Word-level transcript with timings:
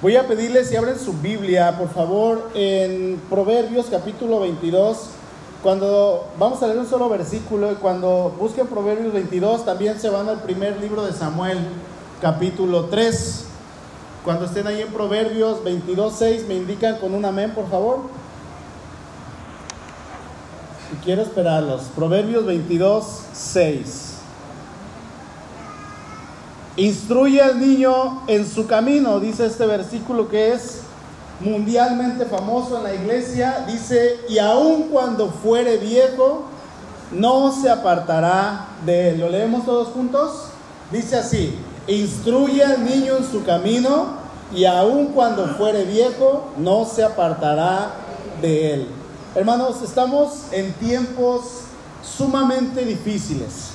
Voy 0.00 0.14
a 0.14 0.28
pedirles 0.28 0.68
si 0.68 0.76
abren 0.76 0.96
su 0.96 1.12
Biblia, 1.12 1.76
por 1.76 1.88
favor, 1.88 2.50
en 2.54 3.20
Proverbios 3.28 3.86
capítulo 3.90 4.38
22. 4.38 4.96
Cuando 5.60 6.28
vamos 6.38 6.62
a 6.62 6.68
leer 6.68 6.78
un 6.78 6.86
solo 6.86 7.08
versículo 7.08 7.72
y 7.72 7.74
cuando 7.74 8.32
busquen 8.38 8.68
Proverbios 8.68 9.12
22 9.12 9.64
también 9.64 9.98
se 9.98 10.08
van 10.08 10.28
al 10.28 10.40
primer 10.42 10.80
libro 10.80 11.04
de 11.04 11.12
Samuel, 11.12 11.58
capítulo 12.22 12.84
3. 12.84 13.46
Cuando 14.24 14.44
estén 14.44 14.68
ahí 14.68 14.82
en 14.82 14.92
Proverbios 14.92 15.64
22, 15.64 16.14
6, 16.16 16.46
me 16.46 16.54
indican 16.54 16.98
con 16.98 17.12
un 17.12 17.24
amén, 17.24 17.50
por 17.52 17.68
favor. 17.68 18.02
Y 20.92 21.04
quiero 21.04 21.22
esperarlos. 21.22 21.82
Proverbios 21.96 22.46
22, 22.46 23.04
6. 23.32 24.07
Instruye 26.78 27.42
al 27.42 27.58
niño 27.58 28.22
en 28.28 28.48
su 28.48 28.68
camino, 28.68 29.18
dice 29.18 29.46
este 29.46 29.66
versículo 29.66 30.28
que 30.28 30.52
es 30.52 30.82
mundialmente 31.40 32.24
famoso 32.24 32.76
en 32.76 32.84
la 32.84 32.94
iglesia. 32.94 33.64
Dice, 33.66 34.20
y 34.28 34.38
aun 34.38 34.84
cuando 34.84 35.28
fuere 35.28 35.78
viejo, 35.78 36.44
no 37.10 37.52
se 37.52 37.68
apartará 37.68 38.68
de 38.86 39.10
él. 39.10 39.18
¿Lo 39.18 39.28
leemos 39.28 39.64
todos 39.64 39.88
juntos? 39.88 40.50
Dice 40.92 41.16
así, 41.16 41.58
instruye 41.88 42.62
al 42.62 42.84
niño 42.84 43.16
en 43.16 43.28
su 43.28 43.44
camino, 43.44 44.28
y 44.54 44.64
aun 44.64 45.08
cuando 45.08 45.48
fuere 45.56 45.84
viejo, 45.84 46.52
no 46.58 46.84
se 46.84 47.02
apartará 47.02 47.90
de 48.40 48.74
él. 48.74 48.88
Hermanos, 49.34 49.82
estamos 49.82 50.44
en 50.52 50.72
tiempos 50.74 51.42
sumamente 52.04 52.84
difíciles. 52.84 53.67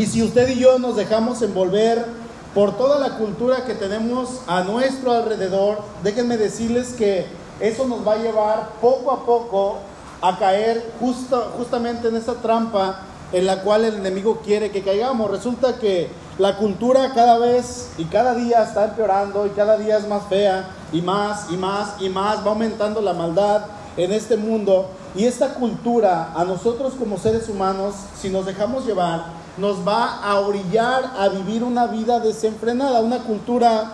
Y 0.00 0.06
si 0.06 0.22
usted 0.22 0.48
y 0.48 0.58
yo 0.58 0.78
nos 0.78 0.96
dejamos 0.96 1.42
envolver 1.42 2.06
por 2.54 2.74
toda 2.78 2.98
la 2.98 3.18
cultura 3.18 3.66
que 3.66 3.74
tenemos 3.74 4.40
a 4.46 4.62
nuestro 4.62 5.12
alrededor, 5.12 5.82
déjenme 6.02 6.38
decirles 6.38 6.94
que 6.94 7.26
eso 7.60 7.86
nos 7.86 8.08
va 8.08 8.14
a 8.14 8.16
llevar 8.16 8.70
poco 8.80 9.10
a 9.10 9.26
poco 9.26 9.76
a 10.22 10.38
caer 10.38 10.90
justo, 10.98 11.52
justamente 11.58 12.08
en 12.08 12.16
esa 12.16 12.32
trampa 12.36 13.02
en 13.30 13.44
la 13.44 13.60
cual 13.60 13.84
el 13.84 13.96
enemigo 13.96 14.40
quiere 14.42 14.70
que 14.70 14.82
caigamos. 14.82 15.30
Resulta 15.30 15.76
que 15.76 16.08
la 16.38 16.56
cultura 16.56 17.12
cada 17.14 17.36
vez 17.36 17.90
y 17.98 18.06
cada 18.06 18.34
día 18.34 18.62
está 18.62 18.86
empeorando 18.86 19.44
y 19.44 19.50
cada 19.50 19.76
día 19.76 19.98
es 19.98 20.08
más 20.08 20.22
fea 20.30 20.70
y 20.94 21.02
más 21.02 21.50
y 21.50 21.58
más 21.58 22.00
y 22.00 22.08
más, 22.08 22.38
va 22.38 22.52
aumentando 22.52 23.02
la 23.02 23.12
maldad 23.12 23.66
en 23.98 24.14
este 24.14 24.38
mundo. 24.38 24.88
Y 25.14 25.26
esta 25.26 25.52
cultura 25.52 26.32
a 26.34 26.42
nosotros 26.44 26.94
como 26.94 27.18
seres 27.18 27.50
humanos, 27.50 27.96
si 28.18 28.30
nos 28.30 28.46
dejamos 28.46 28.86
llevar, 28.86 29.39
nos 29.60 29.86
va 29.86 30.20
a 30.24 30.40
orillar 30.40 31.12
a 31.18 31.28
vivir 31.28 31.62
una 31.62 31.86
vida 31.86 32.18
desenfrenada, 32.18 33.00
una 33.00 33.18
cultura 33.18 33.92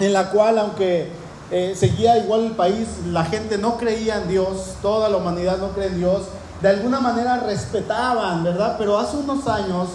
en 0.00 0.12
la 0.12 0.30
cual, 0.30 0.58
aunque 0.58 1.12
eh, 1.52 1.74
seguía 1.76 2.18
igual 2.18 2.46
el 2.46 2.52
país, 2.52 2.88
la 3.06 3.24
gente 3.24 3.58
no 3.58 3.76
creía 3.76 4.16
en 4.16 4.28
Dios, 4.28 4.74
toda 4.82 5.08
la 5.08 5.18
humanidad 5.18 5.58
no 5.58 5.68
cree 5.68 5.86
en 5.86 5.98
Dios, 5.98 6.22
de 6.60 6.68
alguna 6.68 6.98
manera 6.98 7.38
respetaban, 7.38 8.42
¿verdad? 8.42 8.74
Pero 8.76 8.98
hace 8.98 9.16
unos 9.16 9.46
años, 9.46 9.88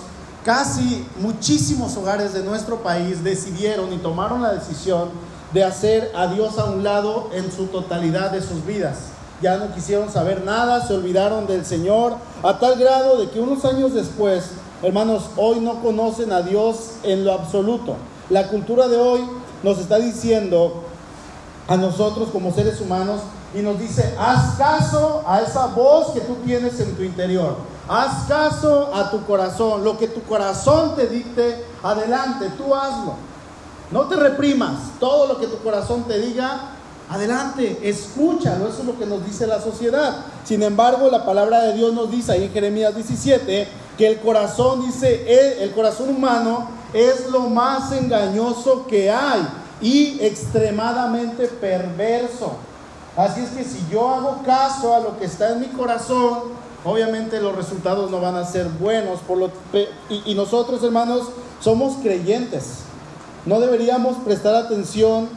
casi 0.45 1.05
muchísimos 1.19 1.97
hogares 1.97 2.33
de 2.33 2.43
nuestro 2.43 2.77
país 2.77 3.23
decidieron 3.23 3.91
y 3.91 3.97
tomaron 3.97 4.41
la 4.41 4.53
decisión 4.53 5.09
de 5.53 5.63
hacer 5.65 6.11
a 6.15 6.27
Dios 6.27 6.57
a 6.59 6.65
un 6.65 6.83
lado 6.83 7.29
en 7.33 7.51
su 7.51 7.67
totalidad 7.67 8.31
de 8.31 8.41
sus 8.41 8.65
vidas. 8.65 8.97
Ya 9.41 9.57
no 9.57 9.73
quisieron 9.73 10.09
saber 10.11 10.43
nada, 10.43 10.85
se 10.85 10.93
olvidaron 10.93 11.45
del 11.45 11.65
Señor, 11.65 12.15
a 12.43 12.57
tal 12.59 12.77
grado 12.77 13.17
de 13.17 13.29
que 13.29 13.39
unos 13.39 13.65
años 13.65 13.93
después 13.93 14.51
Hermanos, 14.83 15.23
hoy 15.37 15.59
no 15.59 15.81
conocen 15.81 16.31
a 16.31 16.43
Dios 16.43 16.91
en 17.01 17.25
lo 17.25 17.33
absoluto. 17.33 17.95
La 18.29 18.47
cultura 18.47 18.87
de 18.87 18.97
hoy 18.97 19.21
nos 19.63 19.79
está 19.79 19.97
diciendo 19.97 20.83
a 21.67 21.77
nosotros 21.77 22.29
como 22.31 22.53
seres 22.53 22.79
humanos 22.79 23.21
y 23.55 23.61
nos 23.61 23.79
dice, 23.79 24.13
haz 24.19 24.55
caso 24.55 25.23
a 25.25 25.41
esa 25.41 25.67
voz 25.67 26.11
que 26.11 26.21
tú 26.21 26.35
tienes 26.45 26.79
en 26.79 26.95
tu 26.95 27.01
interior. 27.01 27.55
Haz 27.87 28.27
caso 28.27 28.93
a 28.93 29.09
tu 29.09 29.25
corazón. 29.25 29.83
Lo 29.83 29.97
que 29.97 30.07
tu 30.09 30.21
corazón 30.23 30.95
te 30.95 31.07
dicte, 31.07 31.63
adelante, 31.81 32.51
tú 32.55 32.75
hazlo. 32.75 33.13
No 33.91 34.03
te 34.03 34.15
reprimas. 34.15 34.75
Todo 34.99 35.25
lo 35.25 35.39
que 35.39 35.47
tu 35.47 35.57
corazón 35.59 36.03
te 36.03 36.19
diga, 36.19 36.71
adelante, 37.09 37.79
escúchalo. 37.81 38.67
Eso 38.67 38.81
es 38.81 38.85
lo 38.85 38.99
que 38.99 39.07
nos 39.07 39.25
dice 39.25 39.47
la 39.47 39.59
sociedad. 39.59 40.17
Sin 40.43 40.61
embargo, 40.61 41.09
la 41.09 41.25
palabra 41.25 41.61
de 41.61 41.73
Dios 41.73 41.93
nos 41.93 42.11
dice 42.11 42.33
ahí 42.33 42.43
en 42.43 42.51
Jeremías 42.51 42.93
17, 42.93 43.67
que 43.97 44.07
el 44.07 44.19
corazón, 44.19 44.85
dice, 44.85 45.61
el, 45.63 45.71
corazón 45.71 46.09
humano 46.09 46.69
es 46.93 47.29
lo 47.29 47.41
más 47.41 47.91
engañoso 47.91 48.85
que 48.87 49.11
hay 49.11 49.47
y 49.81 50.19
extremadamente 50.21 51.47
perverso. 51.47 52.53
Así 53.15 53.41
es 53.41 53.49
que 53.49 53.63
si 53.63 53.85
yo 53.91 54.07
hago 54.07 54.43
caso 54.45 54.95
a 54.95 54.99
lo 54.99 55.17
que 55.17 55.25
está 55.25 55.53
en 55.53 55.61
mi 55.61 55.67
corazón, 55.67 56.39
obviamente 56.85 57.41
los 57.41 57.55
resultados 57.55 58.11
no 58.11 58.21
van 58.21 58.35
a 58.35 58.45
ser 58.45 58.67
buenos. 58.67 59.19
Por 59.21 59.39
lo, 59.39 59.51
y, 60.09 60.31
y 60.31 60.35
nosotros, 60.35 60.83
hermanos, 60.83 61.29
somos 61.59 61.95
creyentes. 62.03 62.81
No 63.45 63.59
deberíamos 63.59 64.17
prestar 64.17 64.53
atención 64.55 65.29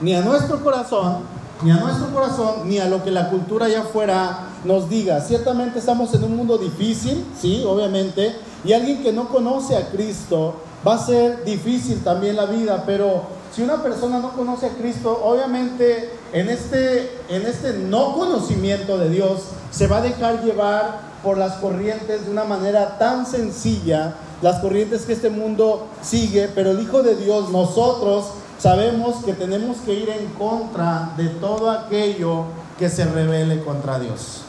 ni 0.00 0.14
a 0.14 0.20
nuestro 0.20 0.62
corazón, 0.62 1.22
ni 1.62 1.70
a 1.70 1.76
nuestro 1.76 2.12
corazón, 2.12 2.68
ni 2.68 2.78
a 2.78 2.88
lo 2.88 3.02
que 3.02 3.10
la 3.10 3.30
cultura 3.30 3.66
allá 3.66 3.80
afuera 3.80 4.48
nos 4.64 4.88
diga. 4.88 5.20
Ciertamente 5.20 5.78
estamos 5.78 6.14
en 6.14 6.24
un 6.24 6.36
mundo 6.36 6.58
difícil, 6.58 7.24
sí, 7.40 7.64
obviamente, 7.66 8.36
y 8.64 8.72
alguien 8.72 9.02
que 9.02 9.12
no 9.12 9.28
conoce 9.28 9.76
a 9.76 9.88
Cristo 9.88 10.54
va 10.86 10.94
a 10.94 11.04
ser 11.04 11.44
difícil 11.44 12.02
también 12.04 12.36
la 12.36 12.46
vida, 12.46 12.84
pero 12.86 13.22
si 13.54 13.62
una 13.62 13.82
persona 13.82 14.20
no 14.20 14.32
conoce 14.32 14.66
a 14.66 14.70
Cristo, 14.70 15.20
obviamente 15.24 16.10
en 16.32 16.48
este, 16.48 17.10
en 17.28 17.46
este 17.46 17.72
no 17.72 18.14
conocimiento 18.14 18.98
de 18.98 19.08
Dios 19.08 19.42
se 19.70 19.86
va 19.86 19.98
a 19.98 20.02
dejar 20.02 20.44
llevar 20.44 21.08
por 21.22 21.38
las 21.38 21.54
corrientes 21.54 22.26
de 22.26 22.30
una 22.30 22.44
manera 22.44 22.98
tan 22.98 23.26
sencilla, 23.26 24.14
las 24.42 24.60
corrientes 24.60 25.02
que 25.02 25.12
este 25.12 25.30
mundo 25.30 25.86
sigue, 26.02 26.48
pero 26.54 26.70
el 26.70 26.80
Hijo 26.80 27.02
de 27.02 27.16
Dios, 27.16 27.50
nosotros 27.50 28.26
sabemos 28.58 29.24
que 29.24 29.32
tenemos 29.32 29.78
que 29.78 29.94
ir 29.94 30.08
en 30.08 30.26
contra 30.34 31.12
de 31.16 31.28
todo 31.28 31.70
aquello 31.70 32.44
que 32.78 32.88
se 32.88 33.04
revele 33.04 33.62
contra 33.62 33.98
Dios. 33.98 34.42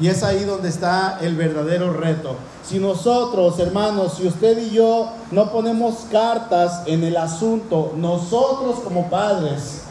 Y 0.00 0.08
es 0.08 0.22
ahí 0.22 0.44
donde 0.44 0.68
está 0.68 1.18
el 1.20 1.34
verdadero 1.34 1.92
reto. 1.92 2.36
Si 2.64 2.78
nosotros, 2.78 3.58
hermanos, 3.58 4.14
si 4.18 4.28
usted 4.28 4.58
y 4.58 4.70
yo 4.70 5.10
no 5.32 5.50
ponemos 5.50 6.06
cartas 6.12 6.82
en 6.86 7.02
el 7.02 7.16
asunto, 7.16 7.92
nosotros 7.96 8.78
como 8.84 9.10
padres, 9.10 9.82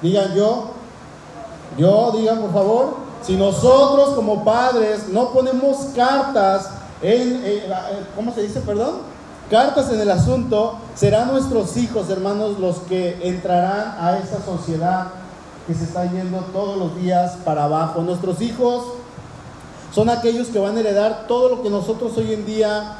digan 0.00 0.34
yo, 0.34 0.70
yo, 1.76 2.12
digan 2.16 2.40
por 2.40 2.52
favor, 2.52 2.96
si 3.22 3.36
nosotros 3.36 4.14
como 4.14 4.44
padres 4.44 5.08
no 5.08 5.30
ponemos 5.32 5.88
cartas 5.94 6.70
en, 7.02 7.36
eh, 7.44 7.64
eh, 7.66 8.06
¿cómo 8.16 8.32
se 8.34 8.42
dice, 8.42 8.60
perdón? 8.60 9.09
Cartas 9.50 9.90
en 9.90 10.00
el 10.00 10.08
asunto, 10.12 10.78
serán 10.94 11.32
nuestros 11.32 11.76
hijos, 11.76 12.08
hermanos, 12.08 12.60
los 12.60 12.78
que 12.78 13.18
entrarán 13.28 13.96
a 13.98 14.16
esa 14.18 14.40
sociedad 14.44 15.08
que 15.66 15.74
se 15.74 15.82
está 15.82 16.04
yendo 16.04 16.38
todos 16.52 16.78
los 16.78 16.96
días 17.02 17.32
para 17.44 17.64
abajo. 17.64 18.00
Nuestros 18.02 18.40
hijos 18.42 18.84
son 19.92 20.08
aquellos 20.08 20.46
que 20.48 20.60
van 20.60 20.76
a 20.76 20.80
heredar 20.80 21.26
todo 21.26 21.48
lo 21.48 21.62
que 21.64 21.68
nosotros 21.68 22.16
hoy 22.16 22.32
en 22.32 22.46
día 22.46 22.98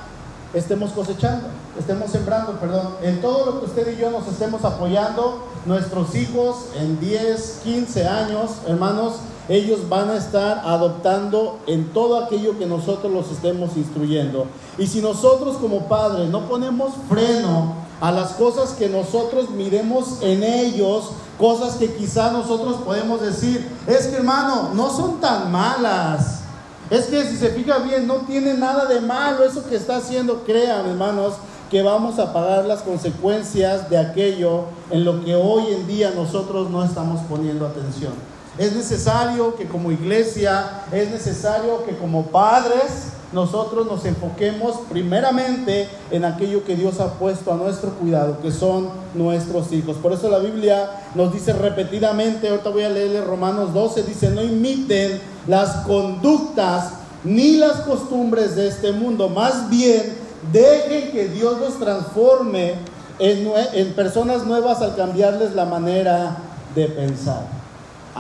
estemos 0.53 0.91
cosechando, 0.91 1.47
estemos 1.78 2.11
sembrando, 2.11 2.59
perdón, 2.59 2.97
en 3.00 3.21
todo 3.21 3.47
lo 3.47 3.61
que 3.61 3.67
usted 3.67 3.97
y 3.97 4.00
yo 4.00 4.11
nos 4.11 4.27
estemos 4.27 4.65
apoyando, 4.65 5.47
nuestros 5.67 6.17
hijos 6.17 6.65
en 6.75 6.99
10, 6.99 7.61
15 7.62 8.09
años, 8.09 8.50
hermanos, 8.67 9.21
ellos 9.50 9.88
van 9.88 10.11
a 10.11 10.16
estar 10.16 10.62
adoptando 10.65 11.59
en 11.66 11.93
todo 11.93 12.22
aquello 12.22 12.56
que 12.56 12.66
nosotros 12.66 13.12
los 13.12 13.33
estemos 13.33 13.77
instruyendo. 13.77 14.47
Y 14.78 14.87
si 14.87 15.03
nosotros 15.03 15.56
como 15.56 15.88
padres 15.88 16.28
no 16.31 16.43
ponemos 16.43 16.93
freno 17.09 17.75
a 18.00 18.12
las 18.12 18.31
cosas 18.34 18.75
que 18.75 18.88
nosotros 18.88 19.50
miremos 19.50 20.22
en 20.22 20.44
ellos, 20.44 21.11
cosas 21.37 21.75
que 21.75 21.93
quizá 21.94 22.31
nosotros 22.31 22.76
podemos 22.85 23.20
decir, 23.20 23.69
es 23.88 24.06
que 24.06 24.19
hermano, 24.19 24.70
no 24.73 24.88
son 24.88 25.20
tan 25.20 25.50
malas. 25.50 26.43
Es 26.88 27.06
que 27.06 27.25
si 27.25 27.37
se 27.37 27.49
fija 27.50 27.79
bien, 27.79 28.06
no 28.06 28.19
tiene 28.19 28.55
nada 28.55 28.85
de 28.85 29.00
malo 29.00 29.44
eso 29.44 29.69
que 29.69 29.75
está 29.75 29.97
haciendo. 29.97 30.44
Crean, 30.44 30.88
hermanos, 30.88 31.35
que 31.69 31.82
vamos 31.82 32.20
a 32.20 32.32
pagar 32.32 32.67
las 32.67 32.82
consecuencias 32.82 33.91
de 33.91 33.99
aquello 33.99 34.67
en 34.93 35.05
lo 35.05 35.25
que 35.25 35.35
hoy 35.35 35.73
en 35.73 35.88
día 35.88 36.12
nosotros 36.14 36.70
no 36.70 36.85
estamos 36.85 37.20
poniendo 37.29 37.67
atención. 37.67 38.12
Es 38.61 38.77
necesario 38.77 39.57
que 39.57 39.65
como 39.65 39.91
iglesia, 39.91 40.83
es 40.93 41.11
necesario 41.11 41.83
que 41.87 41.97
como 41.97 42.27
padres, 42.27 43.15
nosotros 43.33 43.87
nos 43.87 44.05
enfoquemos 44.05 44.81
primeramente 44.91 45.89
en 46.11 46.27
aquello 46.27 46.62
que 46.62 46.77
Dios 46.77 47.01
ha 47.01 47.15
puesto 47.15 47.55
a 47.55 47.57
nuestro 47.57 47.93
cuidado, 47.93 48.39
que 48.43 48.53
son 48.53 48.91
nuestros 49.15 49.73
hijos. 49.73 49.97
Por 49.97 50.12
eso 50.12 50.29
la 50.29 50.41
Biblia 50.41 50.91
nos 51.15 51.33
dice 51.33 51.55
repetidamente, 51.55 52.51
ahorita 52.51 52.69
voy 52.69 52.83
a 52.83 52.91
leerle 52.91 53.23
Romanos 53.23 53.73
12, 53.73 54.03
dice, 54.03 54.29
no 54.29 54.43
imiten 54.43 55.23
las 55.49 55.77
conductas 55.87 56.91
ni 57.25 57.57
las 57.57 57.81
costumbres 57.81 58.57
de 58.57 58.69
este 58.69 58.93
mundo, 58.93 59.31
más 59.31 59.71
bien 59.71 60.17
dejen 60.53 61.12
que 61.12 61.29
Dios 61.29 61.59
los 61.61 61.79
transforme 61.79 62.75
en, 63.19 63.95
personas 63.95 64.45
nuevas 64.45 64.83
al 64.83 64.97
cambiarles 64.97 65.55
la 65.55 65.65
manera 65.65 66.37
de 66.75 66.89
pensar. 66.89 67.60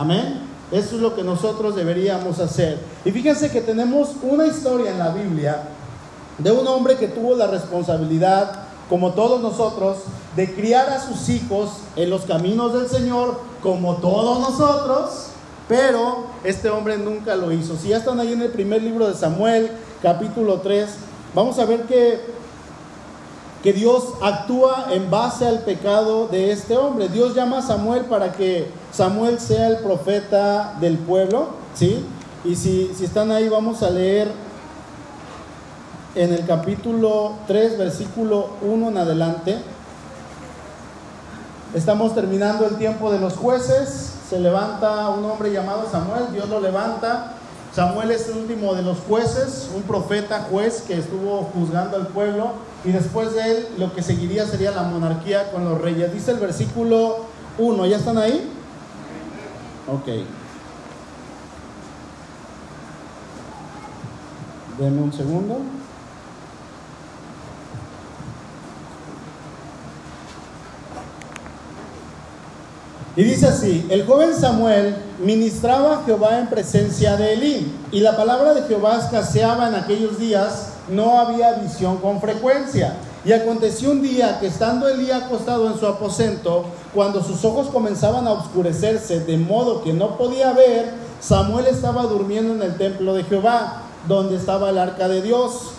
Amén. 0.00 0.40
Eso 0.72 0.96
es 0.96 1.02
lo 1.02 1.14
que 1.14 1.22
nosotros 1.22 1.76
deberíamos 1.76 2.38
hacer. 2.38 2.78
Y 3.04 3.10
fíjense 3.10 3.50
que 3.50 3.60
tenemos 3.60 4.12
una 4.22 4.46
historia 4.46 4.92
en 4.92 4.98
la 4.98 5.10
Biblia 5.10 5.64
de 6.38 6.50
un 6.50 6.66
hombre 6.66 6.96
que 6.96 7.06
tuvo 7.06 7.36
la 7.36 7.48
responsabilidad, 7.48 8.62
como 8.88 9.12
todos 9.12 9.42
nosotros, 9.42 9.98
de 10.36 10.54
criar 10.54 10.88
a 10.88 11.02
sus 11.02 11.28
hijos 11.28 11.80
en 11.96 12.08
los 12.08 12.22
caminos 12.22 12.72
del 12.72 12.88
Señor, 12.88 13.40
como 13.62 13.96
todos 13.96 14.40
nosotros, 14.40 15.26
pero 15.68 16.28
este 16.44 16.70
hombre 16.70 16.96
nunca 16.96 17.36
lo 17.36 17.52
hizo. 17.52 17.76
Si 17.76 17.88
ya 17.88 17.98
están 17.98 18.20
ahí 18.20 18.32
en 18.32 18.40
el 18.40 18.52
primer 18.52 18.82
libro 18.82 19.06
de 19.06 19.14
Samuel, 19.14 19.70
capítulo 20.00 20.62
3, 20.62 20.88
vamos 21.34 21.58
a 21.58 21.66
ver 21.66 21.82
que 21.82 22.20
que 23.62 23.72
Dios 23.72 24.14
actúa 24.22 24.86
en 24.90 25.10
base 25.10 25.46
al 25.46 25.60
pecado 25.60 26.28
de 26.28 26.50
este 26.50 26.76
hombre. 26.76 27.08
Dios 27.08 27.34
llama 27.34 27.58
a 27.58 27.62
Samuel 27.62 28.06
para 28.06 28.32
que 28.32 28.70
Samuel 28.92 29.38
sea 29.38 29.68
el 29.68 29.78
profeta 29.78 30.76
del 30.80 30.98
pueblo, 30.98 31.48
¿sí? 31.74 32.04
Y 32.44 32.56
si, 32.56 32.90
si 32.96 33.04
están 33.04 33.30
ahí, 33.30 33.48
vamos 33.48 33.82
a 33.82 33.90
leer 33.90 34.28
en 36.14 36.32
el 36.32 36.46
capítulo 36.46 37.32
3, 37.46 37.76
versículo 37.76 38.48
1 38.62 38.88
en 38.88 38.98
adelante. 38.98 39.58
Estamos 41.74 42.14
terminando 42.14 42.66
el 42.66 42.76
tiempo 42.76 43.12
de 43.12 43.20
los 43.20 43.34
jueces. 43.34 44.14
Se 44.28 44.40
levanta 44.40 45.08
un 45.10 45.24
hombre 45.24 45.52
llamado 45.52 45.86
Samuel, 45.90 46.32
Dios 46.32 46.48
lo 46.48 46.60
levanta. 46.60 47.34
Samuel 47.74 48.10
es 48.10 48.28
el 48.28 48.38
último 48.38 48.74
de 48.74 48.82
los 48.82 48.98
jueces, 49.00 49.70
un 49.76 49.82
profeta 49.82 50.46
juez 50.50 50.82
que 50.82 50.94
estuvo 50.94 51.48
juzgando 51.54 51.96
al 51.96 52.08
pueblo 52.08 52.52
y 52.84 52.92
después 52.92 53.34
de 53.34 53.50
él 53.50 53.68
lo 53.78 53.94
que 53.94 54.02
seguiría 54.02 54.46
sería 54.46 54.70
la 54.70 54.82
monarquía 54.82 55.50
con 55.52 55.64
los 55.64 55.80
reyes. 55.80 56.12
Dice 56.12 56.30
el 56.32 56.38
versículo 56.38 57.26
1, 57.58 57.86
¿ya 57.86 57.96
están 57.96 58.18
ahí? 58.18 58.50
Ok. 59.86 60.06
Denme 64.78 65.02
un 65.02 65.12
segundo. 65.12 65.58
Y 73.16 73.24
dice 73.24 73.48
así, 73.48 73.86
el 73.90 74.06
joven 74.06 74.34
Samuel 74.34 74.96
ministraba 75.18 75.98
a 75.98 76.04
Jehová 76.04 76.38
en 76.38 76.46
presencia 76.48 77.16
de 77.16 77.34
Elí, 77.34 77.76
y 77.92 78.00
la 78.00 78.16
palabra 78.16 78.54
de 78.54 78.62
Jehová 78.62 78.98
escaseaba 78.98 79.68
en 79.68 79.74
aquellos 79.74 80.18
días, 80.18 80.74
no 80.90 81.18
había 81.18 81.54
visión 81.54 81.98
con 81.98 82.20
frecuencia. 82.20 82.96
Y 83.24 83.32
aconteció 83.32 83.90
un 83.90 84.02
día 84.02 84.38
que 84.40 84.46
estando 84.46 84.88
Elí 84.88 85.10
acostado 85.10 85.70
en 85.70 85.78
su 85.78 85.86
aposento, 85.86 86.64
cuando 86.94 87.22
sus 87.22 87.44
ojos 87.44 87.68
comenzaban 87.68 88.26
a 88.26 88.32
oscurecerse 88.32 89.20
de 89.20 89.36
modo 89.36 89.82
que 89.82 89.92
no 89.92 90.16
podía 90.16 90.52
ver, 90.52 90.92
Samuel 91.20 91.66
estaba 91.66 92.04
durmiendo 92.04 92.54
en 92.54 92.62
el 92.62 92.78
templo 92.78 93.12
de 93.14 93.24
Jehová, 93.24 93.82
donde 94.08 94.36
estaba 94.36 94.70
el 94.70 94.78
arca 94.78 95.06
de 95.08 95.20
Dios. 95.20 95.72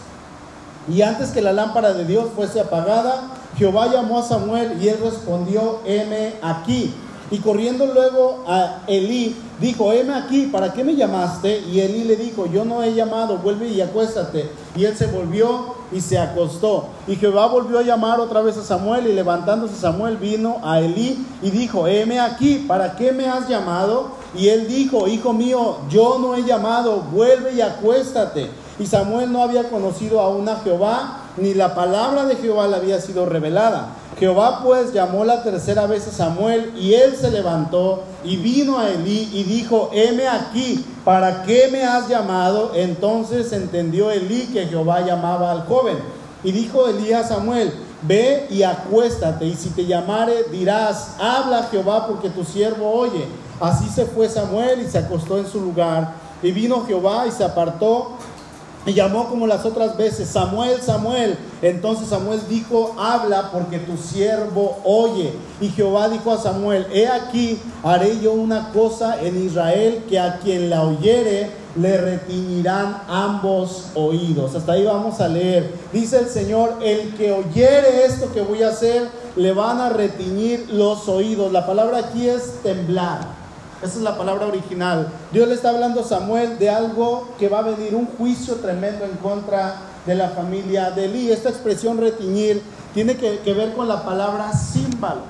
Y 0.88 1.02
antes 1.02 1.30
que 1.30 1.42
la 1.42 1.52
lámpara 1.52 1.94
de 1.94 2.06
Dios 2.06 2.28
fuese 2.36 2.60
apagada, 2.60 3.24
Jehová 3.58 3.92
llamó 3.92 4.19
a 4.19 4.24
Samuel 4.24 4.78
y 4.81 4.90
él 4.90 5.00
respondió, 5.04 5.80
heme 5.86 6.36
aquí. 6.44 6.94
Y 7.31 7.40
corriendo 7.40 7.86
luego 7.88 8.44
a 8.48 8.84
Elí, 8.88 9.36
dijo, 9.60 9.94
heme 9.94 10.13
aquí, 10.13 10.48
¿para 10.48 10.74
qué 10.74 10.84
me 10.84 10.96
llamaste? 10.96 11.60
Y 11.60 11.80
Elí 11.80 12.04
le 12.04 12.18
dijo, 12.18 12.46
yo 12.46 12.66
no 12.66 12.84
he 12.84 12.94
llamado, 12.94 13.38
vuelve 13.38 13.68
y 13.68 13.81
acuéstate. 13.81 14.50
Y 14.75 14.85
él 14.85 14.95
se 14.97 15.07
volvió 15.07 15.75
y 15.91 16.00
se 16.01 16.18
acostó. 16.18 16.88
Y 17.07 17.15
Jehová 17.15 17.47
volvió 17.47 17.79
a 17.79 17.83
llamar 17.83 18.19
otra 18.19 18.41
vez 18.41 18.57
a 18.57 18.63
Samuel 18.63 19.07
y 19.07 19.13
levantándose 19.13 19.75
Samuel 19.75 20.18
vino 20.18 20.57
a 20.63 20.79
Elí 20.79 21.25
y 21.41 21.51
dijo, 21.51 21.88
heme 21.88 22.19
aquí, 22.19 22.65
¿para 22.68 22.95
qué 22.95 23.12
me 23.12 23.27
has 23.27 23.50
llamado? 23.50 24.12
Y 24.35 24.47
él 24.47 24.68
dijo, 24.68 25.07
hijo 25.07 25.33
mío, 25.33 25.77
yo 25.89 26.18
no 26.19 26.35
he 26.35 26.44
llamado, 26.44 27.01
vuelve 27.12 27.53
y 27.53 27.62
acuéstate. 27.62 28.50
Y 28.79 28.85
Samuel 28.85 29.31
no 29.31 29.44
había 29.44 29.69
conocido 29.69 30.21
aún 30.21 30.47
a 30.47 30.56
Jehová, 30.57 31.20
ni 31.38 31.54
la 31.54 31.75
palabra 31.75 32.25
de 32.25 32.36
Jehová 32.36 32.68
le 32.68 32.75
había 32.75 33.00
sido 33.00 33.25
revelada. 33.25 33.89
Jehová 34.19 34.62
pues 34.63 34.94
llamó 34.94 35.24
la 35.24 35.44
tercera 35.44 35.88
vez 35.88 36.07
a 36.07 36.12
Samuel 36.12 36.74
y 36.78 36.94
él 36.94 37.16
se 37.16 37.31
levantó 37.31 38.04
y 38.24 38.38
vino 38.38 38.78
a 38.78 38.89
Elí 38.89 39.30
y 39.33 39.44
dijo, 39.44 39.89
heme 39.94 40.28
aquí, 40.28 40.86
¿para 41.04 41.44
qué 41.44 41.69
me 41.72 41.83
has 41.83 42.07
llamado? 42.07 42.74
Entonces 42.75 43.51
entendió 43.54 44.12
Elí 44.12 44.48
que 44.54 44.68
Jehová 44.68 45.01
llamaba 45.01 45.51
al 45.51 45.66
joven. 45.66 45.98
Y 46.44 46.51
dijo 46.51 46.88
Elí 46.88 47.13
a 47.13 47.24
Samuel, 47.24 47.72
ve 48.01 48.48
y 48.50 48.63
acuéstate 48.63 49.45
y 49.45 49.56
si 49.56 49.69
te 49.69 49.86
llamare 49.86 50.45
dirás, 50.51 51.16
habla 51.19 51.68
Jehová 51.69 52.07
porque 52.07 52.30
tu 52.30 52.44
siervo 52.44 52.92
oye. 52.92 53.25
Así 53.60 53.88
se 53.89 54.06
fue 54.06 54.27
Samuel 54.27 54.81
y 54.81 54.89
se 54.89 54.98
acostó 54.98 55.38
en 55.38 55.48
su 55.48 55.62
lugar. 55.62 56.13
Y 56.42 56.51
vino 56.51 56.84
Jehová 56.88 57.27
y 57.27 57.31
se 57.31 57.44
apartó 57.44 58.18
y 58.86 58.94
llamó 58.94 59.30
como 59.30 59.45
las 59.45 59.66
otras 59.66 59.95
veces, 59.95 60.30
Samuel, 60.30 60.81
Samuel. 60.81 61.38
Entonces 61.62 62.07
Samuel 62.10 62.42
dijo, 62.50 62.95
habla 62.98 63.51
porque 63.51 63.78
tu 63.80 63.95
siervo 63.98 64.80
oye. 64.83 65.33
Y 65.60 65.69
Jehová 65.69 66.10
dijo 66.10 66.31
a 66.31 66.39
Samuel, 66.39 66.88
he 66.92 67.07
aquí, 67.07 67.60
haré 67.83 68.19
yo 68.19 68.33
una 68.33 68.72
cosa 68.72 69.22
en 69.22 69.45
Israel 69.45 70.04
que 70.10 70.19
a 70.19 70.39
quien 70.39 70.69
la 70.69 70.83
oyere 70.83 71.51
le 71.75 71.98
retiñirán 71.98 73.04
ambos 73.07 73.92
oídos. 73.94 74.56
Hasta 74.56 74.74
ahí 74.74 74.84
vamos 74.84 75.22
a 75.22 75.27
leer. 75.27 75.74
Dice 75.94 76.19
el 76.19 76.27
Señor, 76.27 76.77
el 76.81 77.13
que 77.16 77.31
oyere 77.31 78.06
esto 78.06 78.31
que 78.34 78.42
voy 78.42 78.63
a 78.63 78.69
hacer, 78.69 79.07
le 79.36 79.54
van 79.54 79.80
a 79.80 79.89
retiñir 79.89 80.69
los 80.72 81.07
oídos. 81.07 81.51
La 81.51 81.68
palabra 81.68 82.00
aquí 82.00 82.27
es 82.27 82.62
temblar. 82.63 83.40
Esa 83.81 83.98
es 83.98 84.04
la 84.04 84.16
palabra 84.16 84.45
original. 84.45 85.07
Dios 85.31 85.48
le 85.48 85.56
está 85.56 85.69
hablando 85.69 86.01
a 86.01 86.04
Samuel 86.04 86.60
de 86.60 86.69
algo 86.69 87.30
que 87.39 87.50
va 87.50 87.60
a 87.60 87.63
venir, 87.63 87.95
un 87.95 88.06
juicio 88.06 88.56
tremendo 88.56 89.06
en 89.06 89.18
contra 89.18 89.75
de 90.06 90.13
la 90.13 90.30
familia 90.30 90.92
de 90.92 91.06
Eli. 91.06 91.31
Esta 91.31 91.50
expresión 91.50 91.98
retiñir 91.98 92.62
tiene 92.94 93.18
que, 93.18 93.54
ver 93.54 93.74
con 93.74 93.88
la 93.88 94.04
palabra 94.04 94.51
címbalo. 94.54 95.22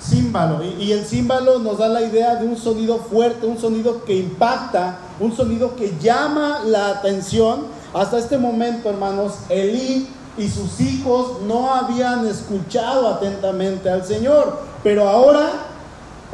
Címbalo. 0.00 0.62
Y, 0.62 0.92
el 0.92 1.04
címbalo 1.04 1.58
nos 1.58 1.78
da 1.78 1.88
la 1.88 2.02
idea 2.02 2.36
de 2.36 2.46
un 2.46 2.56
sonido 2.56 2.98
fuerte, 2.98 3.44
un 3.44 3.58
sonido 3.58 4.04
que 4.04 4.18
impacta, 4.18 4.98
un 5.18 5.34
sonido 5.34 5.74
que 5.74 5.96
llama 6.00 6.60
la 6.64 6.90
atención. 6.90 7.66
Hasta 7.92 8.18
este 8.18 8.38
momento, 8.38 8.88
hermanos, 8.88 9.32
Elí 9.48 10.08
y 10.38 10.48
sus 10.48 10.80
hijos 10.80 11.42
no 11.42 11.74
habían 11.74 12.24
escuchado 12.28 13.08
atentamente 13.08 13.90
al 13.90 14.04
Señor. 14.04 14.60
Pero 14.84 15.08
ahora 15.08 15.50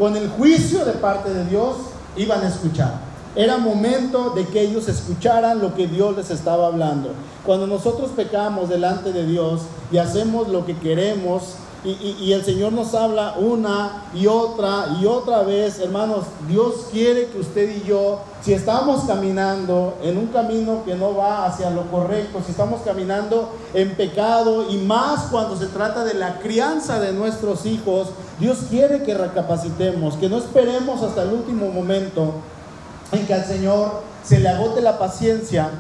con 0.01 0.17
el 0.17 0.31
juicio 0.31 0.87
de 0.87 0.93
parte 0.93 1.29
de 1.29 1.45
Dios, 1.45 1.77
iban 2.17 2.43
a 2.43 2.49
escuchar. 2.49 2.95
Era 3.37 3.59
momento 3.59 4.31
de 4.31 4.47
que 4.47 4.63
ellos 4.63 4.89
escucharan 4.89 5.61
lo 5.61 5.75
que 5.75 5.87
Dios 5.87 6.17
les 6.17 6.31
estaba 6.31 6.69
hablando. 6.69 7.11
Cuando 7.45 7.67
nosotros 7.67 8.11
pecamos 8.17 8.71
delante 8.71 9.13
de 9.13 9.27
Dios 9.27 9.61
y 9.93 9.99
hacemos 9.99 10.49
lo 10.49 10.65
que 10.65 10.75
queremos, 10.79 11.57
y, 11.83 12.33
el 12.33 12.45
Señor 12.45 12.73
nos 12.73 12.95
habla 12.95 13.37
una 13.39 14.05
y 14.13 14.27
otra 14.27 14.99
y 15.01 15.07
otra 15.07 15.43
vez, 15.43 15.79
hermanos, 15.79 16.27
Dios 16.47 16.89
quiere 16.93 17.29
que 17.29 17.39
usted 17.39 17.75
y 17.75 17.89
yo, 17.89 18.21
si 18.43 18.53
estamos 18.53 19.05
caminando 19.05 19.95
en 20.03 20.19
un 20.19 20.27
camino 20.27 20.83
que 20.85 20.95
no 20.95 21.17
va 21.17 21.47
hacia 21.47 21.71
lo 21.71 21.91
correcto, 21.91 22.41
si 22.45 22.51
estamos 22.51 22.83
caminando 22.83 23.51
en 23.73 23.95
pecado 23.95 24.71
y 24.71 24.77
más 24.77 25.29
cuando 25.31 25.57
se 25.57 25.67
trata 25.69 26.05
de 26.05 26.15
la 26.15 26.39
crianza 26.41 27.01
de 27.01 27.13
nuestros 27.13 27.65
hijos, 27.65 28.09
Dios 28.39 28.59
quiere 28.69 29.03
que 29.03 29.15
recapacitemos, 29.15 30.17
que 30.17 30.29
no 30.29 30.37
esperemos 30.37 31.03
hasta 31.03 31.23
el 31.23 31.33
último 31.33 31.71
momento 31.71 32.35
en 33.13 33.27
que 33.27 33.33
al 33.33 33.47
Señor 33.47 34.03
se 34.23 34.39
le 34.39 34.51
agote 34.51 34.83
la 34.83 34.99
paciencia 34.99 35.71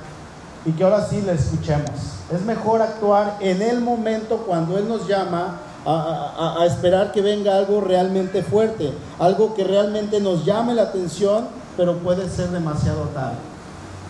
y 0.65 0.73
que 0.73 0.83
ahora 0.83 1.07
sí 1.07 1.21
le 1.21 1.33
escuchemos. 1.33 1.91
Es 2.33 2.41
mejor 2.43 2.81
actuar 2.81 3.37
en 3.41 3.61
el 3.61 3.81
momento 3.81 4.39
cuando 4.47 4.79
Él 4.79 4.89
nos 4.89 5.07
llama 5.07 5.61
a, 5.87 6.65
esperar 6.67 7.13
que 7.13 7.23
venga 7.23 7.57
algo 7.57 7.81
realmente 7.81 8.43
fuerte, 8.43 8.93
algo 9.19 9.55
que 9.55 9.65
realmente 9.65 10.21
nos 10.21 10.45
llame 10.45 10.75
la 10.75 10.83
atención, 10.83 11.49
pero 11.77 11.97
puede 11.99 12.29
ser 12.29 12.49
demasiado 12.49 13.03
tarde. 13.15 13.37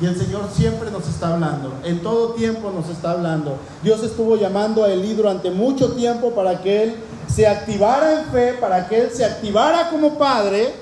Y 0.01 0.07
el 0.07 0.19
Señor 0.19 0.49
siempre 0.53 0.91
nos 0.91 1.07
está 1.07 1.35
hablando, 1.35 1.75
en 1.85 2.03
todo 2.03 2.31
tiempo 2.31 2.73
nos 2.75 2.89
está 2.89 3.13
hablando. 3.13 3.57
Dios 3.83 4.03
estuvo 4.03 4.37
llamando 4.37 4.83
a 4.83 4.91
Elí 4.91 5.13
durante 5.15 5.51
mucho 5.51 5.93
tiempo 5.93 6.31
para 6.31 6.63
que 6.63 6.83
él 6.83 6.97
se 7.29 7.47
activara 7.47 8.21
en 8.21 8.27
fe, 8.27 8.55
para 8.55 8.89
que 8.89 9.03
él 9.03 9.11
se 9.13 9.25
activara 9.25 9.91
como 9.91 10.15
padre. 10.19 10.75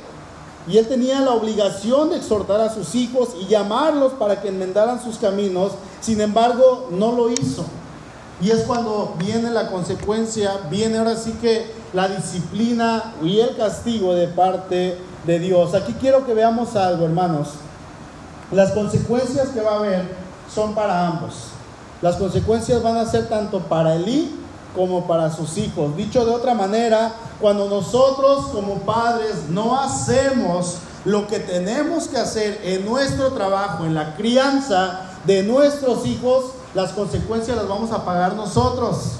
Y 0.68 0.76
él 0.76 0.87
tenía 0.87 1.21
la 1.21 1.33
obligación 1.33 2.11
de 2.11 2.16
exhortar 2.16 2.61
a 2.61 2.73
sus 2.73 2.95
hijos 2.95 3.30
y 3.40 3.47
llamarlos 3.47 4.12
para 4.12 4.40
que 4.40 4.49
enmendaran 4.49 5.02
sus 5.02 5.16
caminos. 5.16 5.73
Sin 6.00 6.21
embargo, 6.21 6.88
no 6.92 7.12
lo 7.12 7.30
hizo. 7.30 7.64
Y 8.40 8.50
es 8.50 8.62
cuando 8.62 9.14
viene 9.18 9.50
la 9.50 9.68
consecuencia, 9.68 10.52
viene 10.71 10.99
ahora 10.99 11.16
sí 11.16 11.33
que 11.40 11.73
la 11.92 12.09
disciplina 12.09 13.14
y 13.23 13.40
el 13.40 13.57
castigo 13.57 14.14
de 14.14 14.28
parte 14.28 14.97
de 15.26 15.38
Dios. 15.38 15.75
Aquí 15.75 15.95
quiero 16.00 16.25
que 16.25 16.35
veamos 16.35 16.76
algo, 16.76 17.04
hermanos. 17.04 17.49
Las 18.52 18.73
consecuencias 18.73 19.49
que 19.49 19.61
va 19.61 19.73
a 19.73 19.78
haber 19.78 20.02
son 20.54 20.75
para 20.75 21.07
ambos. 21.07 21.35
Las 22.00 22.16
consecuencias 22.16 22.83
van 22.83 22.97
a 22.97 23.07
ser 23.07 23.28
tanto 23.28 23.61
para 23.61 23.97
Elí 23.97 24.35
como 24.75 25.07
para 25.09 25.30
sus 25.33 25.59
hijos. 25.59 25.97
Dicho 25.97 26.25
de 26.25 26.30
otra 26.30 26.54
manera, 26.54 27.12
cuando 27.40 27.68
nosotros 27.68 28.47
como 28.52 28.76
padres 28.80 29.49
no 29.50 29.78
hacemos 29.80 30.76
lo 31.04 31.26
que 31.26 31.40
tenemos 31.40 32.07
que 32.07 32.18
hacer 32.18 32.61
en 32.62 32.85
nuestro 32.85 33.33
trabajo, 33.33 33.85
en 33.85 33.95
la 33.95 34.14
crianza 34.14 35.00
de 35.25 35.42
nuestros 35.42 36.07
hijos, 36.07 36.52
las 36.78 36.92
consecuencias 36.92 37.56
las 37.56 37.66
vamos 37.66 37.90
a 37.90 38.04
pagar 38.04 38.37
nosotros, 38.37 39.14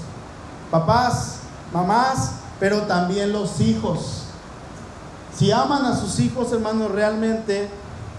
papás, 0.71 1.39
mamás, 1.73 2.35
pero 2.57 2.83
también 2.83 3.33
los 3.33 3.59
hijos. 3.59 4.23
Si 5.35 5.51
aman 5.51 5.83
a 5.83 5.93
sus 5.97 6.21
hijos, 6.21 6.53
hermanos, 6.53 6.89
realmente 6.89 7.67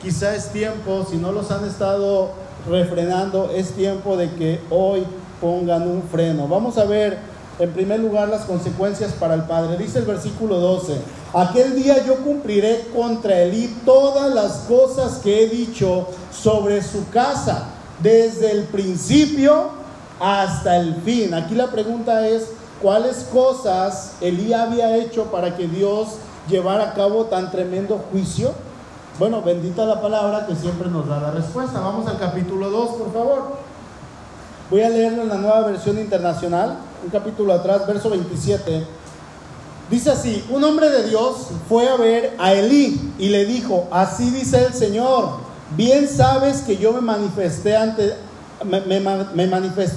quizá 0.03 0.35
es 0.35 0.53
tiempo, 0.53 1.07
si 1.11 1.17
no 1.17 1.33
los 1.33 1.51
han 1.51 1.65
estado 1.65 2.33
refrenando, 2.69 3.51
es 3.51 3.71
tiempo 3.71 4.19
de 4.19 4.31
que 4.35 4.61
hoy 4.69 5.07
pongan 5.41 5.89
un 5.89 6.03
freno. 6.03 6.47
Vamos 6.47 6.77
a 6.77 6.85
ver 6.85 7.19
en 7.59 7.73
primer 7.73 7.99
lugar 7.99 8.29
las 8.29 8.45
consecuencias 8.45 9.13
para 9.13 9.33
el 9.33 9.45
Padre. 9.45 9.79
Dice 9.79 10.01
el 10.01 10.05
versículo 10.05 10.61
12, 10.61 10.99
aquel 11.33 11.77
día 11.77 12.05
yo 12.05 12.17
cumpliré 12.17 12.89
contra 12.95 13.41
Elí 13.41 13.75
todas 13.87 14.35
las 14.35 14.53
cosas 14.69 15.17
que 15.21 15.45
he 15.45 15.49
dicho 15.49 16.09
sobre 16.31 16.83
su 16.83 17.09
casa, 17.09 17.80
desde 18.03 18.53
el 18.53 18.65
principio 18.65 19.71
hasta 20.21 20.77
el 20.77 20.97
fin. 20.97 21.35
Aquí 21.35 21.55
la 21.55 21.71
pregunta 21.71 22.27
es, 22.29 22.51
¿cuáles 22.83 23.27
cosas 23.33 24.13
Elí 24.21 24.53
había 24.53 24.97
hecho 24.97 25.25
para 25.25 25.57
que 25.57 25.67
Dios 25.67 26.09
llevara 26.49 26.91
a 26.91 26.95
cabo 26.95 27.27
tan 27.27 27.51
tremendo 27.51 28.01
juicio? 28.11 28.53
Bueno, 29.19 29.43
bendita 29.43 29.85
la 29.85 30.01
palabra 30.01 30.47
que 30.47 30.55
siempre 30.57 30.89
nos 30.89 31.07
da 31.07 31.21
la 31.21 31.31
respuesta. 31.31 31.81
Vamos 31.81 32.07
al 32.07 32.19
capítulo 32.19 32.71
2, 32.71 32.91
por 32.91 33.13
favor. 33.13 33.57
Voy 34.71 34.83
a 34.83 34.89
leerlo 34.89 35.23
en 35.23 35.29
la 35.29 35.35
nueva 35.35 35.67
versión 35.67 35.99
internacional, 35.99 36.79
un 37.05 37.11
capítulo 37.11 37.53
atrás, 37.53 37.87
verso 37.87 38.09
27. 38.09 38.87
Dice 39.91 40.11
así, 40.11 40.45
un 40.49 40.63
hombre 40.63 40.89
de 40.89 41.09
Dios 41.09 41.49
fue 41.69 41.89
a 41.89 41.97
ver 41.97 42.37
a 42.39 42.53
Elí 42.53 43.13
y 43.19 43.29
le 43.29 43.45
dijo, 43.45 43.89
así 43.91 44.31
dice 44.31 44.65
el 44.65 44.73
Señor, 44.73 45.50
bien 45.77 46.09
sabes 46.09 46.63
que 46.63 46.77
yo 46.77 46.93
me 46.93 47.01
manifesté 47.01 47.77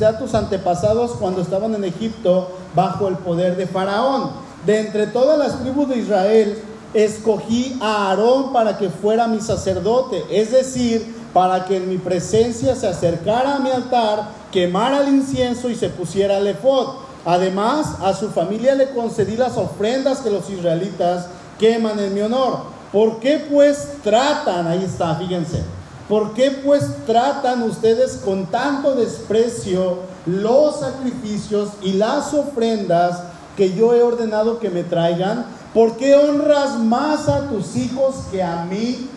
a 0.05 0.17
tus 0.19 0.33
antepasados 0.33 1.11
cuando 1.19 1.41
estaban 1.41 1.75
en 1.75 1.83
Egipto 1.83 2.49
bajo 2.75 3.07
el 3.07 3.15
poder 3.17 3.55
de 3.57 3.67
Faraón. 3.67 4.31
De 4.65 4.79
entre 4.79 5.07
todas 5.07 5.37
las 5.37 5.59
tribus 5.59 5.89
de 5.89 5.97
Israel, 5.97 6.57
escogí 6.93 7.77
a 7.81 8.09
Aarón 8.09 8.53
para 8.53 8.77
que 8.77 8.89
fuera 8.89 9.27
mi 9.27 9.41
sacerdote, 9.41 10.23
es 10.29 10.51
decir, 10.51 11.23
para 11.33 11.65
que 11.65 11.77
en 11.77 11.89
mi 11.89 11.97
presencia 11.97 12.75
se 12.75 12.87
acercara 12.87 13.55
a 13.55 13.59
mi 13.59 13.71
altar, 13.71 14.29
quemara 14.51 15.01
el 15.01 15.09
incienso 15.09 15.69
y 15.69 15.75
se 15.75 15.89
pusiera 15.89 16.37
el 16.37 16.47
efod. 16.47 16.89
Además, 17.25 17.95
a 18.01 18.13
su 18.13 18.29
familia 18.29 18.75
le 18.75 18.91
concedí 18.91 19.35
las 19.35 19.57
ofrendas 19.57 20.19
que 20.19 20.29
los 20.29 20.49
israelitas 20.49 21.27
queman 21.57 21.97
en 21.99 22.13
mi 22.13 22.21
honor. 22.21 22.72
¿Por 22.93 23.19
qué 23.19 23.43
pues 23.51 23.87
tratan, 24.03 24.67
ahí 24.67 24.83
está, 24.83 25.15
fíjense, 25.15 25.63
¿por 26.07 26.35
qué 26.35 26.51
pues 26.51 26.85
tratan 27.07 27.63
ustedes 27.63 28.17
con 28.23 28.45
tanto 28.45 28.93
desprecio 28.93 29.97
los 30.27 30.79
sacrificios 30.79 31.69
y 31.81 31.93
las 31.93 32.35
ofrendas 32.35 33.23
que 33.57 33.73
yo 33.73 33.95
he 33.95 34.03
ordenado 34.03 34.59
que 34.59 34.69
me 34.69 34.83
traigan? 34.83 35.47
¿Por 35.73 35.97
qué 35.97 36.15
honras 36.15 36.77
más 36.77 37.27
a 37.27 37.49
tus 37.49 37.75
hijos 37.75 38.13
que 38.31 38.43
a 38.43 38.63
mí? 38.65 39.09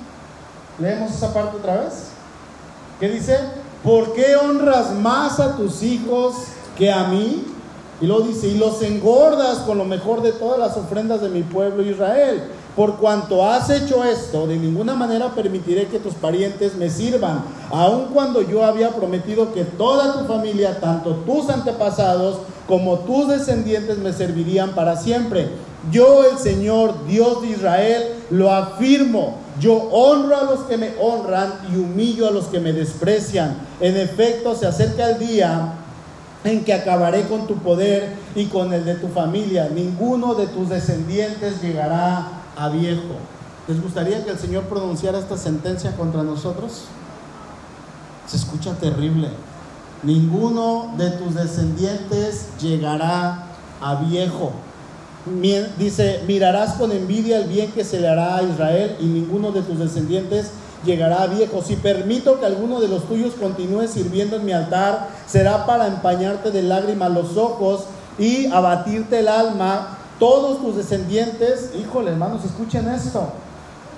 Leemos 0.78 1.10
esa 1.10 1.34
parte 1.34 1.58
otra 1.58 1.82
vez. 1.82 2.08
¿Qué 2.98 3.10
dice? 3.10 3.38
¿Por 3.84 4.14
qué 4.14 4.36
honras 4.36 4.92
más 4.94 5.38
a 5.38 5.54
tus 5.54 5.82
hijos 5.82 6.34
que 6.78 6.90
a 6.90 7.08
mí? 7.08 7.44
Y 8.00 8.06
luego 8.06 8.26
dice, 8.26 8.48
y 8.48 8.56
los 8.56 8.80
engordas 8.80 9.58
con 9.58 9.76
lo 9.76 9.84
mejor 9.84 10.22
de 10.22 10.32
todas 10.32 10.58
las 10.58 10.78
ofrendas 10.78 11.20
de 11.20 11.28
mi 11.28 11.42
pueblo 11.42 11.82
Israel. 11.82 12.42
Por 12.76 12.96
cuanto 12.96 13.48
has 13.48 13.70
hecho 13.70 14.04
esto, 14.04 14.46
de 14.46 14.58
ninguna 14.58 14.94
manera 14.94 15.34
permitiré 15.34 15.86
que 15.86 15.98
tus 15.98 16.12
parientes 16.12 16.76
me 16.76 16.90
sirvan, 16.90 17.42
aun 17.70 18.08
cuando 18.12 18.42
yo 18.42 18.62
había 18.66 18.90
prometido 18.90 19.54
que 19.54 19.64
toda 19.64 20.18
tu 20.18 20.26
familia, 20.26 20.78
tanto 20.78 21.14
tus 21.26 21.48
antepasados 21.48 22.40
como 22.68 22.98
tus 22.98 23.28
descendientes, 23.28 23.96
me 23.96 24.12
servirían 24.12 24.74
para 24.74 24.96
siempre. 24.96 25.48
Yo, 25.90 26.28
el 26.30 26.36
Señor, 26.36 27.06
Dios 27.06 27.40
de 27.40 27.48
Israel, 27.48 28.02
lo 28.28 28.52
afirmo. 28.52 29.38
Yo 29.58 29.74
honro 29.74 30.36
a 30.36 30.44
los 30.44 30.60
que 30.64 30.76
me 30.76 30.90
honran 31.00 31.54
y 31.72 31.76
humillo 31.76 32.28
a 32.28 32.30
los 32.30 32.46
que 32.46 32.60
me 32.60 32.74
desprecian. 32.74 33.56
En 33.80 33.96
efecto, 33.96 34.54
se 34.54 34.66
acerca 34.66 35.08
el 35.10 35.18
día 35.18 35.72
en 36.44 36.62
que 36.62 36.74
acabaré 36.74 37.22
con 37.22 37.46
tu 37.46 37.56
poder 37.56 38.12
y 38.34 38.46
con 38.46 38.74
el 38.74 38.84
de 38.84 38.96
tu 38.96 39.08
familia. 39.08 39.70
Ninguno 39.74 40.34
de 40.34 40.46
tus 40.48 40.68
descendientes 40.68 41.62
llegará 41.62 42.42
a 42.56 42.68
viejo. 42.68 43.16
¿Les 43.68 43.82
gustaría 43.82 44.24
que 44.24 44.30
el 44.30 44.38
Señor 44.38 44.64
pronunciara 44.64 45.18
esta 45.18 45.36
sentencia 45.36 45.96
contra 45.96 46.22
nosotros? 46.22 46.84
Se 48.26 48.36
escucha 48.36 48.74
terrible. 48.74 49.28
Ninguno 50.02 50.92
de 50.96 51.10
tus 51.10 51.34
descendientes 51.34 52.48
llegará 52.60 53.46
a 53.80 53.94
viejo. 53.96 54.52
Dice, 55.76 56.22
mirarás 56.28 56.74
con 56.74 56.92
envidia 56.92 57.38
el 57.38 57.48
bien 57.48 57.72
que 57.72 57.82
se 57.82 57.98
le 57.98 58.08
hará 58.08 58.36
a 58.36 58.42
Israel 58.44 58.96
y 59.00 59.06
ninguno 59.06 59.50
de 59.50 59.62
tus 59.62 59.78
descendientes 59.78 60.52
llegará 60.84 61.22
a 61.22 61.26
viejo. 61.26 61.62
Si 61.62 61.74
permito 61.74 62.38
que 62.38 62.46
alguno 62.46 62.80
de 62.80 62.86
los 62.86 63.08
tuyos 63.08 63.34
continúe 63.34 63.88
sirviendo 63.88 64.36
en 64.36 64.44
mi 64.44 64.52
altar, 64.52 65.08
será 65.26 65.66
para 65.66 65.88
empañarte 65.88 66.52
de 66.52 66.62
lágrimas 66.62 67.10
los 67.10 67.36
ojos 67.36 67.86
y 68.18 68.46
abatirte 68.46 69.18
el 69.18 69.26
alma. 69.28 69.95
Todos 70.18 70.62
tus 70.62 70.76
descendientes, 70.76 71.72
híjole 71.78 72.12
hermanos, 72.12 72.44
escuchen 72.44 72.88
esto, 72.88 73.32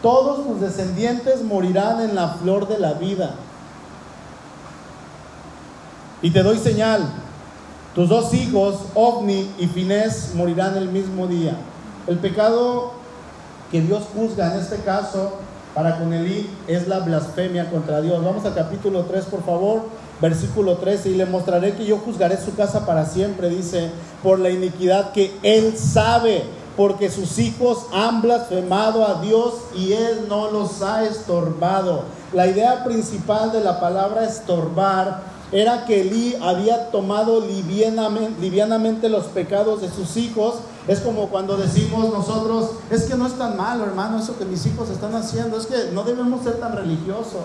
todos 0.02 0.46
tus 0.46 0.60
descendientes 0.60 1.42
morirán 1.44 2.00
en 2.00 2.14
la 2.14 2.28
flor 2.34 2.66
de 2.66 2.78
la 2.78 2.94
vida. 2.94 3.34
Y 6.20 6.30
te 6.30 6.42
doy 6.42 6.58
señal, 6.58 7.08
tus 7.94 8.08
dos 8.08 8.34
hijos, 8.34 8.80
Ovni 8.94 9.50
y 9.58 9.66
Finés, 9.66 10.32
morirán 10.34 10.76
el 10.76 10.88
mismo 10.88 11.26
día. 11.28 11.56
El 12.08 12.18
pecado 12.18 12.92
que 13.70 13.80
Dios 13.80 14.04
juzga 14.14 14.54
en 14.54 14.60
este 14.60 14.78
caso 14.78 15.34
para 15.74 15.98
con 15.98 16.12
Elí 16.12 16.50
es 16.66 16.88
la 16.88 17.00
blasfemia 17.00 17.70
contra 17.70 18.00
Dios. 18.00 18.24
Vamos 18.24 18.44
al 18.44 18.54
capítulo 18.54 19.04
3, 19.04 19.26
por 19.26 19.44
favor, 19.44 19.82
versículo 20.20 20.76
13. 20.76 21.10
Y 21.10 21.14
le 21.14 21.26
mostraré 21.26 21.74
que 21.74 21.86
yo 21.86 21.98
juzgaré 21.98 22.36
su 22.36 22.54
casa 22.54 22.86
para 22.86 23.06
siempre, 23.06 23.48
dice, 23.48 23.90
por 24.22 24.38
la 24.38 24.50
iniquidad 24.50 25.12
que 25.12 25.36
él 25.42 25.76
sabe, 25.76 26.44
porque 26.76 27.10
sus 27.10 27.38
hijos 27.38 27.86
han 27.92 28.22
blasfemado 28.22 29.04
a 29.04 29.20
Dios 29.20 29.54
y 29.74 29.92
él 29.92 30.26
no 30.28 30.50
los 30.50 30.82
ha 30.82 31.04
estorbado. 31.04 32.04
La 32.32 32.46
idea 32.46 32.84
principal 32.84 33.52
de 33.52 33.60
la 33.60 33.80
palabra 33.80 34.24
estorbar 34.24 35.22
era 35.50 35.86
que 35.86 36.02
Elí 36.02 36.36
había 36.42 36.90
tomado 36.90 37.40
livianamente, 37.40 39.08
los 39.08 39.24
pecados 39.24 39.80
de 39.80 39.88
sus 39.88 40.16
hijos. 40.16 40.56
Es 40.86 41.00
como 41.00 41.28
cuando 41.28 41.56
decimos 41.56 42.12
nosotros, 42.12 42.70
es 42.90 43.04
que 43.04 43.16
no 43.16 43.26
es 43.26 43.34
tan 43.34 43.56
malo, 43.56 43.84
hermano, 43.84 44.18
eso 44.18 44.38
que 44.38 44.44
mis 44.44 44.64
hijos 44.66 44.90
están 44.90 45.14
haciendo, 45.14 45.58
es 45.58 45.66
que 45.66 45.90
no 45.92 46.04
debemos 46.04 46.44
ser 46.44 46.60
tan 46.60 46.76
religiosos, 46.76 47.44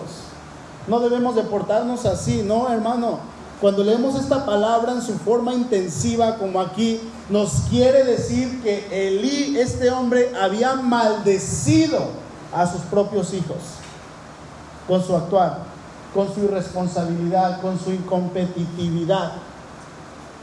no 0.87 0.99
debemos 0.99 1.35
deportarnos 1.35 2.05
así, 2.05 2.43
no, 2.43 2.71
hermano. 2.71 3.19
Cuando 3.61 3.83
leemos 3.83 4.19
esta 4.19 4.45
palabra 4.45 4.91
en 4.91 5.01
su 5.01 5.13
forma 5.13 5.53
intensiva, 5.53 6.37
como 6.37 6.59
aquí, 6.59 6.99
nos 7.29 7.51
quiere 7.69 8.03
decir 8.03 8.61
que 8.61 9.07
Elí, 9.07 9.57
este 9.57 9.89
hombre, 9.89 10.33
había 10.39 10.75
maldecido 10.75 11.99
a 12.53 12.69
sus 12.69 12.81
propios 12.81 13.33
hijos 13.33 13.57
con 14.87 15.01
su 15.01 15.15
actuar 15.15 15.73
con 16.13 16.33
su 16.33 16.43
irresponsabilidad, 16.43 17.61
con 17.61 17.79
su 17.79 17.91
incompetitividad. 17.91 19.33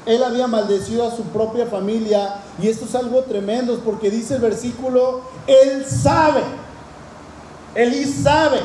Él 0.07 0.25
había 0.25 0.47
maldecido 0.47 1.07
a 1.07 1.15
su 1.15 1.23
propia 1.25 1.67
familia 1.67 2.37
y 2.61 2.69
esto 2.69 2.87
es 2.87 2.95
algo 2.95 3.23
tremendo 3.23 3.79
porque 3.85 4.11
dice 4.11 4.35
el 4.35 4.41
versículo, 4.41 5.23
Él 5.47 5.87
sabe, 5.87 6.43
Él 7.75 8.13
sabe, 8.13 8.61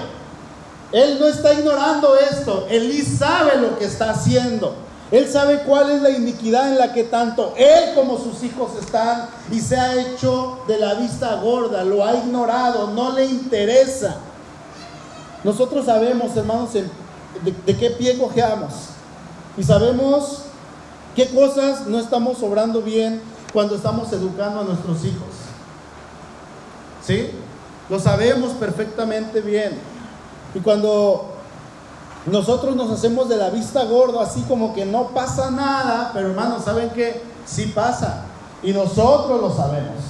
Él 0.96 1.18
no 1.20 1.28
está 1.28 1.54
ignorando 1.54 2.16
esto, 2.16 2.68
Él 2.70 3.06
sabe 3.06 3.58
lo 3.58 3.78
que 3.78 3.84
está 3.84 4.12
haciendo. 4.12 4.76
Él 5.12 5.30
sabe 5.30 5.64
cuál 5.64 5.92
es 5.92 6.02
la 6.02 6.10
iniquidad 6.10 6.70
en 6.70 6.78
la 6.78 6.94
que 6.94 7.04
tanto 7.04 7.54
Él 7.58 7.94
como 7.96 8.18
sus 8.18 8.42
hijos 8.44 8.72
están 8.80 9.28
y 9.52 9.60
se 9.60 9.76
ha 9.76 9.94
hecho 9.94 10.60
de 10.70 10.78
la 10.78 10.94
vista 10.94 11.36
gorda, 11.36 11.84
lo 11.84 12.06
ha 12.06 12.16
ignorado, 12.16 12.92
no 12.92 13.12
le 13.12 13.26
interesa. 13.26 14.16
Nosotros 15.44 15.86
sabemos, 15.86 16.34
hermanos, 16.38 16.70
de, 16.72 17.76
qué 17.76 17.90
pie 17.90 18.18
cojeamos. 18.18 18.72
Y 19.58 19.64
sabemos 19.64 20.44
qué 21.14 21.28
cosas 21.28 21.88
no 21.88 22.00
estamos 22.00 22.42
obrando 22.42 22.82
bien 22.82 23.22
cuando 23.52 23.76
estamos 23.76 24.14
educando 24.14 24.62
a 24.62 24.64
nuestros 24.64 25.04
hijos. 25.04 25.28
¿Sí? 27.06 27.32
Lo 27.90 28.00
sabemos 28.00 28.54
perfectamente 28.54 29.42
bien. 29.42 29.95
Y 30.56 30.62
cuando 30.62 31.26
nosotros 32.26 32.76
nos 32.76 32.90
hacemos 32.90 33.30
de 33.30 33.36
la 33.36 33.50
vista 33.50 33.84
gordo, 33.84 34.22
así 34.22 34.42
como 34.44 34.74
que 34.74 34.86
no 34.86 35.10
pasa 35.10 35.52
nada, 35.52 36.12
pero 36.14 36.30
hermanos, 36.30 36.64
¿saben 36.64 36.90
qué? 36.92 37.22
Sí 37.46 37.68
pasa. 37.68 38.24
Y 38.64 38.72
nosotros 38.72 39.40
lo 39.42 39.54
sabemos. 39.54 40.02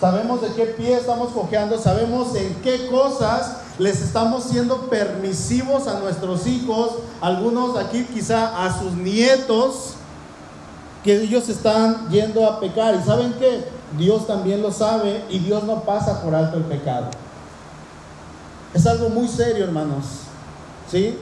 Sabemos 0.00 0.40
de 0.40 0.48
qué 0.54 0.64
pie 0.64 0.96
estamos 0.96 1.32
cojeando, 1.32 1.78
sabemos 1.78 2.34
en 2.34 2.54
qué 2.62 2.88
cosas 2.88 3.56
les 3.78 4.00
estamos 4.00 4.44
siendo 4.44 4.88
permisivos 4.88 5.86
a 5.88 5.98
nuestros 6.00 6.46
hijos, 6.46 6.92
algunos 7.20 7.76
aquí 7.76 8.04
quizá 8.04 8.64
a 8.64 8.78
sus 8.78 8.92
nietos, 8.92 9.94
que 11.04 11.20
ellos 11.20 11.48
están 11.48 12.08
yendo 12.08 12.46
a 12.46 12.60
pecar. 12.60 12.94
¿Y 12.94 13.02
saben 13.02 13.34
qué? 13.38 13.64
Dios 13.98 14.26
también 14.26 14.62
lo 14.62 14.70
sabe 14.70 15.24
y 15.28 15.40
Dios 15.40 15.64
no 15.64 15.80
pasa 15.80 16.22
por 16.22 16.34
alto 16.34 16.56
el 16.56 16.64
pecado. 16.64 17.08
Es 18.72 18.86
algo 18.86 19.08
muy 19.08 19.26
serio, 19.26 19.64
hermanos. 19.64 20.04
¿Sí? 20.90 21.18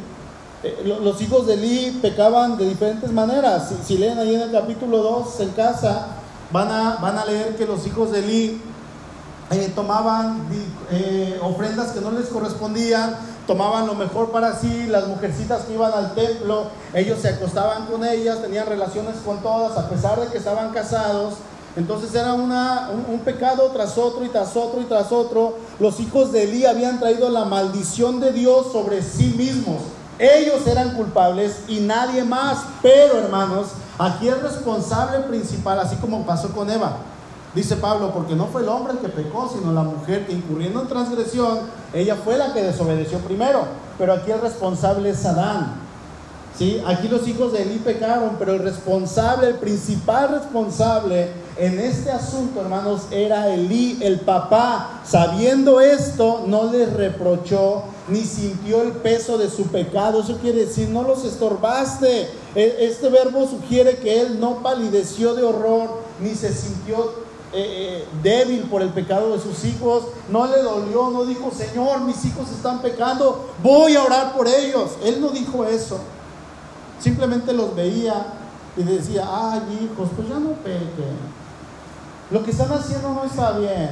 Eh, 0.63 0.99
los 1.03 1.21
hijos 1.23 1.47
de 1.47 1.55
Eli 1.55 1.99
pecaban 2.03 2.59
de 2.59 2.69
diferentes 2.69 3.11
maneras. 3.13 3.71
Si, 3.85 3.97
leen 3.97 4.19
ahí 4.19 4.35
en 4.35 4.43
el 4.43 4.53
capítulo 4.53 4.99
2 4.99 5.41
en 5.41 5.51
casa, 5.51 6.09
van 6.51 6.69
a, 6.71 6.97
van 6.97 7.17
a 7.17 7.25
leer 7.25 7.57
que 7.57 7.65
los 7.65 7.87
hijos 7.87 8.11
de 8.11 8.19
Eli 8.19 8.61
eh, 9.51 9.73
tomaban 9.75 10.47
eh, 10.91 11.39
ofrendas 11.43 11.93
que 11.93 12.01
no 12.01 12.11
les 12.11 12.27
correspondían, 12.27 13.17
tomaban 13.47 13.87
lo 13.87 13.95
mejor 13.95 14.31
para 14.31 14.59
sí, 14.59 14.87
las 14.89 15.07
mujercitas 15.07 15.63
que 15.63 15.75
iban 15.75 15.93
al 15.93 16.15
templo, 16.15 16.67
ellos 16.93 17.19
se 17.21 17.29
acostaban 17.29 17.87
con 17.87 18.05
ellas, 18.05 18.43
tenían 18.43 18.67
relaciones 18.67 19.17
con 19.25 19.39
todas, 19.39 19.79
a 19.79 19.89
pesar 19.89 20.21
de 20.21 20.27
que 20.27 20.39
estaban 20.39 20.73
casados. 20.73 21.35
Entonces 21.79 22.13
era 22.13 22.35
una, 22.35 22.91
un, 23.09 23.21
pecado 23.21 23.71
tras 23.73 23.97
otro 23.97 24.25
y 24.25 24.29
tras 24.29 24.57
otro 24.57 24.81
y 24.81 24.85
tras 24.87 25.13
otro. 25.13 25.59
Los 25.79 26.01
hijos 26.01 26.33
de 26.33 26.43
Elí 26.43 26.67
habían 26.67 26.99
traído 26.99 27.31
la 27.31 27.45
maldición 27.45 28.19
de 28.19 28.33
Dios 28.33 28.73
sobre 28.73 29.01
sí 29.01 29.33
mismos. 29.39 29.83
Ellos 30.19 30.67
eran 30.67 30.97
culpables 30.97 31.61
y 31.69 31.79
nadie 31.79 32.25
más. 32.25 32.65
Pero 32.83 33.19
hermanos, 33.19 33.69
aquí 33.97 34.27
el 34.27 34.41
responsable 34.41 35.21
principal, 35.21 35.79
así 35.79 35.95
como 35.97 36.27
pasó 36.27 36.49
con 36.49 36.69
Eva, 36.69 36.97
dice 37.55 37.77
Pablo, 37.77 38.13
porque 38.13 38.35
no 38.35 38.47
fue 38.47 38.63
el 38.63 38.69
hombre 38.71 38.95
el 38.95 38.99
que 38.99 39.09
pecó, 39.11 39.49
sino 39.49 39.73
la 39.73 39.85
mujer 39.85 40.27
que 40.27 40.33
incurriendo 40.33 40.83
en 40.83 40.89
transgresión, 40.89 41.61
ella 41.95 42.17
fue 42.17 42.37
la 42.39 42.53
que 42.53 42.65
desobedeció 42.65 43.21
primero. 43.21 43.63
Pero 43.99 44.15
aquí 44.15 44.33
el 44.33 44.41
responsable 44.41 45.11
es 45.11 45.25
Adán. 45.25 45.75
¿Sí? 46.59 46.83
Aquí 46.89 47.07
los 47.07 47.29
hijos 47.29 47.53
de 47.53 47.63
Elí 47.63 47.79
pecaron, 47.79 48.31
pero 48.37 48.55
el 48.55 48.59
responsable, 48.59 49.47
el 49.47 49.55
principal 49.55 50.31
responsable 50.31 51.47
en 51.59 51.81
este 51.81 52.11
asunto, 52.11 52.61
hermanos, 52.61 53.03
era 53.11 53.53
Elí, 53.53 53.99
el 54.01 54.21
papá. 54.21 55.03
Sabiendo 55.05 55.81
esto, 55.81 56.45
no 56.47 56.71
les 56.71 56.93
reprochó 56.93 57.83
ni 58.09 58.21
sintió 58.21 58.83
el 58.83 58.93
peso 58.93 59.39
de 59.39 59.51
su 59.51 59.65
pecado. 59.65 60.21
Eso 60.21 60.39
quiere 60.39 60.67
decir, 60.67 60.89
no 60.89 61.03
los 61.03 61.25
estorbaste. 61.25 62.29
E, 62.55 62.77
este 62.81 63.09
verbo 63.09 63.47
sugiere 63.49 63.97
que 63.97 64.21
él 64.21 64.39
no 64.41 64.63
palideció 64.63 65.35
de 65.35 65.43
horror, 65.43 66.03
ni 66.21 66.35
se 66.35 66.53
sintió 66.53 67.29
eh, 67.53 68.03
eh, 68.03 68.05
débil 68.23 68.63
por 68.65 68.83
el 68.83 68.91
pecado 68.91 69.33
de 69.33 69.41
sus 69.41 69.65
hijos, 69.65 70.05
no 70.31 70.47
le 70.47 70.63
dolió, 70.63 71.11
no 71.11 71.25
dijo, 71.25 71.51
Señor, 71.51 72.03
mis 72.03 72.25
hijos 72.27 72.51
están 72.51 72.83
pecando, 72.83 73.49
voy 73.63 73.97
a 73.97 74.05
orar 74.05 74.35
por 74.35 74.47
ellos. 74.47 74.93
Él 75.03 75.21
no 75.21 75.31
dijo 75.31 75.65
eso. 75.65 75.99
Simplemente 77.01 77.53
los 77.53 77.75
veía 77.75 78.35
y 78.77 78.83
decía, 78.83 79.25
ay 79.27 79.61
hijos, 79.83 80.09
pues 80.15 80.29
ya 80.29 80.39
no 80.39 80.51
pequen. 80.51 81.39
Lo 82.31 82.45
que 82.45 82.51
están 82.51 82.71
haciendo 82.73 83.11
no 83.15 83.25
está 83.25 83.53
bien. 83.59 83.91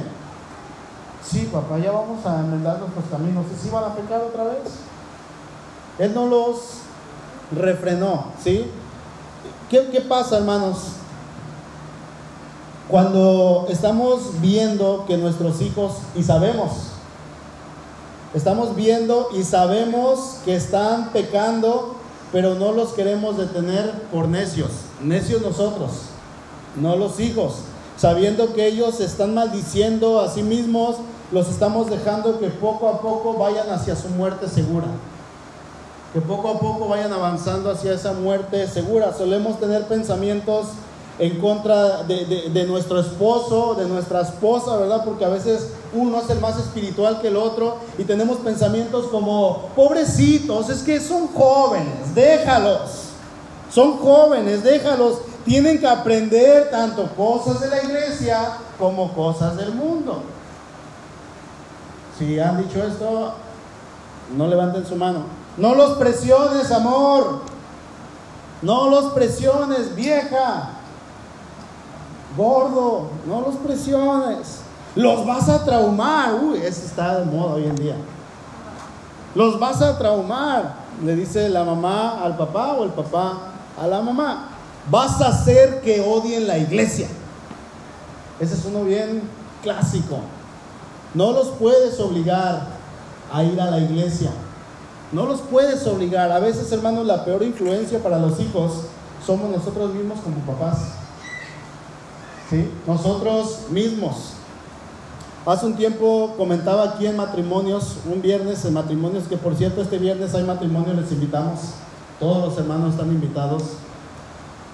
Sí, 1.25 1.49
papá, 1.51 1.79
ya 1.79 1.91
vamos 1.91 2.25
a 2.25 2.39
enmendar 2.39 2.79
nuestros 2.79 3.05
caminos. 3.09 3.45
¿Y 3.53 3.59
si 3.59 3.69
van 3.69 3.83
a 3.85 3.95
pecar 3.95 4.21
otra 4.21 4.43
vez? 4.43 4.61
Él 5.97 6.13
no 6.13 6.27
los 6.27 6.57
refrenó, 7.51 8.27
¿sí? 8.41 8.69
¿Qué, 9.69 9.89
qué 9.91 10.01
pasa, 10.01 10.37
hermanos? 10.37 10.77
Cuando 12.87 13.65
estamos 13.69 14.39
viendo 14.39 15.05
que 15.07 15.17
nuestros 15.17 15.59
hijos, 15.61 15.93
y 16.15 16.23
sabemos, 16.23 16.91
estamos 18.33 18.75
viendo 18.75 19.29
y 19.33 19.43
sabemos 19.43 20.37
que 20.45 20.55
están 20.55 21.09
pecando, 21.09 21.95
pero 22.31 22.55
no 22.55 22.71
los 22.71 22.93
queremos 22.93 23.37
detener 23.37 24.03
por 24.11 24.27
necios, 24.27 24.69
necios 25.01 25.41
nosotros, 25.41 25.91
no 26.79 26.95
los 26.95 27.19
hijos 27.19 27.55
sabiendo 27.97 28.53
que 28.53 28.67
ellos 28.67 28.99
están 28.99 29.33
maldiciendo 29.33 30.21
a 30.21 30.29
sí 30.29 30.43
mismos, 30.43 30.97
los 31.31 31.49
estamos 31.49 31.89
dejando 31.89 32.39
que 32.39 32.49
poco 32.49 32.87
a 32.87 33.01
poco 33.01 33.33
vayan 33.33 33.69
hacia 33.69 33.95
su 33.95 34.07
muerte 34.09 34.47
segura. 34.47 34.87
Que 36.13 36.21
poco 36.21 36.49
a 36.49 36.59
poco 36.59 36.87
vayan 36.87 37.11
avanzando 37.11 37.69
hacia 37.69 37.93
esa 37.93 38.13
muerte 38.13 38.67
segura. 38.67 39.13
Solemos 39.13 39.59
tener 39.59 39.87
pensamientos 39.87 40.67
en 41.19 41.39
contra 41.39 42.03
de, 42.03 42.65
nuestro 42.67 42.99
esposo, 42.99 43.75
de 43.75 43.87
nuestra 43.87 44.21
esposa, 44.21 44.77
¿verdad? 44.77 45.03
Porque 45.03 45.25
a 45.25 45.29
veces 45.29 45.71
uno 45.93 46.21
es 46.21 46.29
el 46.29 46.39
más 46.39 46.57
espiritual 46.59 47.21
que 47.21 47.29
el 47.29 47.37
otro 47.37 47.77
y 47.97 48.03
tenemos 48.03 48.37
pensamientos 48.37 49.07
como, 49.07 49.69
pobrecitos, 49.75 50.69
es 50.69 50.83
que 50.83 50.99
son 50.99 51.27
jóvenes, 51.27 52.13
déjalos. 52.13 53.05
Son 53.73 53.97
jóvenes, 53.97 54.63
déjalos 54.63 55.17
tienen 55.47 55.79
que 55.79 55.87
aprender 55.87 56.69
tanto 56.69 57.07
cosas 57.15 57.61
de 57.61 57.69
la 57.69 57.81
iglesia 57.81 58.57
como 58.77 59.13
cosas 59.13 59.55
del 59.55 59.73
mundo. 59.73 60.21
Si 62.19 62.37
han 62.37 62.57
dicho 62.57 62.83
esto, 62.83 63.33
no 64.35 64.47
levanten 64.47 64.85
su 64.85 64.97
mano. 64.97 65.21
No 65.55 65.73
los 65.73 65.97
presiones, 65.97 66.69
amor. 66.69 67.43
No 68.61 68.89
los 68.89 69.13
presiones, 69.13 69.95
vieja. 69.95 70.71
Gordo, 72.35 73.11
no 73.25 73.39
los 73.39 73.55
presiones. 73.55 74.59
Los 74.95 75.25
vas 75.25 75.47
a 75.47 75.63
traumar. 75.63 76.33
Uy, 76.43 76.57
eso 76.57 76.85
está 76.85 77.19
de 77.19 77.25
moda 77.25 77.53
hoy 77.53 77.65
en 77.67 77.75
día. 77.77 77.95
Los 79.33 79.57
vas 79.57 79.81
a 79.81 79.97
traumar, 79.97 80.73
le 81.01 81.15
dice 81.15 81.47
la 81.47 81.63
mamá 81.63 82.21
al 82.21 82.35
papá 82.35 82.73
o 82.73 82.83
el 82.83 82.89
papá 82.89 83.37
a 83.81 83.87
la 83.87 84.01
mamá 84.01 84.56
vas 84.89 85.21
a 85.21 85.29
hacer 85.29 85.81
que 85.81 86.01
odien 86.01 86.47
la 86.47 86.57
iglesia. 86.57 87.07
Ese 88.39 88.53
es 88.55 88.65
uno 88.65 88.83
bien 88.83 89.23
clásico. 89.61 90.19
No 91.13 91.31
los 91.31 91.49
puedes 91.49 91.99
obligar 91.99 92.67
a 93.31 93.43
ir 93.43 93.59
a 93.59 93.71
la 93.71 93.79
iglesia. 93.79 94.31
No 95.11 95.25
los 95.25 95.41
puedes 95.41 95.85
obligar. 95.87 96.31
A 96.31 96.39
veces, 96.39 96.71
hermanos, 96.71 97.05
la 97.05 97.25
peor 97.25 97.43
influencia 97.43 98.01
para 98.03 98.19
los 98.19 98.39
hijos 98.39 98.83
somos 99.25 99.49
nosotros 99.49 99.93
mismos 99.93 100.19
como 100.19 100.37
papás. 100.37 100.79
¿Sí? 102.49 102.69
Nosotros 102.85 103.67
mismos. 103.71 104.33
Hace 105.45 105.65
un 105.65 105.75
tiempo 105.77 106.33
comentaba 106.37 106.83
aquí 106.83 107.07
en 107.07 107.15
matrimonios, 107.15 107.95
un 108.05 108.21
viernes 108.21 108.65
en 108.65 108.73
matrimonios, 108.73 109.27
que 109.27 109.37
por 109.37 109.55
cierto 109.55 109.81
este 109.81 109.97
viernes 109.97 110.35
hay 110.35 110.43
matrimonio, 110.43 110.93
les 110.93 111.11
invitamos. 111.11 111.59
Todos 112.19 112.45
los 112.45 112.57
hermanos 112.57 112.91
están 112.91 113.07
invitados. 113.07 113.63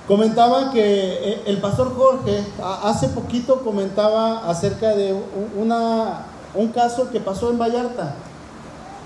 Comentaba 0.07 0.71
que 0.71 0.81
eh, 0.81 1.43
el 1.45 1.59
pastor 1.59 1.95
Jorge 1.95 2.43
hace 2.83 3.07
poquito 3.09 3.61
comentaba 3.63 4.49
acerca 4.49 4.89
de 4.95 5.15
una, 5.57 6.25
un 6.55 6.69
caso 6.69 7.09
que 7.09 7.21
pasó 7.21 7.49
en 7.51 7.57
Vallarta. 7.57 8.15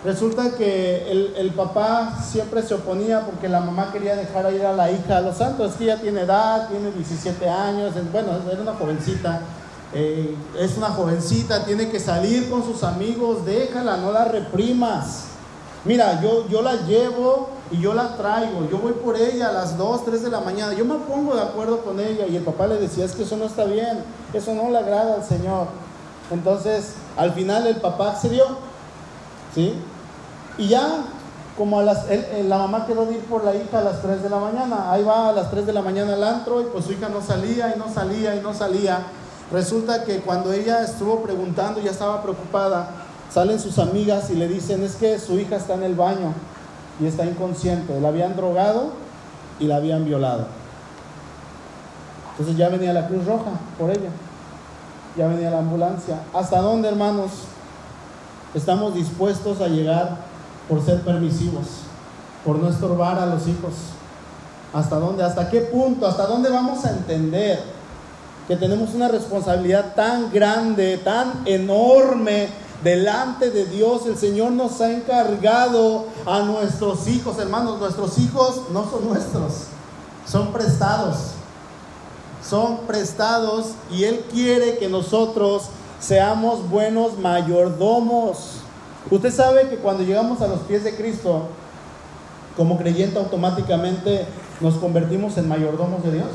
Resulta 0.03 0.55
que 0.55 1.11
el, 1.35 1.51
papá 1.51 2.17
siempre 2.23 2.61
se 2.63 2.73
oponía 2.73 3.25
porque 3.25 3.47
la 3.49 3.59
mamá 3.59 3.91
quería 3.91 4.15
dejar 4.15 4.51
ir 4.53 4.65
a 4.65 4.73
la 4.73 4.91
hija 4.91 5.17
a 5.17 5.21
los 5.21 5.37
santos. 5.37 5.71
Es 5.71 5.77
que 5.77 5.83
ella 5.83 6.01
tiene 6.01 6.21
edad, 6.21 6.67
tiene 6.69 6.91
17 6.91 7.47
años, 7.47 7.93
bueno, 8.11 8.31
es 8.51 8.59
una 8.59 8.73
jovencita. 8.73 9.41
Eh, 9.93 10.35
es 10.59 10.77
una 10.77 10.87
jovencita, 10.87 11.63
tiene 11.65 11.89
que 11.89 11.99
salir 11.99 12.49
con 12.49 12.63
sus 12.63 12.83
amigos, 12.83 13.45
déjala, 13.45 13.97
no 13.97 14.11
la 14.11 14.25
reprimas. 14.25 15.25
Mira, 15.85 16.21
yo, 16.21 16.47
yo 16.47 16.61
la 16.61 16.75
llevo 16.85 17.56
y 17.69 17.79
yo 17.79 17.93
la 17.93 18.15
traigo, 18.15 18.67
yo 18.69 18.77
voy 18.77 18.93
por 18.93 19.17
ella 19.17 19.49
a 19.49 19.51
las 19.51 19.77
2, 19.77 20.05
3 20.05 20.23
de 20.23 20.29
la 20.29 20.39
mañana, 20.39 20.73
yo 20.73 20.85
me 20.85 20.95
pongo 20.95 21.35
de 21.35 21.41
acuerdo 21.41 21.79
con 21.81 21.99
ella 21.99 22.25
y 22.25 22.37
el 22.37 22.43
papá 22.43 22.67
le 22.67 22.77
decía, 22.77 23.03
es 23.03 23.13
que 23.13 23.23
eso 23.23 23.35
no 23.35 23.45
está 23.45 23.65
bien, 23.65 24.03
eso 24.33 24.53
no 24.53 24.69
le 24.69 24.77
agrada 24.77 25.15
al 25.15 25.25
Señor. 25.25 25.67
Entonces, 26.31 26.93
al 27.17 27.33
final 27.33 27.67
el 27.67 27.77
papá 27.77 28.11
accedió, 28.11 28.45
¿sí? 29.53 29.73
Y 30.57 30.69
ya, 30.69 31.03
como 31.57 31.79
a 31.79 31.83
las, 31.83 32.05
la 32.45 32.57
mamá 32.57 32.85
quedó 32.85 33.05
de 33.05 33.15
ir 33.15 33.25
por 33.25 33.43
la 33.43 33.53
hija 33.53 33.79
a 33.79 33.83
las 33.83 34.01
3 34.01 34.23
de 34.23 34.29
la 34.29 34.39
mañana, 34.39 34.91
ahí 34.91 35.03
va 35.03 35.29
a 35.29 35.33
las 35.33 35.51
3 35.51 35.65
de 35.65 35.73
la 35.73 35.81
mañana 35.81 36.13
al 36.13 36.23
antro 36.23 36.61
y 36.61 36.65
pues 36.65 36.85
su 36.85 36.93
hija 36.93 37.09
no 37.09 37.21
salía 37.21 37.73
y 37.75 37.79
no 37.79 37.93
salía 37.93 38.35
y 38.35 38.39
no 38.39 38.53
salía. 38.53 38.99
Resulta 39.51 40.05
que 40.05 40.19
cuando 40.21 40.53
ella 40.53 40.83
estuvo 40.83 41.21
preguntando, 41.21 41.81
ya 41.81 41.91
estaba 41.91 42.21
preocupada, 42.21 42.89
salen 43.33 43.59
sus 43.59 43.77
amigas 43.77 44.29
y 44.29 44.35
le 44.35 44.47
dicen, 44.47 44.83
es 44.83 44.95
que 44.95 45.19
su 45.19 45.37
hija 45.37 45.57
está 45.57 45.73
en 45.73 45.83
el 45.83 45.95
baño 45.95 46.33
y 46.99 47.05
está 47.05 47.25
inconsciente. 47.25 47.99
La 48.01 48.09
habían 48.09 48.35
drogado 48.35 48.93
y 49.59 49.65
la 49.65 49.77
habían 49.77 50.05
violado. 50.05 50.47
Entonces 52.31 52.57
ya 52.57 52.69
venía 52.69 52.93
la 52.93 53.07
Cruz 53.07 53.25
Roja 53.25 53.51
por 53.77 53.89
ella. 53.89 54.09
Ya 55.17 55.27
venía 55.27 55.49
la 55.49 55.59
ambulancia. 55.59 56.19
¿Hasta 56.33 56.61
dónde, 56.61 56.87
hermanos? 56.87 57.31
Estamos 58.53 58.93
dispuestos 58.93 59.61
a 59.61 59.67
llegar 59.67 60.17
por 60.69 60.83
ser 60.85 61.01
permisivos, 61.01 61.65
por 62.45 62.57
no 62.57 62.69
estorbar 62.69 63.17
a 63.19 63.25
los 63.25 63.47
hijos. 63.47 63.73
¿Hasta 64.73 64.97
dónde? 64.97 65.23
¿Hasta 65.23 65.49
qué 65.49 65.61
punto? 65.61 66.07
¿Hasta 66.07 66.27
dónde 66.27 66.49
vamos 66.49 66.85
a 66.85 66.91
entender 66.91 67.59
que 68.47 68.55
tenemos 68.55 68.93
una 68.93 69.07
responsabilidad 69.07 69.93
tan 69.95 70.31
grande, 70.31 70.97
tan 70.97 71.41
enorme 71.45 72.47
delante 72.83 73.51
de 73.51 73.65
Dios? 73.65 74.05
El 74.05 74.17
Señor 74.17 74.51
nos 74.51 74.81
ha 74.81 74.91
encargado 74.91 76.05
a 76.25 76.41
nuestros 76.41 77.07
hijos, 77.07 77.37
hermanos. 77.39 77.79
Nuestros 77.79 78.17
hijos 78.19 78.61
no 78.71 78.89
son 78.89 79.07
nuestros, 79.07 79.63
son 80.25 80.51
prestados. 80.53 81.31
Son 82.47 82.77
prestados 82.87 83.71
y 83.91 84.05
Él 84.05 84.23
quiere 84.31 84.77
que 84.77 84.87
nosotros 84.87 85.63
seamos 85.99 86.69
buenos 86.69 87.17
mayordomos. 87.17 88.61
Usted 89.09 89.33
sabe 89.33 89.69
que 89.69 89.77
cuando 89.77 90.03
llegamos 90.03 90.41
a 90.41 90.47
los 90.47 90.59
pies 90.61 90.83
de 90.83 90.95
Cristo, 90.95 91.47
como 92.55 92.77
creyente 92.77 93.19
automáticamente 93.19 94.25
nos 94.61 94.75
convertimos 94.75 95.37
en 95.37 95.47
mayordomos 95.47 96.03
de 96.03 96.13
Dios. 96.13 96.27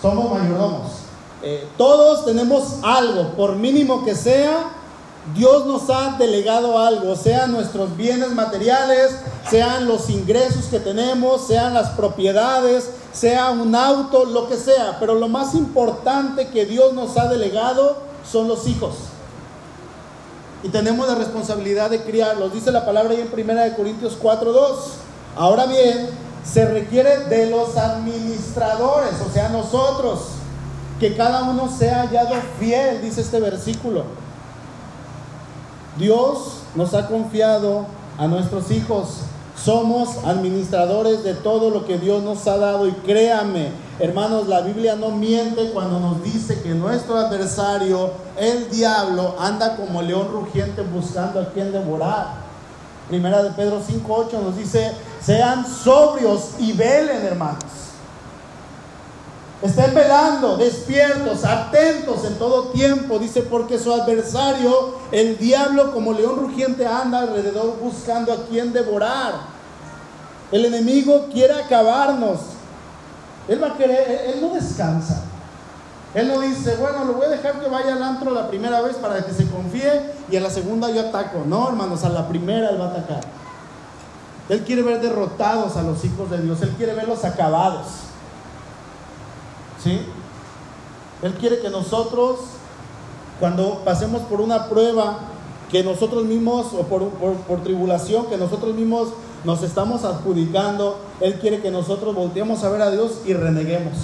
Somos 0.00 0.38
mayordomos. 0.38 1.05
Eh, 1.48 1.64
todos 1.78 2.24
tenemos 2.24 2.78
algo, 2.82 3.36
por 3.36 3.54
mínimo 3.54 4.04
que 4.04 4.16
sea, 4.16 4.64
Dios 5.32 5.64
nos 5.64 5.88
ha 5.90 6.16
delegado 6.18 6.76
algo, 6.76 7.14
sean 7.14 7.52
nuestros 7.52 7.96
bienes 7.96 8.32
materiales, 8.32 9.12
sean 9.48 9.86
los 9.86 10.10
ingresos 10.10 10.64
que 10.64 10.80
tenemos, 10.80 11.46
sean 11.46 11.72
las 11.72 11.90
propiedades, 11.90 12.90
sea 13.12 13.50
un 13.50 13.76
auto, 13.76 14.24
lo 14.24 14.48
que 14.48 14.56
sea. 14.56 14.96
Pero 14.98 15.14
lo 15.14 15.28
más 15.28 15.54
importante 15.54 16.48
que 16.48 16.66
Dios 16.66 16.94
nos 16.94 17.16
ha 17.16 17.28
delegado 17.28 17.98
son 18.28 18.48
los 18.48 18.66
hijos. 18.66 18.96
Y 20.64 20.68
tenemos 20.70 21.06
la 21.06 21.14
responsabilidad 21.14 21.90
de 21.90 22.02
criarlos. 22.02 22.52
Dice 22.54 22.72
la 22.72 22.84
palabra 22.84 23.12
ahí 23.12 23.20
en 23.20 23.50
1 23.50 23.76
Corintios 23.76 24.18
4.2. 24.20 24.78
Ahora 25.36 25.66
bien, 25.66 26.08
se 26.42 26.64
requiere 26.64 27.18
de 27.26 27.50
los 27.50 27.76
administradores, 27.76 29.14
o 29.24 29.32
sea, 29.32 29.48
nosotros, 29.48 30.22
que 30.98 31.14
cada 31.14 31.44
uno 31.44 31.68
sea 31.68 32.02
hallado 32.02 32.34
fiel, 32.58 33.02
dice 33.02 33.20
este 33.20 33.40
versículo. 33.40 34.04
Dios 35.98 36.60
nos 36.74 36.94
ha 36.94 37.06
confiado 37.06 37.86
a 38.18 38.26
nuestros 38.26 38.70
hijos. 38.70 39.20
Somos 39.62 40.24
administradores 40.24 41.24
de 41.24 41.34
todo 41.34 41.70
lo 41.70 41.86
que 41.86 41.98
Dios 41.98 42.22
nos 42.22 42.46
ha 42.46 42.58
dado 42.58 42.86
y 42.86 42.92
créame, 42.92 43.70
hermanos, 43.98 44.48
la 44.48 44.60
Biblia 44.60 44.96
no 44.96 45.10
miente 45.10 45.70
cuando 45.70 45.98
nos 45.98 46.22
dice 46.22 46.60
que 46.60 46.74
nuestro 46.74 47.16
adversario, 47.16 48.10
el 48.36 48.68
diablo, 48.70 49.34
anda 49.38 49.76
como 49.76 50.02
león 50.02 50.28
rugiente 50.30 50.82
buscando 50.82 51.40
a 51.40 51.50
quien 51.52 51.72
devorar. 51.72 52.46
Primera 53.08 53.42
de 53.42 53.50
Pedro 53.50 53.80
5.8 53.80 54.42
nos 54.42 54.56
dice, 54.56 54.92
sean 55.22 55.66
sobrios 55.66 56.50
y 56.58 56.72
velen, 56.72 57.24
hermanos. 57.24 57.75
Estén 59.62 59.94
velando, 59.94 60.58
despiertos, 60.58 61.44
atentos 61.44 62.24
en 62.26 62.34
todo 62.38 62.68
tiempo, 62.68 63.18
dice, 63.18 63.40
porque 63.42 63.78
su 63.78 63.92
adversario, 63.92 64.96
el 65.12 65.38
diablo, 65.38 65.92
como 65.92 66.12
león 66.12 66.36
rugiente, 66.36 66.86
anda 66.86 67.20
alrededor 67.20 67.78
buscando 67.80 68.32
a 68.32 68.44
quien 68.46 68.74
devorar. 68.74 69.34
El 70.52 70.66
enemigo 70.66 71.28
quiere 71.32 71.54
acabarnos. 71.54 72.40
Él 73.48 73.62
él 73.64 74.40
no 74.42 74.54
descansa. 74.54 75.24
Él 76.14 76.28
no 76.28 76.40
dice, 76.40 76.76
bueno, 76.76 77.04
lo 77.04 77.14
voy 77.14 77.26
a 77.26 77.28
dejar 77.30 77.60
que 77.60 77.68
vaya 77.68 77.94
al 77.94 78.02
antro 78.02 78.30
la 78.30 78.48
primera 78.48 78.80
vez 78.80 78.96
para 78.96 79.24
que 79.24 79.32
se 79.32 79.46
confíe 79.50 80.12
y 80.30 80.36
a 80.36 80.40
la 80.40 80.50
segunda 80.50 80.90
yo 80.90 81.00
ataco. 81.00 81.44
No, 81.46 81.68
hermanos, 81.68 82.04
a 82.04 82.08
la 82.08 82.28
primera 82.28 82.70
él 82.70 82.80
va 82.80 82.86
a 82.86 82.88
atacar. 82.88 83.20
Él 84.48 84.62
quiere 84.62 84.82
ver 84.82 85.00
derrotados 85.00 85.76
a 85.76 85.82
los 85.82 86.02
hijos 86.04 86.30
de 86.30 86.40
Dios. 86.40 86.62
Él 86.62 86.70
quiere 86.76 86.94
verlos 86.94 87.24
acabados. 87.24 87.86
Él 91.22 91.34
quiere 91.34 91.60
que 91.60 91.70
nosotros, 91.70 92.38
cuando 93.40 93.82
pasemos 93.84 94.22
por 94.22 94.40
una 94.40 94.68
prueba, 94.68 95.18
que 95.70 95.82
nosotros 95.82 96.24
mismos, 96.24 96.72
o 96.72 96.82
por, 96.82 97.08
por 97.10 97.62
tribulación, 97.62 98.26
que 98.26 98.36
nosotros 98.36 98.74
mismos 98.74 99.08
nos 99.44 99.62
estamos 99.62 100.04
adjudicando, 100.04 100.98
Él 101.20 101.34
quiere 101.40 101.60
que 101.60 101.70
nosotros 101.70 102.14
volteemos 102.14 102.62
a 102.64 102.68
ver 102.68 102.82
a 102.82 102.90
Dios 102.90 103.20
y 103.24 103.32
reneguemos. 103.32 103.94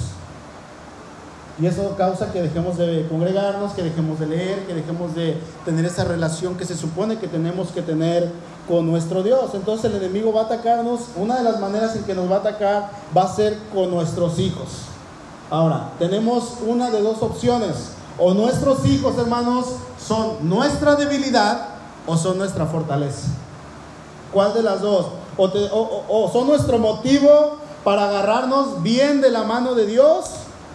Y 1.61 1.67
eso 1.67 1.95
causa 1.97 2.33
que 2.33 2.43
dejemos 2.43 2.79
de 2.79 3.07
congregarnos, 3.09 3.73
que 3.73 3.83
dejemos 3.83 4.19
de 4.19 4.27
leer, 4.27 4.67
que 4.67 4.75
dejemos 4.75 5.15
de 5.15 5.37
tener 5.65 5.85
esa 5.85 6.05
relación 6.05 6.57
que 6.57 6.65
se 6.65 6.77
supone 6.77 7.19
que 7.19 7.29
tenemos 7.29 7.69
que 7.69 7.83
tener 7.83 8.33
con 8.67 8.87
nuestro 8.87 9.23
Dios. 9.23 9.51
Entonces 9.55 9.93
el 9.93 10.03
enemigo 10.03 10.33
va 10.33 10.43
a 10.43 10.45
atacarnos. 10.45 11.01
Una 11.15 11.37
de 11.39 11.45
las 11.45 11.61
maneras 11.61 11.95
en 11.95 12.05
que 12.05 12.15
nos 12.15 12.31
va 12.31 12.37
a 12.37 12.41
atacar 12.41 12.91
va 13.17 13.25
a 13.25 13.35
ser 13.35 13.59
con 13.75 13.91
nuestros 13.91 14.39
hijos. 14.39 14.92
Ahora, 15.53 15.91
tenemos 15.99 16.55
una 16.67 16.91
de 16.91 17.03
dos 17.03 17.21
opciones. 17.21 17.91
O 18.19 18.33
nuestros 18.33 18.87
hijos, 18.87 19.19
hermanos, 19.19 19.67
son 19.99 20.49
nuestra 20.49 20.95
debilidad 20.97 21.67
o 22.07 22.17
son 22.17 22.39
nuestra 22.39 22.65
fortaleza. 22.65 23.29
¿Cuál 24.33 24.55
de 24.55 24.63
las 24.63 24.81
dos? 24.81 25.09
O, 25.37 26.31
son 26.33 26.47
nuestro 26.47 26.79
motivo 26.79 27.59
para 27.85 28.09
agarrarnos 28.09 28.83
bien 28.83 29.21
de 29.21 29.31
la 29.31 29.43
mano 29.43 29.75
de 29.75 29.85
Dios 29.85 30.31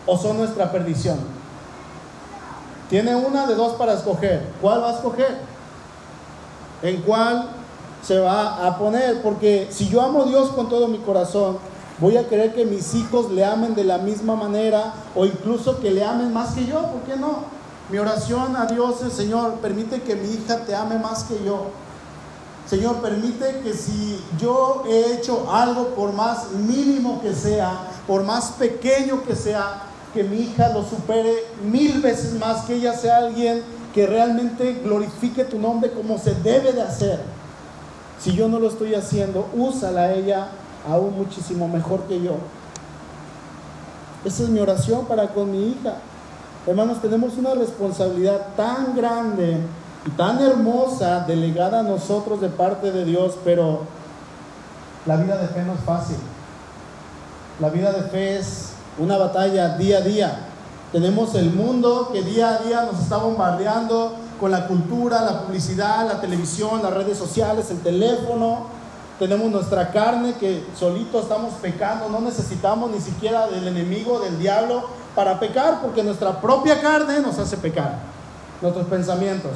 o 0.05 0.15
son 0.15 0.37
nuestra 0.37 0.71
perdición. 0.71 1.17
Tiene 2.87 3.15
una 3.15 3.47
de 3.47 3.55
dos 3.55 3.73
para 3.73 3.93
escoger. 3.93 4.45
¿Cuál 4.61 4.83
va 4.83 4.91
a 4.91 4.93
escoger? 4.93 5.39
¿En 6.83 7.01
cuál 7.01 7.49
se 8.03 8.19
va 8.19 8.67
a 8.67 8.77
poner? 8.77 9.23
Porque 9.23 9.69
si 9.71 9.89
yo 9.89 10.03
amo 10.03 10.21
a 10.21 10.25
Dios 10.25 10.49
con 10.49 10.69
todo 10.69 10.87
mi 10.87 10.99
corazón, 10.99 11.57
voy 11.99 12.17
a 12.17 12.27
querer 12.27 12.53
que 12.53 12.65
mis 12.65 12.93
hijos 12.93 13.31
le 13.31 13.43
amen 13.43 13.75
de 13.75 13.83
la 13.83 13.97
misma 13.97 14.35
manera 14.35 14.93
o 15.15 15.25
incluso 15.25 15.79
que 15.79 15.91
le 15.91 16.03
amen 16.03 16.33
más 16.33 16.53
que 16.53 16.65
yo. 16.65 16.81
¿Por 16.91 17.01
qué 17.01 17.15
no? 17.15 17.57
Mi 17.89 17.97
oración 17.97 18.55
a 18.55 18.65
Dios 18.65 19.01
es, 19.01 19.13
Señor, 19.13 19.55
permite 19.55 20.01
que 20.01 20.15
mi 20.15 20.29
hija 20.29 20.57
te 20.65 20.75
ame 20.75 20.99
más 20.99 21.23
que 21.23 21.41
yo. 21.43 21.67
Señor, 22.69 22.97
permite 22.97 23.61
que 23.63 23.73
si 23.73 24.21
yo 24.37 24.83
he 24.85 25.13
hecho 25.13 25.49
algo, 25.49 25.95
por 25.95 26.11
más 26.11 26.51
mínimo 26.51 27.21
que 27.21 27.33
sea, 27.33 27.79
por 28.05 28.23
más 28.23 28.51
pequeño 28.51 29.23
que 29.23 29.35
sea, 29.35 29.83
que 30.13 30.23
mi 30.23 30.41
hija 30.41 30.69
lo 30.69 30.83
supere 30.83 31.45
mil 31.63 32.01
veces 32.01 32.33
más, 32.33 32.65
que 32.65 32.75
ella 32.75 32.93
sea 32.93 33.17
alguien 33.17 33.63
que 33.93 34.05
realmente 34.05 34.81
glorifique 34.83 35.45
tu 35.45 35.59
nombre 35.59 35.91
como 35.91 36.17
se 36.17 36.35
debe 36.35 36.73
de 36.73 36.81
hacer. 36.81 37.21
Si 38.19 38.33
yo 38.33 38.49
no 38.49 38.59
lo 38.59 38.67
estoy 38.67 38.95
haciendo, 38.95 39.47
úsala 39.55 40.01
a 40.01 40.13
ella 40.13 40.49
aún 40.87 41.17
muchísimo 41.17 41.67
mejor 41.67 42.01
que 42.03 42.21
yo. 42.21 42.35
Esa 44.25 44.43
es 44.43 44.49
mi 44.49 44.59
oración 44.59 45.05
para 45.05 45.27
con 45.29 45.51
mi 45.51 45.69
hija. 45.69 45.95
Hermanos, 46.65 47.01
tenemos 47.01 47.37
una 47.37 47.53
responsabilidad 47.53 48.47
tan 48.55 48.95
grande 48.95 49.57
y 50.05 50.09
tan 50.11 50.41
hermosa 50.41 51.21
delegada 51.21 51.79
a 51.79 51.83
nosotros 51.83 52.41
de 52.41 52.49
parte 52.49 52.91
de 52.91 53.05
Dios, 53.05 53.37
pero 53.43 53.81
la 55.05 55.15
vida 55.17 55.37
de 55.37 55.47
fe 55.47 55.63
no 55.63 55.73
es 55.73 55.79
fácil. 55.81 56.17
La 57.59 57.69
vida 57.69 57.91
de 57.91 58.03
fe 58.09 58.37
es 58.37 58.73
una 58.99 59.17
batalla 59.17 59.77
día 59.77 59.99
a 59.99 60.01
día. 60.01 60.39
Tenemos 60.91 61.35
el 61.35 61.51
mundo 61.51 62.09
que 62.11 62.21
día 62.21 62.55
a 62.55 62.57
día 62.59 62.83
nos 62.83 63.01
está 63.01 63.17
bombardeando 63.17 64.15
con 64.39 64.51
la 64.51 64.67
cultura, 64.67 65.21
la 65.21 65.43
publicidad, 65.43 66.07
la 66.07 66.21
televisión, 66.21 66.81
las 66.83 66.93
redes 66.93 67.17
sociales, 67.17 67.69
el 67.71 67.79
teléfono. 67.79 68.76
Tenemos 69.19 69.51
nuestra 69.51 69.91
carne 69.91 70.35
que 70.39 70.63
solito 70.77 71.19
estamos 71.19 71.53
pecando, 71.55 72.07
no 72.07 72.19
necesitamos 72.19 72.91
ni 72.91 72.99
siquiera 72.99 73.47
del 73.47 73.67
enemigo, 73.67 74.19
del 74.19 74.37
diablo, 74.37 74.83
para 75.15 75.39
pecar, 75.39 75.81
porque 75.81 76.03
nuestra 76.03 76.39
propia 76.39 76.79
carne 76.79 77.19
nos 77.21 77.39
hace 77.39 77.57
pecar, 77.57 77.97
nuestros 78.61 78.85
pensamientos. 78.85 79.53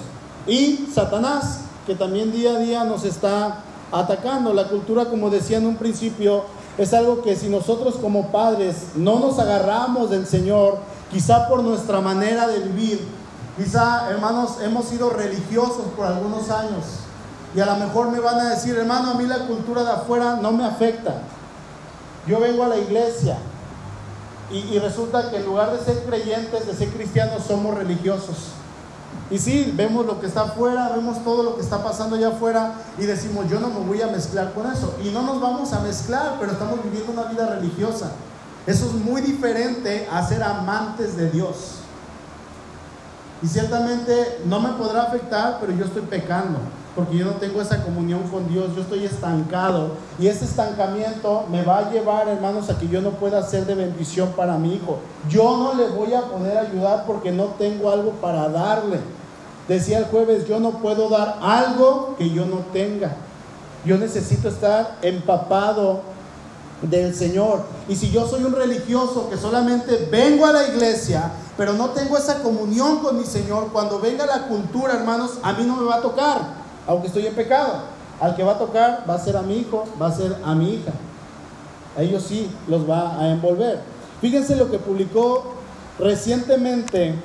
Y 0.48 0.88
Satanás, 0.92 1.60
que 1.86 1.94
también 1.94 2.32
día 2.32 2.56
a 2.56 2.60
día 2.60 2.84
nos 2.86 3.06
está 3.06 3.60
atacando. 3.92 4.52
La 4.52 4.68
cultura, 4.68 5.06
como 5.06 5.30
decía 5.30 5.58
en 5.58 5.68
un 5.68 5.76
principio, 5.76 6.46
es 6.80 6.92
algo 6.96 7.22
que 7.22 7.36
si 7.36 7.48
nosotros 7.48 7.96
como 8.02 8.32
padres 8.32 8.96
no 8.96 9.20
nos 9.20 9.38
agarramos 9.38 10.10
del 10.10 10.26
Señor, 10.26 10.80
quizá 11.12 11.48
por 11.48 11.62
nuestra 11.62 12.02
manera 12.02 12.48
de 12.48 12.62
vivir, 12.62 13.08
quizá 13.56 14.10
hermanos 14.10 14.58
hemos 14.64 14.86
sido 14.86 15.12
religiosos 15.12 15.86
por 15.96 16.08
algunos 16.08 16.50
años 16.50 17.01
y 17.54 17.60
a 17.60 17.66
lo 17.66 17.76
mejor 17.76 18.10
me 18.10 18.20
van 18.20 18.40
a 18.40 18.50
decir, 18.50 18.76
hermano, 18.78 19.12
a 19.12 19.14
mí 19.16 19.26
la 19.26 19.40
cultura 19.40 19.84
de 19.84 19.92
afuera 19.92 20.38
no 20.42 20.52
me 20.52 20.66
afecta. 20.66 21.16
Yo 22.28 22.40
vengo 22.40 22.64
a 22.64 22.68
la 22.68 22.78
iglesia 22.78 23.38
y, 24.52 24.78
resulta 24.80 25.30
que 25.30 25.38
en 25.38 25.46
lugar 25.46 25.72
de 25.72 25.84
ser 25.84 26.04
creyentes, 26.04 26.68
de 26.68 26.74
ser 26.74 26.90
cristianos, 26.90 27.44
somos 27.48 27.76
religiosos. 27.76 28.50
Y 29.30 29.40
sí, 29.40 29.74
vemos 29.76 30.06
lo 30.06 30.20
que 30.20 30.28
está 30.28 30.42
afuera, 30.42 30.92
vemos 30.94 31.24
todo 31.24 31.42
lo 31.42 31.56
que 31.56 31.62
está 31.62 31.82
pasando 31.82 32.18
allá 32.18 32.30
afuera 32.30 32.74
y 32.98 33.06
decimos, 33.06 33.50
yo 33.50 33.62
no 33.62 33.70
me 33.70 33.80
voy 33.80 34.02
a 34.02 34.08
mezclar 34.08 34.54
con 34.54 34.70
eso. 34.70 34.94
Y 35.04 35.10
no 35.10 35.22
nos 35.22 35.40
vamos 35.40 35.72
a 35.72 35.80
mezclar, 35.80 36.36
pero 36.40 36.52
estamos 36.52 36.84
viviendo 36.84 37.14
una 37.14 37.24
vida 37.24 37.48
religiosa. 37.48 38.12
Eso 38.68 38.86
es 38.88 38.94
muy 38.94 39.22
diferente 39.22 40.08
a 40.12 40.26
ser 40.28 40.44
amantes 40.44 41.16
de 41.16 41.32
Dios. 41.32 41.76
Y 43.42 43.48
ciertamente 43.48 44.42
no 44.46 44.60
me 44.60 44.70
podrá 44.74 45.04
afectar, 45.04 45.60
pero 45.62 45.72
yo 45.74 45.86
estoy 45.86 46.04
pecando. 46.04 46.60
Porque 46.96 47.18
yo 47.18 47.26
no 47.26 47.32
tengo 47.34 47.62
esa 47.62 47.84
comunión 47.84 48.24
con 48.24 48.50
Dios, 48.50 48.76
yo 48.76 48.82
estoy 48.82 49.06
estancado 49.06 49.92
y 50.20 50.28
ese 50.28 50.44
estancamiento 50.44 51.46
me 51.50 51.64
va 51.64 51.80
a 51.80 51.92
llevar, 51.92 52.28
hermanos, 52.28 52.70
a 52.70 52.78
que 52.78 52.88
yo 52.90 53.02
no 53.02 53.12
pueda 53.12 53.42
ser 53.48 53.66
de 53.66 53.76
bendición 53.76 54.34
para 54.36 54.58
mi 54.58 54.76
hijo. 54.76 55.00
Yo 55.30 55.58
no 55.58 55.74
le 55.74 55.88
voy 55.88 56.14
a 56.14 56.24
poder 56.24 56.58
ayudar 56.58 57.06
porque 57.08 57.32
no 57.32 57.46
tengo 57.58 57.90
algo 57.90 58.12
para 58.14 58.50
darle. 58.50 59.00
Decía 59.70 60.00
el 60.00 60.06
jueves, 60.06 60.48
yo 60.48 60.60
no 60.60 60.72
puedo 60.80 61.08
dar 61.08 61.38
algo 61.42 62.16
que 62.18 62.30
yo 62.30 62.46
no 62.46 62.58
tenga. 62.74 63.16
Yo 63.86 63.98
necesito 63.98 64.50
estar 64.50 64.98
empapado 65.02 66.02
del 66.82 67.16
Señor. 67.16 67.64
Y 67.88 67.96
si 67.96 68.12
yo 68.12 68.28
soy 68.28 68.44
un 68.44 68.54
religioso 68.54 69.30
que 69.30 69.38
solamente 69.38 70.10
vengo 70.12 70.46
a 70.46 70.52
la 70.52 70.68
iglesia, 70.68 71.32
pero 71.56 71.72
no 71.72 71.92
tengo 71.92 72.18
esa 72.18 72.40
comunión 72.40 73.00
con 73.00 73.18
mi 73.18 73.24
Señor, 73.24 73.70
cuando 73.72 74.00
venga 74.00 74.26
la 74.26 74.48
cultura, 74.48 74.96
hermanos, 74.96 75.38
a 75.42 75.54
mí 75.54 75.64
no 75.64 75.78
me 75.78 75.86
va 75.86 75.96
a 75.96 76.02
tocar 76.02 76.61
aunque 76.88 77.08
estoy 77.08 77.28
en 77.28 77.36
pecado. 77.36 78.02
Al 78.20 78.36
que 78.36 78.44
va 78.44 78.54
a 78.54 78.58
tocar 78.60 79.04
va 79.10 79.16
a 79.16 79.20
ser 79.20 79.36
a 79.36 79.42
mi 79.42 79.58
hijo, 79.58 79.86
va 80.00 80.08
a 80.08 80.12
ser 80.12 80.36
a 80.44 80.54
mi 80.54 80.76
hija. 80.76 80.92
A 81.98 82.02
ellos 82.02 82.24
sí 82.24 82.50
los 82.68 82.90
va 82.90 83.20
a 83.20 83.30
envolver. 83.30 83.82
Fíjense 84.22 84.56
lo 84.56 84.70
que 84.70 84.78
publicó 84.78 85.56
recientemente 85.98 87.16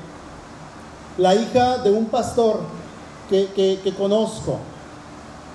la 1.19 1.35
hija 1.35 1.79
de 1.79 1.91
un 1.91 2.07
pastor 2.07 2.61
que, 3.29 3.95
conozco. 3.97 4.59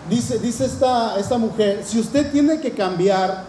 Dice, 0.09 0.39
dice 0.39 0.65
esta, 0.65 1.17
esta 1.17 1.37
mujer, 1.37 1.83
si 1.85 1.99
usted 1.99 2.31
tiene 2.31 2.59
que 2.59 2.71
cambiar 2.71 3.43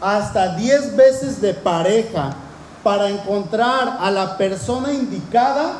hasta 0.00 0.56
10 0.56 0.96
veces 0.96 1.40
de 1.40 1.54
pareja 1.54 2.34
para 2.82 3.08
encontrar 3.08 3.98
a 4.00 4.10
la 4.10 4.36
persona 4.36 4.92
indicada, 4.92 5.74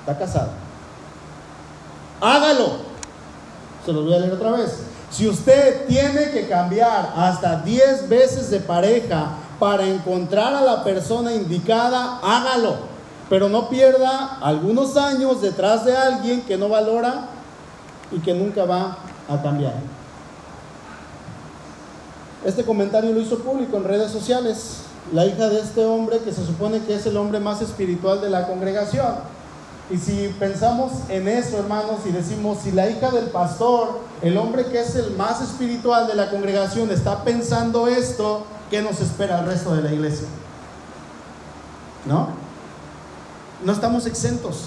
está 0.00 0.18
casada 0.18 0.63
hágalo. 2.24 2.70
Se 3.84 3.92
los 3.92 4.04
voy 4.04 4.14
a 4.14 4.18
leer 4.18 4.32
otra 4.32 4.52
vez. 4.52 4.78
Si 5.10 5.28
usted 5.28 5.86
tiene 5.86 6.30
que 6.30 6.48
cambiar 6.48 7.12
hasta 7.16 7.60
10 7.60 8.08
veces 8.08 8.50
de 8.50 8.60
pareja 8.60 9.36
para 9.60 9.86
encontrar 9.86 10.54
a 10.54 10.62
la 10.62 10.82
persona 10.82 11.32
indicada, 11.32 12.18
hágalo. 12.22 12.94
Pero 13.28 13.48
no 13.48 13.68
pierda 13.68 14.38
algunos 14.40 14.96
años 14.96 15.40
detrás 15.40 15.84
de 15.84 15.96
alguien 15.96 16.42
que 16.42 16.56
no 16.56 16.68
valora 16.68 17.26
y 18.10 18.18
que 18.20 18.34
nunca 18.34 18.64
va 18.64 18.98
a 19.28 19.42
cambiar. 19.42 19.74
Este 22.44 22.64
comentario 22.64 23.12
lo 23.12 23.20
hizo 23.20 23.38
público 23.38 23.76
en 23.76 23.84
redes 23.84 24.10
sociales. 24.10 24.78
La 25.12 25.26
hija 25.26 25.48
de 25.48 25.60
este 25.60 25.84
hombre 25.84 26.18
que 26.18 26.32
se 26.32 26.44
supone 26.44 26.80
que 26.80 26.94
es 26.94 27.06
el 27.06 27.16
hombre 27.16 27.38
más 27.38 27.60
espiritual 27.62 28.20
de 28.20 28.30
la 28.30 28.46
congregación 28.46 29.33
y 29.90 29.98
si 29.98 30.34
pensamos 30.38 30.92
en 31.10 31.28
eso, 31.28 31.58
hermanos, 31.58 32.00
y 32.06 32.10
decimos, 32.10 32.58
si 32.62 32.72
la 32.72 32.88
hija 32.88 33.10
del 33.10 33.26
pastor, 33.26 34.00
el 34.22 34.36
hombre 34.38 34.66
que 34.66 34.80
es 34.80 34.94
el 34.96 35.14
más 35.16 35.42
espiritual 35.42 36.06
de 36.06 36.14
la 36.14 36.30
congregación, 36.30 36.90
está 36.90 37.22
pensando 37.22 37.86
esto, 37.86 38.44
¿qué 38.70 38.80
nos 38.80 39.00
espera 39.00 39.40
el 39.40 39.46
resto 39.46 39.74
de 39.74 39.82
la 39.82 39.92
iglesia? 39.92 40.26
¿No? 42.06 42.28
No 43.62 43.72
estamos 43.72 44.06
exentos. 44.06 44.64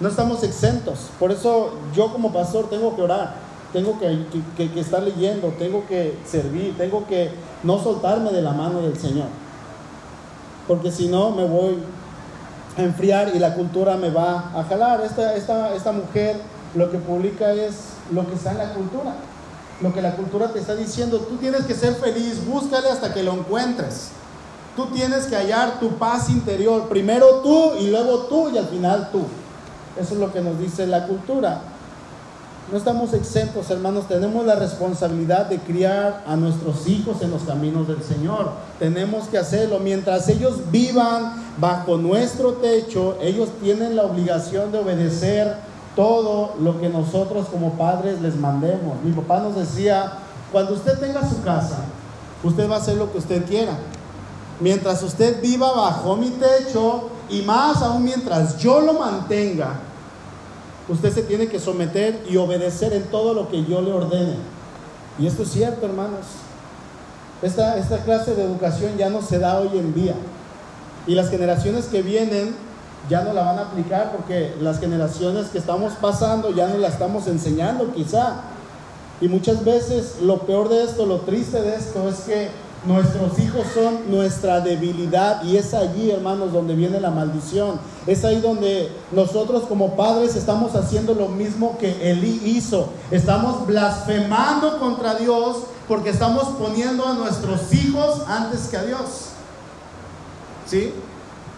No 0.00 0.08
estamos 0.08 0.42
exentos. 0.42 1.10
Por 1.18 1.30
eso 1.30 1.74
yo 1.94 2.10
como 2.10 2.32
pastor 2.32 2.70
tengo 2.70 2.96
que 2.96 3.02
orar, 3.02 3.34
tengo 3.74 3.98
que, 3.98 4.24
que 4.56 4.80
estar 4.80 5.02
leyendo, 5.02 5.48
tengo 5.58 5.86
que 5.86 6.18
servir, 6.26 6.78
tengo 6.78 7.06
que 7.06 7.30
no 7.62 7.78
soltarme 7.82 8.30
de 8.30 8.40
la 8.40 8.52
mano 8.52 8.80
del 8.80 8.98
Señor. 8.98 9.26
Porque 10.66 10.90
si 10.90 11.08
no, 11.08 11.30
me 11.30 11.44
voy 11.44 11.76
enfriar 12.78 13.32
y 13.34 13.38
la 13.38 13.54
cultura 13.54 13.96
me 13.96 14.10
va 14.10 14.50
a 14.54 14.64
jalar. 14.64 15.00
Esta, 15.02 15.34
esta, 15.34 15.74
esta 15.74 15.92
mujer 15.92 16.36
lo 16.74 16.90
que 16.90 16.98
publica 16.98 17.52
es 17.52 17.74
lo 18.12 18.26
que 18.26 18.34
está 18.34 18.52
en 18.52 18.58
la 18.58 18.72
cultura. 18.72 19.14
Lo 19.80 19.92
que 19.92 20.02
la 20.02 20.16
cultura 20.16 20.48
te 20.48 20.58
está 20.58 20.74
diciendo, 20.74 21.20
tú 21.20 21.36
tienes 21.36 21.64
que 21.64 21.74
ser 21.74 21.94
feliz, 21.94 22.44
búscale 22.44 22.88
hasta 22.88 23.14
que 23.14 23.22
lo 23.22 23.32
encuentres. 23.32 24.08
Tú 24.74 24.86
tienes 24.86 25.26
que 25.26 25.36
hallar 25.36 25.78
tu 25.80 25.90
paz 25.98 26.30
interior, 26.30 26.88
primero 26.88 27.40
tú 27.42 27.74
y 27.78 27.88
luego 27.90 28.26
tú 28.26 28.50
y 28.50 28.58
al 28.58 28.66
final 28.66 29.10
tú. 29.10 29.22
Eso 30.00 30.14
es 30.14 30.20
lo 30.20 30.32
que 30.32 30.40
nos 30.40 30.58
dice 30.58 30.86
la 30.86 31.06
cultura. 31.06 31.60
No 32.70 32.76
estamos 32.76 33.14
exentos, 33.14 33.70
hermanos, 33.70 34.08
tenemos 34.08 34.44
la 34.44 34.54
responsabilidad 34.54 35.46
de 35.46 35.58
criar 35.58 36.22
a 36.26 36.36
nuestros 36.36 36.86
hijos 36.86 37.22
en 37.22 37.30
los 37.30 37.44
caminos 37.44 37.88
del 37.88 38.02
Señor. 38.02 38.50
Tenemos 38.78 39.26
que 39.28 39.38
hacerlo. 39.38 39.78
Mientras 39.78 40.28
ellos 40.28 40.70
vivan 40.70 41.32
bajo 41.58 41.96
nuestro 41.96 42.54
techo, 42.54 43.16
ellos 43.22 43.48
tienen 43.62 43.96
la 43.96 44.02
obligación 44.02 44.70
de 44.70 44.80
obedecer 44.80 45.56
todo 45.96 46.56
lo 46.60 46.78
que 46.78 46.90
nosotros 46.90 47.48
como 47.48 47.72
padres 47.78 48.20
les 48.20 48.36
mandemos. 48.36 49.02
Mi 49.02 49.12
papá 49.12 49.40
nos 49.40 49.56
decía, 49.56 50.12
cuando 50.52 50.74
usted 50.74 50.98
tenga 50.98 51.26
su 51.26 51.40
casa, 51.42 51.78
usted 52.44 52.68
va 52.70 52.74
a 52.74 52.80
hacer 52.80 52.98
lo 52.98 53.10
que 53.10 53.16
usted 53.16 53.46
quiera. 53.46 53.78
Mientras 54.60 55.02
usted 55.02 55.40
viva 55.40 55.72
bajo 55.72 56.16
mi 56.16 56.28
techo 56.32 57.08
y 57.30 57.40
más 57.42 57.80
aún 57.80 58.04
mientras 58.04 58.58
yo 58.58 58.82
lo 58.82 58.92
mantenga, 58.92 59.87
usted 60.88 61.12
se 61.12 61.22
tiene 61.22 61.48
que 61.48 61.60
someter 61.60 62.22
y 62.28 62.36
obedecer 62.36 62.92
en 62.92 63.04
todo 63.04 63.34
lo 63.34 63.48
que 63.48 63.64
yo 63.64 63.80
le 63.80 63.92
ordene. 63.92 64.36
Y 65.18 65.26
esto 65.26 65.42
es 65.42 65.50
cierto, 65.50 65.86
hermanos. 65.86 66.26
Esta, 67.42 67.76
esta 67.78 67.98
clase 67.98 68.34
de 68.34 68.44
educación 68.44 68.96
ya 68.96 69.10
no 69.10 69.22
se 69.22 69.38
da 69.38 69.58
hoy 69.58 69.78
en 69.78 69.94
día. 69.94 70.14
Y 71.06 71.14
las 71.14 71.30
generaciones 71.30 71.86
que 71.86 72.02
vienen 72.02 72.54
ya 73.08 73.22
no 73.22 73.32
la 73.32 73.42
van 73.42 73.58
a 73.58 73.62
aplicar 73.62 74.12
porque 74.12 74.54
las 74.60 74.80
generaciones 74.80 75.46
que 75.46 75.58
estamos 75.58 75.94
pasando 75.94 76.50
ya 76.50 76.68
no 76.68 76.78
la 76.78 76.88
estamos 76.88 77.26
enseñando 77.26 77.92
quizá. 77.92 78.42
Y 79.20 79.28
muchas 79.28 79.64
veces 79.64 80.16
lo 80.22 80.40
peor 80.40 80.68
de 80.68 80.84
esto, 80.84 81.06
lo 81.06 81.20
triste 81.20 81.60
de 81.60 81.76
esto 81.76 82.08
es 82.08 82.20
que 82.20 82.48
Nuestros 82.84 83.36
hijos 83.40 83.66
son 83.74 84.08
nuestra 84.08 84.60
debilidad 84.60 85.42
y 85.42 85.56
es 85.56 85.74
allí, 85.74 86.10
hermanos, 86.10 86.52
donde 86.52 86.76
viene 86.76 87.00
la 87.00 87.10
maldición. 87.10 87.80
Es 88.06 88.24
ahí 88.24 88.40
donde 88.40 88.90
nosotros 89.10 89.64
como 89.64 89.96
padres 89.96 90.36
estamos 90.36 90.76
haciendo 90.76 91.14
lo 91.14 91.28
mismo 91.28 91.76
que 91.78 92.10
Elí 92.10 92.40
hizo. 92.44 92.90
Estamos 93.10 93.66
blasfemando 93.66 94.78
contra 94.78 95.16
Dios 95.16 95.56
porque 95.88 96.10
estamos 96.10 96.44
poniendo 96.56 97.04
a 97.04 97.14
nuestros 97.14 97.72
hijos 97.74 98.22
antes 98.28 98.68
que 98.68 98.76
a 98.76 98.84
Dios. 98.84 99.30
¿Sí? 100.66 100.92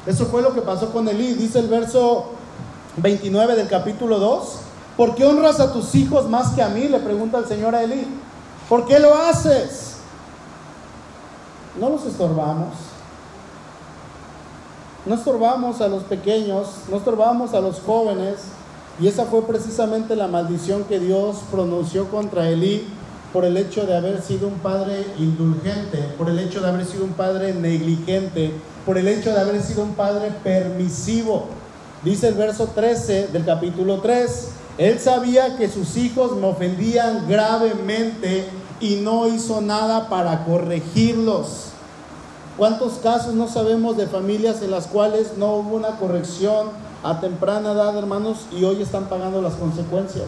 Eso 0.06 0.26
fue 0.26 0.40
lo 0.40 0.54
que 0.54 0.62
pasó 0.62 0.90
con 0.90 1.06
Elí. 1.06 1.34
Dice 1.34 1.58
el 1.58 1.68
verso 1.68 2.30
29 2.96 3.56
del 3.56 3.68
capítulo 3.68 4.18
2. 4.18 4.54
¿Por 4.96 5.14
qué 5.14 5.26
honras 5.26 5.60
a 5.60 5.72
tus 5.72 5.94
hijos 5.94 6.30
más 6.30 6.52
que 6.54 6.62
a 6.62 6.70
mí? 6.70 6.88
Le 6.88 6.98
pregunta 6.98 7.38
el 7.38 7.46
Señor 7.46 7.74
a 7.74 7.82
Elí. 7.82 8.06
¿Por 8.70 8.86
qué 8.86 8.98
lo 8.98 9.14
haces? 9.14 9.89
No 11.78 11.90
los 11.90 12.06
estorbamos. 12.06 12.74
No 15.06 15.14
estorbamos 15.14 15.80
a 15.80 15.88
los 15.88 16.02
pequeños, 16.04 16.68
no 16.90 16.96
estorbamos 16.96 17.54
a 17.54 17.60
los 17.60 17.80
jóvenes. 17.80 18.36
Y 19.00 19.08
esa 19.08 19.24
fue 19.24 19.42
precisamente 19.46 20.14
la 20.14 20.28
maldición 20.28 20.84
que 20.84 20.98
Dios 20.98 21.38
pronunció 21.50 22.08
contra 22.08 22.48
Elí 22.48 22.86
por 23.32 23.44
el 23.44 23.56
hecho 23.56 23.86
de 23.86 23.96
haber 23.96 24.20
sido 24.20 24.48
un 24.48 24.58
padre 24.58 25.06
indulgente, 25.18 25.98
por 26.18 26.28
el 26.28 26.38
hecho 26.38 26.60
de 26.60 26.68
haber 26.68 26.84
sido 26.84 27.04
un 27.04 27.12
padre 27.12 27.54
negligente, 27.54 28.52
por 28.84 28.98
el 28.98 29.08
hecho 29.08 29.32
de 29.32 29.40
haber 29.40 29.62
sido 29.62 29.84
un 29.84 29.94
padre 29.94 30.32
permisivo. 30.42 31.46
Dice 32.02 32.28
el 32.28 32.34
verso 32.34 32.66
13 32.74 33.28
del 33.28 33.44
capítulo 33.44 34.00
3, 34.00 34.48
él 34.78 34.98
sabía 34.98 35.56
que 35.56 35.68
sus 35.68 35.96
hijos 35.96 36.36
me 36.36 36.46
ofendían 36.46 37.28
gravemente 37.28 38.48
y 38.80 38.96
no 38.96 39.28
hizo 39.28 39.60
nada 39.60 40.08
para 40.08 40.44
corregirlos. 40.44 41.66
¿Cuántos 42.56 42.94
casos 42.94 43.34
no 43.34 43.48
sabemos 43.48 43.96
de 43.96 44.06
familias 44.06 44.62
en 44.62 44.70
las 44.70 44.86
cuales 44.86 45.36
no 45.38 45.54
hubo 45.54 45.76
una 45.76 45.96
corrección 45.96 46.68
a 47.02 47.20
temprana 47.20 47.72
edad, 47.72 47.96
hermanos, 47.96 48.46
y 48.52 48.64
hoy 48.64 48.82
están 48.82 49.04
pagando 49.04 49.40
las 49.40 49.54
consecuencias? 49.54 50.26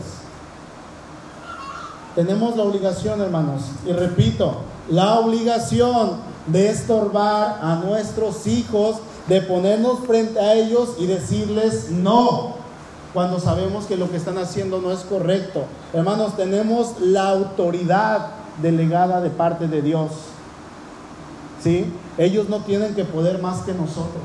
Tenemos 2.14 2.56
la 2.56 2.62
obligación, 2.62 3.20
hermanos, 3.20 3.62
y 3.86 3.92
repito, 3.92 4.58
la 4.88 5.18
obligación 5.18 6.32
de 6.46 6.68
estorbar 6.68 7.58
a 7.62 7.76
nuestros 7.76 8.46
hijos, 8.46 8.96
de 9.28 9.40
ponernos 9.40 10.00
frente 10.06 10.38
a 10.40 10.54
ellos 10.54 10.90
y 10.98 11.06
decirles 11.06 11.90
no 11.90 12.62
cuando 13.14 13.40
sabemos 13.40 13.84
que 13.84 13.96
lo 13.96 14.10
que 14.10 14.16
están 14.16 14.38
haciendo 14.38 14.80
no 14.80 14.90
es 14.90 15.00
correcto. 15.00 15.64
Hermanos, 15.92 16.36
tenemos 16.36 16.98
la 17.00 17.28
autoridad 17.28 18.41
delegada 18.62 19.20
de 19.20 19.30
parte 19.30 19.68
de 19.68 19.82
Dios. 19.82 20.12
¿Sí? 21.62 21.92
Ellos 22.18 22.48
no 22.48 22.60
tienen 22.60 22.94
que 22.94 23.04
poder 23.04 23.40
más 23.40 23.60
que 23.62 23.72
nosotros. 23.72 24.22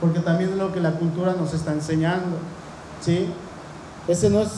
Porque 0.00 0.20
también 0.20 0.50
es 0.50 0.56
lo 0.56 0.72
que 0.72 0.80
la 0.80 0.92
cultura 0.92 1.34
nos 1.38 1.54
está 1.54 1.72
enseñando. 1.72 2.36
¿Sí? 3.00 3.28
Ese 4.08 4.30
no 4.30 4.40
es 4.40 4.50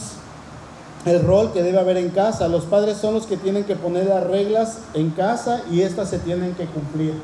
el 1.05 1.25
rol 1.25 1.53
que 1.53 1.62
debe 1.62 1.79
haber 1.79 1.97
en 1.97 2.11
casa. 2.11 2.49
Los 2.49 2.64
padres 2.64 2.97
son 2.97 3.14
los 3.14 3.27
que 3.27 3.37
tienen 3.37 3.64
que 3.64 3.77
poner 3.77 4.07
las 4.07 4.25
reglas 4.25 4.79
en 4.95 5.11
casa 5.11 5.62
y 5.71 5.83
estas 5.83 6.11
se 6.11 6.19
tienen 6.19 6.55
que 6.55 6.67
cumplir. 6.67 7.14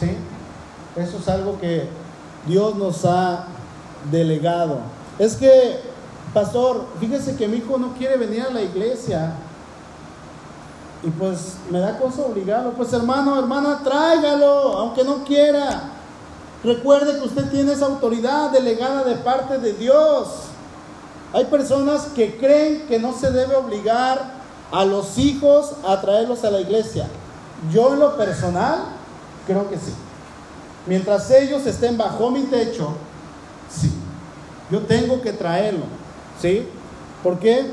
¿Sí? 0.00 0.10
Eso 0.96 1.18
es 1.18 1.28
algo 1.28 1.60
que 1.60 1.86
Dios 2.46 2.76
nos 2.76 3.04
ha 3.04 3.46
delegado. 4.10 4.78
Es 5.18 5.36
que 5.36 5.80
pastor, 6.32 6.86
fíjese 7.00 7.36
que 7.36 7.48
mi 7.48 7.58
hijo 7.58 7.78
no 7.78 7.94
quiere 7.94 8.16
venir 8.16 8.42
a 8.42 8.50
la 8.50 8.62
iglesia. 8.62 9.32
Y 11.02 11.10
pues 11.10 11.54
me 11.70 11.78
da 11.78 11.98
cosa 11.98 12.22
obligarlo. 12.22 12.72
Pues 12.72 12.92
hermano, 12.92 13.38
hermana, 13.38 13.80
tráigalo, 13.84 14.78
aunque 14.78 15.04
no 15.04 15.24
quiera. 15.24 15.92
Recuerde 16.64 17.18
que 17.18 17.26
usted 17.26 17.50
tiene 17.50 17.72
esa 17.72 17.86
autoridad 17.86 18.50
delegada 18.50 19.04
de 19.04 19.14
parte 19.16 19.58
de 19.58 19.74
Dios. 19.74 20.28
Hay 21.32 21.44
personas 21.44 22.08
que 22.14 22.36
creen 22.36 22.86
que 22.88 22.98
no 22.98 23.12
se 23.12 23.30
debe 23.30 23.54
obligar 23.54 24.38
a 24.72 24.84
los 24.84 25.18
hijos 25.18 25.72
a 25.86 26.00
traerlos 26.00 26.44
a 26.44 26.50
la 26.50 26.60
iglesia. 26.60 27.06
Yo 27.72 27.92
en 27.94 28.00
lo 28.00 28.16
personal 28.16 28.86
creo 29.46 29.68
que 29.68 29.76
sí. 29.76 29.92
Mientras 30.86 31.30
ellos 31.30 31.66
estén 31.66 31.96
bajo 31.96 32.30
mi 32.30 32.42
techo, 32.42 32.94
sí. 33.70 33.92
Yo 34.70 34.80
tengo 34.82 35.20
que 35.20 35.32
traerlo. 35.32 35.84
¿Sí? 36.40 36.66
¿Por 37.22 37.38
qué? 37.38 37.70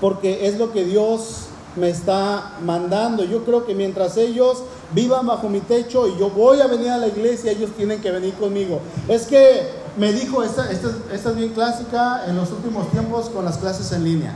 Porque 0.00 0.46
es 0.46 0.58
lo 0.58 0.72
que 0.72 0.84
Dios 0.84 1.49
me 1.76 1.90
está 1.90 2.52
mandando. 2.64 3.24
Yo 3.24 3.44
creo 3.44 3.64
que 3.64 3.74
mientras 3.74 4.16
ellos 4.16 4.62
vivan 4.92 5.26
bajo 5.26 5.48
mi 5.48 5.60
techo 5.60 6.08
y 6.08 6.18
yo 6.18 6.30
voy 6.30 6.60
a 6.60 6.66
venir 6.66 6.90
a 6.90 6.98
la 6.98 7.08
iglesia, 7.08 7.52
ellos 7.52 7.70
tienen 7.76 8.00
que 8.00 8.10
venir 8.10 8.34
conmigo. 8.34 8.80
Es 9.08 9.26
que 9.26 9.70
me 9.96 10.12
dijo, 10.12 10.42
esta, 10.42 10.70
esta, 10.70 10.88
esta 11.12 11.30
es 11.30 11.36
bien 11.36 11.50
clásica 11.50 12.24
en 12.26 12.36
los 12.36 12.50
últimos 12.50 12.90
tiempos 12.90 13.28
con 13.30 13.44
las 13.44 13.58
clases 13.58 13.92
en 13.92 14.04
línea. 14.04 14.34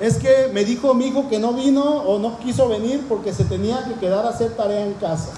Es 0.00 0.16
que 0.16 0.50
me 0.52 0.64
dijo 0.64 0.94
mi 0.94 1.08
hijo 1.08 1.28
que 1.28 1.38
no 1.38 1.52
vino 1.52 1.82
o 1.82 2.18
no 2.18 2.38
quiso 2.38 2.68
venir 2.68 3.04
porque 3.08 3.32
se 3.32 3.44
tenía 3.44 3.84
que 3.84 3.94
quedar 3.94 4.24
a 4.24 4.30
hacer 4.30 4.52
tarea 4.56 4.86
en 4.86 4.94
casa. 4.94 5.32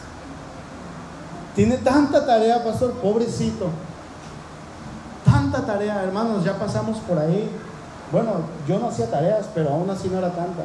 Tiene 1.57 1.79
tanta 1.79 2.25
tarea, 2.25 2.62
pastor, 2.62 2.92
pobrecito. 2.92 3.66
Tanta 5.25 5.66
tarea, 5.66 6.03
hermanos, 6.03 6.45
ya 6.45 6.59
pasamos 6.59 6.99
por 6.99 7.18
ahí. 7.18 7.51
Bueno, 8.11 8.33
yo 8.68 8.79
no 8.79 8.88
hacía 8.88 9.11
tareas, 9.11 9.47
pero 9.55 9.71
aún 9.71 9.90
así 9.90 10.09
no 10.09 10.18
era 10.18 10.31
tanta. 10.33 10.64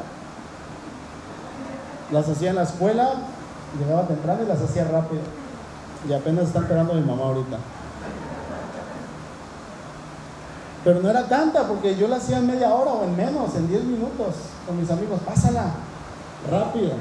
Las 2.10 2.28
hacía 2.28 2.50
en 2.50 2.56
la 2.56 2.62
escuela, 2.62 3.14
llegaba 3.78 4.06
temprano 4.06 4.42
y 4.42 4.46
las 4.46 4.60
hacía 4.60 4.84
rápido. 4.84 5.22
Y 6.08 6.12
apenas 6.12 6.46
está 6.46 6.60
esperando 6.60 6.94
mi 6.94 7.02
mamá 7.02 7.24
ahorita. 7.24 7.58
Pero 10.84 11.00
no 11.00 11.10
era 11.10 11.26
tanta 11.26 11.64
porque 11.66 11.96
yo 11.96 12.08
la 12.08 12.16
hacía 12.16 12.38
en 12.38 12.46
media 12.46 12.72
hora 12.72 12.92
o 12.92 13.04
en 13.04 13.16
menos, 13.16 13.54
en 13.56 13.68
10 13.68 13.84
minutos 13.84 14.34
con 14.66 14.80
mis 14.80 14.90
amigos. 14.90 15.20
Pásala, 15.26 15.72
rápido. 16.50 16.92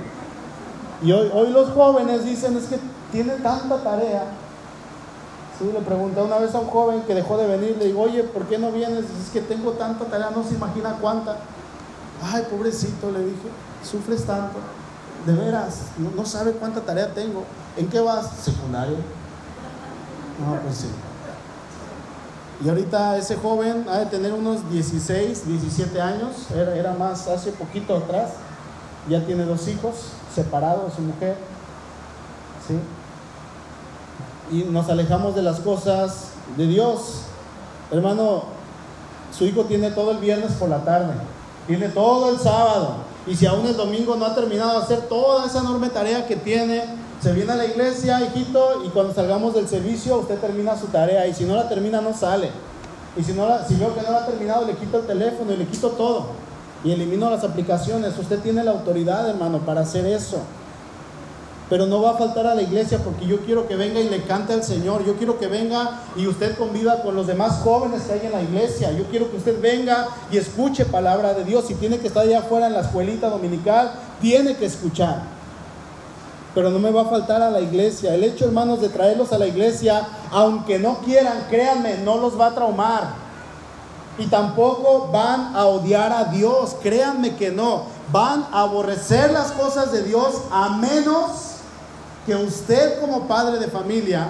Y 1.02 1.12
hoy, 1.12 1.30
hoy 1.34 1.52
los 1.52 1.70
jóvenes 1.70 2.26
dicen 2.26 2.58
es 2.58 2.66
que 2.66 2.80
tiene 3.12 3.34
tanta 3.36 3.78
tarea. 3.78 4.26
Sí, 5.58 5.72
le 5.72 5.80
pregunté 5.82 6.22
una 6.22 6.38
vez 6.38 6.54
a 6.54 6.60
un 6.60 6.68
joven 6.68 7.02
que 7.02 7.16
dejó 7.16 7.38
de 7.38 7.48
venir, 7.48 7.78
le 7.80 7.86
digo, 7.86 8.02
oye, 8.02 8.24
¿por 8.24 8.44
qué 8.44 8.58
no 8.58 8.72
vienes? 8.72 9.06
Es 9.06 9.30
que 9.32 9.42
tengo 9.42 9.72
tanta 9.72 10.06
tarea, 10.06 10.32
no 10.36 10.44
se 10.44 10.56
imagina 10.56 10.98
cuánta. 11.00 11.38
Ay, 12.22 12.44
pobrecito, 12.50 13.12
le 13.12 13.20
dije, 13.20 13.50
sufres 13.84 14.26
tanto. 14.26 14.58
De 15.28 15.34
veras, 15.34 15.82
no, 16.16 16.26
sabe 16.26 16.54
cuánta 16.54 16.80
tarea 16.80 17.14
tengo. 17.14 17.44
¿En 17.76 17.90
qué 17.90 18.00
vas? 18.00 18.32
Secundario. 18.42 18.96
No, 20.40 20.58
pues 20.62 20.78
sí. 20.78 20.88
Y 22.64 22.70
ahorita 22.70 23.18
ese 23.18 23.36
joven 23.36 23.86
ha 23.90 23.98
de 23.98 24.06
tener 24.06 24.32
unos 24.32 24.70
16, 24.72 25.46
17 25.46 26.00
años, 26.00 26.50
era, 26.56 26.74
era 26.78 26.94
más 26.94 27.28
hace 27.28 27.52
poquito 27.52 27.98
atrás, 27.98 28.32
ya 29.10 29.20
tiene 29.26 29.44
dos 29.44 29.68
hijos, 29.68 29.96
separado 30.34 30.86
de 30.86 30.96
su 30.96 31.02
mujer, 31.02 31.36
¿sí? 32.66 32.80
Y 34.56 34.64
nos 34.72 34.90
alejamos 34.90 35.36
de 35.36 35.42
las 35.42 35.60
cosas 35.60 36.30
de 36.56 36.68
Dios. 36.68 37.24
Hermano, 37.92 38.46
su 39.38 39.44
hijo 39.44 39.66
tiene 39.66 39.92
todo 39.92 40.12
el 40.12 40.20
viernes 40.20 40.54
por 40.54 40.70
la 40.70 40.86
tarde, 40.86 41.14
tiene 41.68 41.90
todo 41.90 42.32
el 42.32 42.40
sábado, 42.40 42.96
y 43.28 43.36
si 43.36 43.46
aún 43.46 43.66
el 43.68 43.76
domingo 43.76 44.16
no 44.16 44.26
ha 44.26 44.34
terminado 44.34 44.80
de 44.80 44.86
hacer 44.86 45.02
toda 45.02 45.46
esa 45.46 45.60
enorme 45.60 45.90
tarea 45.90 46.26
que 46.26 46.38
tiene, 46.38 46.84
se 47.22 47.34
viene 47.34 47.52
a 47.52 47.56
la 47.56 47.66
iglesia, 47.66 48.22
hijito, 48.22 48.84
y 48.86 48.90
cuando 48.90 49.14
salgamos 49.14 49.54
del 49.54 49.68
servicio, 49.68 50.20
usted 50.20 50.40
termina 50.40 50.78
su 50.78 50.88
tarea. 50.88 51.28
Y 51.28 51.34
si 51.34 51.46
no 51.46 51.56
la 51.56 51.68
termina, 51.68 52.00
no 52.00 52.14
sale. 52.14 52.52
Y 53.18 53.24
si, 53.24 53.34
no 53.34 53.48
la, 53.48 53.68
si 53.68 53.76
veo 53.76 53.94
que 53.96 54.02
no 54.02 54.12
la 54.12 54.20
ha 54.20 54.26
terminado, 54.26 54.66
le 54.66 54.76
quito 54.76 55.00
el 55.00 55.08
teléfono 55.08 55.52
y 55.52 55.58
le 55.58 55.66
quito 55.66 55.90
todo. 55.90 56.28
Y 56.84 56.92
elimino 56.92 57.30
las 57.30 57.44
aplicaciones. 57.44 58.18
Usted 58.18 58.40
tiene 58.40 58.64
la 58.64 58.72
autoridad, 58.72 59.28
hermano, 59.28 59.60
para 59.60 59.82
hacer 59.82 60.06
eso. 60.06 60.38
Pero 61.70 61.86
no 61.86 62.02
va 62.02 62.12
a 62.12 62.18
faltar 62.18 62.48
a 62.48 62.56
la 62.56 62.62
iglesia 62.62 63.00
porque 63.04 63.26
yo 63.26 63.42
quiero 63.42 63.68
que 63.68 63.76
venga 63.76 64.00
y 64.00 64.10
le 64.10 64.24
cante 64.24 64.54
al 64.54 64.64
Señor. 64.64 65.06
Yo 65.06 65.16
quiero 65.16 65.38
que 65.38 65.48
venga 65.48 66.02
y 66.16 66.26
usted 66.26 66.58
conviva 66.58 67.02
con 67.02 67.16
los 67.16 67.28
demás 67.28 67.60
jóvenes 67.64 68.04
que 68.04 68.14
hay 68.14 68.26
en 68.26 68.32
la 68.32 68.42
iglesia. 68.42 68.92
Yo 68.92 69.04
quiero 69.06 69.30
que 69.30 69.38
usted 69.38 69.60
venga 69.60 70.08
y 70.32 70.38
escuche 70.38 70.86
palabra 70.86 71.34
de 71.34 71.44
Dios. 71.44 71.66
Si 71.68 71.76
tiene 71.76 72.00
que 72.00 72.08
estar 72.08 72.24
allá 72.24 72.40
afuera 72.40 72.68
en 72.68 72.74
la 72.74 72.82
escuelita 72.82 73.30
dominical, 73.30 73.92
tiene 74.22 74.56
que 74.56 74.66
escuchar 74.66 75.38
pero 76.58 76.72
no 76.72 76.80
me 76.80 76.90
va 76.90 77.04
a 77.04 77.06
faltar 77.06 77.40
a 77.40 77.52
la 77.52 77.62
iglesia. 77.62 78.16
El 78.16 78.24
hecho, 78.24 78.46
hermanos, 78.46 78.82
de 78.82 78.90
traerlos 78.90 79.32
a 79.32 79.38
la 79.38 79.46
iglesia, 79.46 80.08
aunque 80.32 80.80
no 80.80 81.02
quieran, 81.02 81.46
créanme, 81.52 82.00
no 82.00 82.18
los 82.18 82.40
va 82.40 82.48
a 82.48 82.56
traumar. 82.56 83.14
Y 84.18 84.26
tampoco 84.26 85.10
van 85.14 85.56
a 85.56 85.68
odiar 85.68 86.12
a 86.12 86.24
Dios, 86.24 86.76
créanme 86.82 87.36
que 87.36 87.52
no. 87.52 87.84
Van 88.12 88.48
a 88.52 88.62
aborrecer 88.62 89.32
las 89.34 89.52
cosas 89.52 89.92
de 89.92 90.02
Dios 90.02 90.34
a 90.52 90.70
menos 90.70 91.57
que 92.28 92.36
usted 92.36 93.00
como 93.00 93.26
padre 93.26 93.58
de 93.58 93.70
familia 93.70 94.28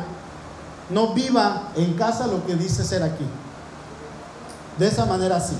no 0.91 1.15
viva 1.15 1.63
en 1.75 1.95
casa 1.95 2.27
lo 2.27 2.45
que 2.45 2.55
dice 2.55 2.83
ser 2.83 3.01
aquí. 3.01 3.25
De 4.77 4.87
esa 4.87 5.05
manera 5.07 5.41
sí. 5.41 5.57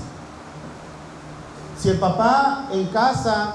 Si 1.82 1.88
el 1.88 1.98
papá 1.98 2.68
en 2.72 2.86
casa 2.86 3.54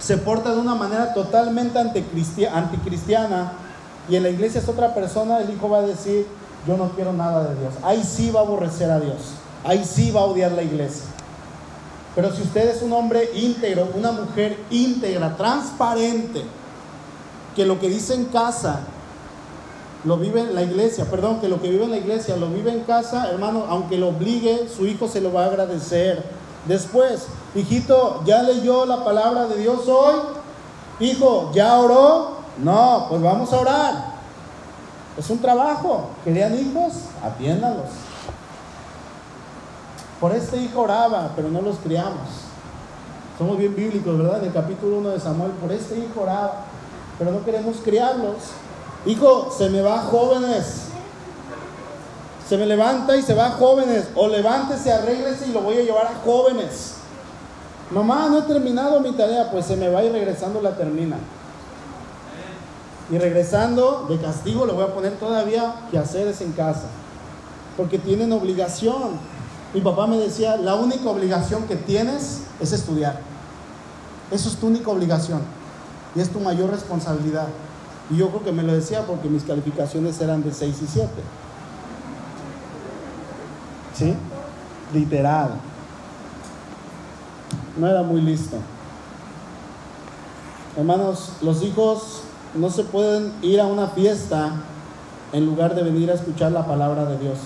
se 0.00 0.16
porta 0.16 0.54
de 0.54 0.58
una 0.58 0.74
manera 0.74 1.12
totalmente 1.12 1.78
anticristiana 1.78 3.52
y 4.08 4.16
en 4.16 4.22
la 4.22 4.30
iglesia 4.30 4.62
es 4.62 4.68
otra 4.68 4.94
persona, 4.94 5.40
el 5.40 5.50
hijo 5.50 5.68
va 5.68 5.78
a 5.78 5.82
decir, 5.82 6.26
yo 6.66 6.78
no 6.78 6.90
quiero 6.92 7.12
nada 7.12 7.44
de 7.44 7.60
Dios. 7.60 7.74
Ahí 7.82 8.02
sí 8.02 8.30
va 8.30 8.40
a 8.40 8.44
aborrecer 8.44 8.90
a 8.90 9.00
Dios, 9.00 9.34
ahí 9.64 9.84
sí 9.84 10.10
va 10.10 10.22
a 10.22 10.24
odiar 10.24 10.52
la 10.52 10.62
iglesia. 10.62 11.04
Pero 12.14 12.34
si 12.34 12.40
usted 12.40 12.74
es 12.74 12.82
un 12.82 12.94
hombre 12.94 13.30
íntegro, 13.34 13.92
una 13.94 14.12
mujer 14.12 14.58
íntegra, 14.70 15.36
transparente, 15.36 16.42
que 17.56 17.66
lo 17.66 17.80
que 17.80 17.88
dice 17.88 18.14
en 18.14 18.26
casa 18.26 18.80
lo 20.04 20.16
vive 20.16 20.40
en 20.40 20.54
la 20.54 20.62
iglesia, 20.62 21.06
perdón, 21.10 21.40
que 21.40 21.48
lo 21.48 21.60
que 21.60 21.70
vive 21.70 21.84
en 21.84 21.90
la 21.90 21.98
iglesia 21.98 22.36
lo 22.36 22.48
vive 22.48 22.72
en 22.72 22.80
casa, 22.80 23.30
hermano, 23.30 23.64
aunque 23.68 23.98
lo 23.98 24.08
obligue, 24.08 24.68
su 24.68 24.86
hijo 24.86 25.08
se 25.08 25.20
lo 25.20 25.32
va 25.32 25.44
a 25.44 25.46
agradecer 25.46 26.38
Después, 26.68 27.26
hijito, 27.54 28.22
¿ya 28.26 28.42
leyó 28.42 28.84
la 28.84 29.02
palabra 29.02 29.46
de 29.46 29.56
Dios 29.56 29.88
hoy? 29.88 30.16
Hijo, 31.00 31.50
¿ya 31.54 31.78
oró? 31.78 32.38
No, 32.58 33.06
pues 33.08 33.22
vamos 33.22 33.50
a 33.52 33.60
orar. 33.60 34.04
Es 35.16 35.30
un 35.30 35.38
trabajo. 35.38 36.10
¿Querían 36.24 36.58
hijos? 36.58 36.92
Atiéndalos. 37.24 37.86
Por 40.20 40.32
este 40.32 40.58
hijo 40.58 40.82
oraba, 40.82 41.30
pero 41.34 41.48
no 41.48 41.62
los 41.62 41.76
criamos. 41.76 42.28
Somos 43.38 43.56
bien 43.56 43.74
bíblicos, 43.74 44.18
¿verdad? 44.18 44.40
En 44.40 44.48
el 44.48 44.52
capítulo 44.52 44.98
1 44.98 45.10
de 45.10 45.20
Samuel, 45.20 45.52
por 45.52 45.72
este 45.72 45.96
hijo 45.98 46.22
oraba, 46.22 46.64
pero 47.18 47.32
no 47.32 47.44
queremos 47.44 47.78
criarlos. 47.84 48.36
Hijo, 49.06 49.54
se 49.56 49.68
me 49.70 49.80
va 49.80 49.98
jóvenes 49.98 50.88
se 52.48 52.56
me 52.56 52.64
levanta 52.64 53.14
y 53.14 53.22
se 53.22 53.34
va 53.34 53.50
jóvenes, 53.50 54.08
o 54.14 54.26
levántese, 54.26 54.90
arréglese 54.90 55.48
y 55.48 55.52
lo 55.52 55.60
voy 55.60 55.76
a 55.76 55.82
llevar 55.82 56.06
a 56.06 56.14
jóvenes. 56.24 56.94
Mamá, 57.90 58.28
no 58.30 58.38
he 58.38 58.42
terminado 58.42 59.00
mi 59.00 59.12
tarea, 59.12 59.50
pues 59.50 59.66
se 59.66 59.76
me 59.76 59.90
va 59.90 60.02
y 60.02 60.08
regresando 60.08 60.62
la 60.62 60.74
termina. 60.74 61.18
Y 63.10 63.18
regresando 63.18 64.06
de 64.08 64.16
castigo 64.18 64.64
le 64.64 64.72
voy 64.72 64.84
a 64.84 64.94
poner 64.94 65.12
todavía 65.18 65.74
que 65.90 65.98
hacer 65.98 66.34
en 66.40 66.52
casa, 66.52 66.86
porque 67.76 67.98
tienen 67.98 68.32
obligación. 68.32 69.18
Mi 69.74 69.82
papá 69.82 70.06
me 70.06 70.16
decía, 70.16 70.56
la 70.56 70.74
única 70.74 71.10
obligación 71.10 71.64
que 71.64 71.76
tienes 71.76 72.44
es 72.60 72.72
estudiar. 72.72 73.20
Eso 74.30 74.48
es 74.48 74.56
tu 74.56 74.68
única 74.68 74.90
obligación 74.90 75.57
y 76.14 76.20
es 76.20 76.30
tu 76.30 76.40
mayor 76.40 76.70
responsabilidad. 76.70 77.48
Y 78.10 78.16
yo 78.16 78.28
creo 78.30 78.44
que 78.44 78.52
me 78.52 78.62
lo 78.62 78.72
decía 78.72 79.02
porque 79.06 79.28
mis 79.28 79.44
calificaciones 79.44 80.20
eran 80.20 80.42
de 80.42 80.52
6 80.52 80.76
y 80.82 80.86
7. 80.86 81.08
¿Sí? 83.94 84.14
Literal. 84.94 85.50
No 87.76 87.86
era 87.86 88.02
muy 88.02 88.20
listo. 88.20 88.56
Hermanos, 90.76 91.32
los 91.42 91.62
hijos 91.62 92.22
no 92.54 92.70
se 92.70 92.84
pueden 92.84 93.32
ir 93.42 93.60
a 93.60 93.66
una 93.66 93.88
fiesta 93.88 94.52
en 95.32 95.44
lugar 95.44 95.74
de 95.74 95.82
venir 95.82 96.10
a 96.10 96.14
escuchar 96.14 96.52
la 96.52 96.64
palabra 96.66 97.04
de 97.04 97.18
Dios. 97.18 97.38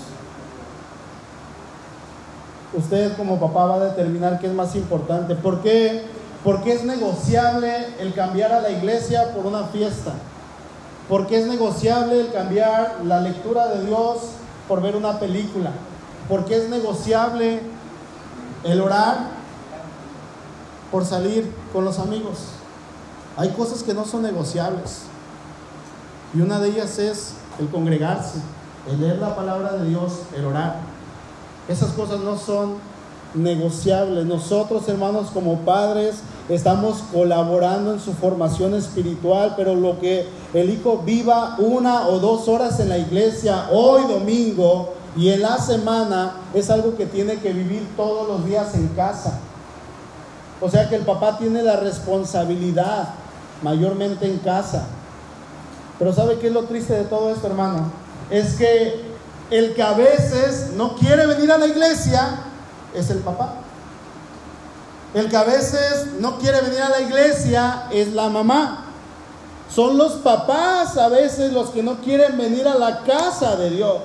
Usted 2.75 3.17
como 3.17 3.41
papá 3.41 3.67
va 3.67 3.75
a 3.77 3.85
determinar 3.85 4.39
qué 4.39 4.47
es 4.47 4.55
más 4.55 4.75
importante. 4.77 5.35
¿Por 5.35 5.61
qué? 5.61 6.07
Porque 6.45 6.73
es 6.73 6.85
negociable 6.85 7.89
el 8.01 8.15
cambiar 8.15 8.53
a 8.53 8.61
la 8.61 8.71
iglesia 8.71 9.33
por 9.35 9.47
una 9.47 9.65
fiesta. 9.65 10.13
Porque 11.09 11.41
es 11.41 11.47
negociable 11.47 12.21
el 12.21 12.33
cambiar 12.33 13.01
la 13.05 13.21
lectura 13.21 13.69
de 13.69 13.87
Dios 13.87 14.19
por 14.69 14.81
ver 14.83 14.97
una 14.97 15.19
película 15.19 15.73
porque 16.29 16.57
es 16.57 16.69
negociable 16.69 17.61
El 18.65 18.81
orar 18.81 19.43
por 20.91 21.05
salir 21.05 21.53
con 21.73 21.85
los 21.85 21.99
amigos. 21.99 22.39
Hay 23.37 23.51
cosas 23.51 23.83
que 23.83 23.93
no 23.93 24.05
son 24.05 24.23
negociables. 24.23 25.03
Y 26.33 26.41
una 26.41 26.61
de 26.61 26.69
ellas 26.69 26.99
es 26.99 27.35
el 27.59 27.69
congregarse, 27.69 28.39
el 28.89 29.01
leer 29.01 29.19
la 29.19 29.35
palabra 29.35 29.73
de 29.73 29.89
Dios, 29.89 30.21
el 30.37 30.45
orar. 30.45 30.77
Esas 31.67 31.91
cosas 31.93 32.21
no 32.21 32.39
son 32.39 32.77
negociables. 33.35 34.27
Nosotros, 34.27 34.89
hermanos, 34.89 35.29
como 35.33 35.59
padres, 35.61 36.17
estamos 36.49 37.03
colaborando 37.13 37.93
en 37.93 38.01
su 38.01 38.13
formación 38.13 38.75
espiritual, 38.75 39.55
pero 39.57 39.75
lo 39.75 39.99
que 39.99 40.27
el 40.55 40.71
hijo 40.71 41.03
viva 41.05 41.57
una 41.59 42.09
o 42.09 42.19
dos 42.19 42.49
horas 42.49 42.81
en 42.81 42.89
la 42.89 42.99
iglesia, 42.99 43.69
hoy 43.71 44.03
domingo 44.03 44.95
y 45.17 45.31
en 45.31 45.43
la 45.43 45.59
semana, 45.59 46.35
es 46.55 46.71
algo 46.71 46.97
que 46.97 47.07
tiene 47.07 47.39
que 47.39 47.53
vivir 47.53 47.87
todos 47.97 48.29
los 48.29 48.47
días 48.47 48.75
en 48.75 48.89
casa. 48.89 49.39
O 50.61 50.71
sea 50.71 50.89
que 50.89 50.97
el 50.97 51.03
papá 51.03 51.39
tiene 51.39 51.63
la 51.63 51.77
responsabilidad 51.77 53.15
mayormente 53.63 54.27
en 54.27 54.39
casa. 54.39 54.87
Pero 55.99 56.13
¿sabe 56.13 56.39
qué 56.39 56.49
es 56.49 56.53
lo 56.53 56.65
triste 56.65 56.95
de 56.95 57.05
todo 57.05 57.31
esto, 57.31 57.47
hermano? 57.47 57.91
Es 58.31 58.55
que 58.55 59.13
el 59.51 59.75
que 59.75 59.83
a 59.83 59.93
veces 59.93 60.73
no 60.77 60.97
quiere 60.97 61.27
venir 61.27 61.51
a 61.53 61.59
la 61.59 61.67
iglesia 61.67 62.39
es 62.95 63.11
el 63.11 63.19
papá. 63.19 63.55
El 65.15 65.29
que 65.29 65.37
a 65.37 65.45
veces 65.45 66.07
no 66.21 66.39
quiere 66.39 66.61
venir 66.63 66.81
a 66.81 66.89
la 66.89 67.01
iglesia 67.01 67.85
es 67.91 68.13
la 68.13 68.29
mamá. 68.29 68.87
Son 69.75 69.97
los 69.97 70.13
papás 70.15 70.97
a 70.97 71.09
veces 71.09 71.53
los 71.53 71.71
que 71.71 71.83
no 71.83 71.97
quieren 71.97 72.37
venir 72.37 72.67
a 72.67 72.75
la 72.75 73.03
casa 73.03 73.57
de 73.57 73.71
Dios. 73.71 74.01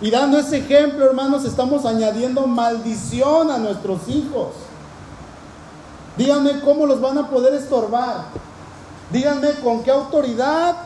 Y 0.00 0.10
dando 0.10 0.38
ese 0.38 0.58
ejemplo, 0.58 1.04
hermanos, 1.04 1.44
estamos 1.44 1.84
añadiendo 1.84 2.46
maldición 2.46 3.50
a 3.50 3.58
nuestros 3.58 4.08
hijos. 4.08 4.48
Díganme 6.16 6.60
cómo 6.60 6.86
los 6.86 7.00
van 7.00 7.18
a 7.18 7.28
poder 7.28 7.54
estorbar. 7.54 8.24
Díganme 9.10 9.52
con 9.62 9.82
qué 9.82 9.90
autoridad 9.90 10.76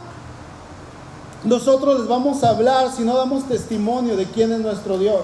nosotros 1.44 2.00
les 2.00 2.08
vamos 2.08 2.42
a 2.42 2.50
hablar 2.50 2.90
si 2.90 3.02
no 3.02 3.16
damos 3.16 3.46
testimonio 3.46 4.16
de 4.16 4.24
quién 4.26 4.50
es 4.52 4.60
nuestro 4.60 4.96
Dios. 4.98 5.20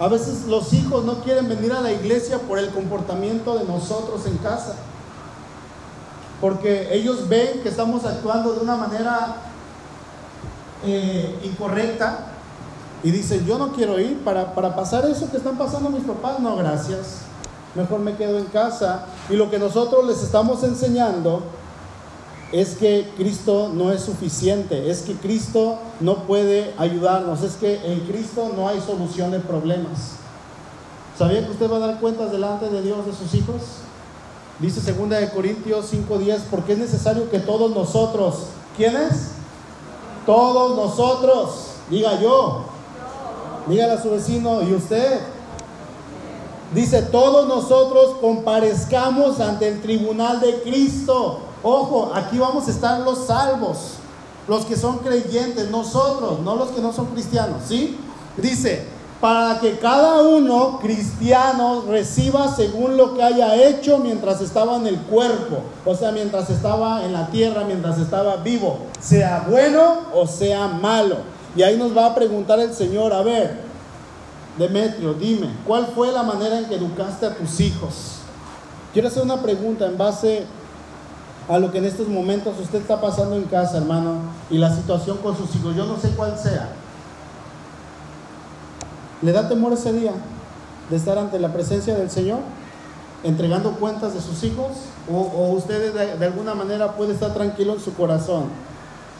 A 0.00 0.08
veces 0.08 0.46
los 0.46 0.72
hijos 0.72 1.04
no 1.04 1.20
quieren 1.22 1.48
venir 1.48 1.72
a 1.72 1.80
la 1.80 1.92
iglesia 1.92 2.38
por 2.38 2.58
el 2.58 2.70
comportamiento 2.70 3.58
de 3.58 3.64
nosotros 3.64 4.26
en 4.26 4.36
casa. 4.38 4.74
Porque 6.40 6.92
ellos 6.92 7.28
ven 7.28 7.60
que 7.62 7.68
estamos 7.68 8.04
actuando 8.04 8.54
de 8.54 8.60
una 8.60 8.76
manera 8.76 9.36
eh, 10.84 11.38
incorrecta 11.44 12.26
y 13.04 13.10
dicen, 13.10 13.46
yo 13.46 13.58
no 13.58 13.72
quiero 13.72 13.98
ir 14.00 14.24
para, 14.24 14.54
para 14.54 14.74
pasar 14.74 15.06
eso 15.06 15.30
que 15.30 15.36
están 15.36 15.56
pasando 15.56 15.90
mis 15.90 16.04
papás. 16.04 16.40
No, 16.40 16.56
gracias. 16.56 17.18
Mejor 17.74 18.00
me 18.00 18.16
quedo 18.16 18.38
en 18.38 18.46
casa. 18.46 19.06
Y 19.30 19.34
lo 19.34 19.50
que 19.50 19.58
nosotros 19.58 20.06
les 20.06 20.22
estamos 20.22 20.62
enseñando 20.64 21.42
es 22.52 22.74
que 22.76 23.10
Cristo 23.16 23.70
no 23.72 23.90
es 23.90 24.02
suficiente, 24.02 24.90
es 24.90 25.00
que 25.02 25.14
Cristo 25.14 25.78
no 26.00 26.24
puede 26.26 26.74
ayudarnos, 26.76 27.42
es 27.42 27.54
que 27.54 27.80
en 27.90 28.00
Cristo 28.00 28.50
no 28.54 28.68
hay 28.68 28.78
solución 28.80 29.30
de 29.30 29.40
problemas. 29.40 30.16
¿Sabía 31.18 31.44
que 31.44 31.50
usted 31.50 31.70
va 31.70 31.76
a 31.76 31.86
dar 31.86 32.00
cuentas 32.00 32.30
delante 32.30 32.68
de 32.68 32.82
Dios 32.82 33.06
de 33.06 33.14
sus 33.14 33.34
hijos? 33.34 33.62
Dice 34.58 34.92
2 34.92 35.08
de 35.08 35.30
Corintios 35.30 35.90
5:10, 35.90 36.42
porque 36.50 36.74
es 36.74 36.78
necesario 36.78 37.30
que 37.30 37.38
todos 37.38 37.74
nosotros, 37.74 38.48
¿quiénes? 38.76 39.30
Todos 40.26 40.76
nosotros, 40.76 41.68
diga 41.90 42.20
yo, 42.20 42.64
dígale 43.66 43.94
a 43.94 44.02
su 44.02 44.10
vecino, 44.10 44.62
¿y 44.62 44.74
usted? 44.74 45.20
Dice, 46.74 47.02
todos 47.02 47.48
nosotros 47.48 48.16
comparezcamos 48.20 49.40
ante 49.40 49.68
el 49.68 49.82
tribunal 49.82 50.40
de 50.40 50.62
Cristo 50.62 51.51
Ojo, 51.62 52.12
aquí 52.14 52.38
vamos 52.38 52.66
a 52.66 52.70
estar 52.70 53.00
los 53.00 53.26
salvos, 53.26 53.94
los 54.48 54.64
que 54.64 54.76
son 54.76 54.98
creyentes, 54.98 55.70
nosotros, 55.70 56.40
no 56.40 56.56
los 56.56 56.70
que 56.70 56.80
no 56.80 56.92
son 56.92 57.06
cristianos, 57.06 57.62
¿sí? 57.68 57.96
Dice, 58.36 58.86
para 59.20 59.60
que 59.60 59.78
cada 59.78 60.22
uno 60.22 60.80
cristiano 60.80 61.84
reciba 61.86 62.52
según 62.52 62.96
lo 62.96 63.14
que 63.14 63.22
haya 63.22 63.54
hecho 63.54 63.98
mientras 63.98 64.40
estaba 64.40 64.74
en 64.74 64.88
el 64.88 64.98
cuerpo, 65.02 65.58
o 65.86 65.94
sea, 65.94 66.10
mientras 66.10 66.50
estaba 66.50 67.04
en 67.04 67.12
la 67.12 67.28
tierra, 67.28 67.62
mientras 67.64 67.98
estaba 67.98 68.34
vivo, 68.38 68.78
sea 69.00 69.46
bueno 69.48 70.00
o 70.12 70.26
sea 70.26 70.66
malo. 70.66 71.18
Y 71.54 71.62
ahí 71.62 71.76
nos 71.76 71.96
va 71.96 72.06
a 72.06 72.14
preguntar 72.16 72.58
el 72.58 72.74
Señor, 72.74 73.12
a 73.12 73.22
ver, 73.22 73.60
Demetrio, 74.58 75.14
dime, 75.14 75.50
¿cuál 75.64 75.86
fue 75.94 76.10
la 76.10 76.24
manera 76.24 76.58
en 76.58 76.64
que 76.64 76.74
educaste 76.74 77.24
a 77.24 77.34
tus 77.36 77.60
hijos? 77.60 78.16
Quiero 78.92 79.06
hacer 79.06 79.22
una 79.22 79.40
pregunta 79.40 79.86
en 79.86 79.96
base 79.96 80.46
a 81.52 81.58
lo 81.58 81.70
que 81.70 81.76
en 81.76 81.84
estos 81.84 82.08
momentos 82.08 82.58
usted 82.58 82.80
está 82.80 82.98
pasando 82.98 83.36
en 83.36 83.44
casa, 83.44 83.76
hermano, 83.76 84.20
y 84.48 84.56
la 84.56 84.74
situación 84.74 85.18
con 85.18 85.36
sus 85.36 85.54
hijos, 85.54 85.76
yo 85.76 85.84
no 85.84 85.98
sé 85.98 86.08
cuál 86.16 86.38
sea. 86.38 86.70
¿Le 89.20 89.32
da 89.32 89.50
temor 89.50 89.74
ese 89.74 89.92
día 89.92 90.12
de 90.88 90.96
estar 90.96 91.18
ante 91.18 91.38
la 91.38 91.52
presencia 91.52 91.94
del 91.94 92.10
Señor, 92.10 92.38
entregando 93.22 93.72
cuentas 93.72 94.14
de 94.14 94.22
sus 94.22 94.42
hijos? 94.44 94.68
¿O, 95.12 95.50
usted 95.50 95.92
de, 95.92 96.24
alguna 96.24 96.54
manera 96.54 96.92
puede 96.92 97.12
estar 97.12 97.34
tranquilo 97.34 97.74
en 97.74 97.80
su 97.80 97.92
corazón? 97.92 98.44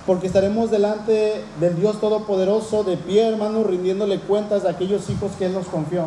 Porque 0.07 0.27
estaremos 0.27 0.71
delante 0.71 1.45
del 1.61 1.77
Dios 1.77 2.01
Todopoderoso 2.01 2.83
de 2.83 2.97
pie, 2.97 3.29
hermano, 3.29 3.63
rindiéndole 3.63 4.21
cuentas 4.21 4.63
de 4.63 4.71
aquellos 4.71 5.11
hijos 5.11 5.33
que 5.39 5.45
Él 5.45 5.53
nos 5.53 5.67
confió. 5.67 6.07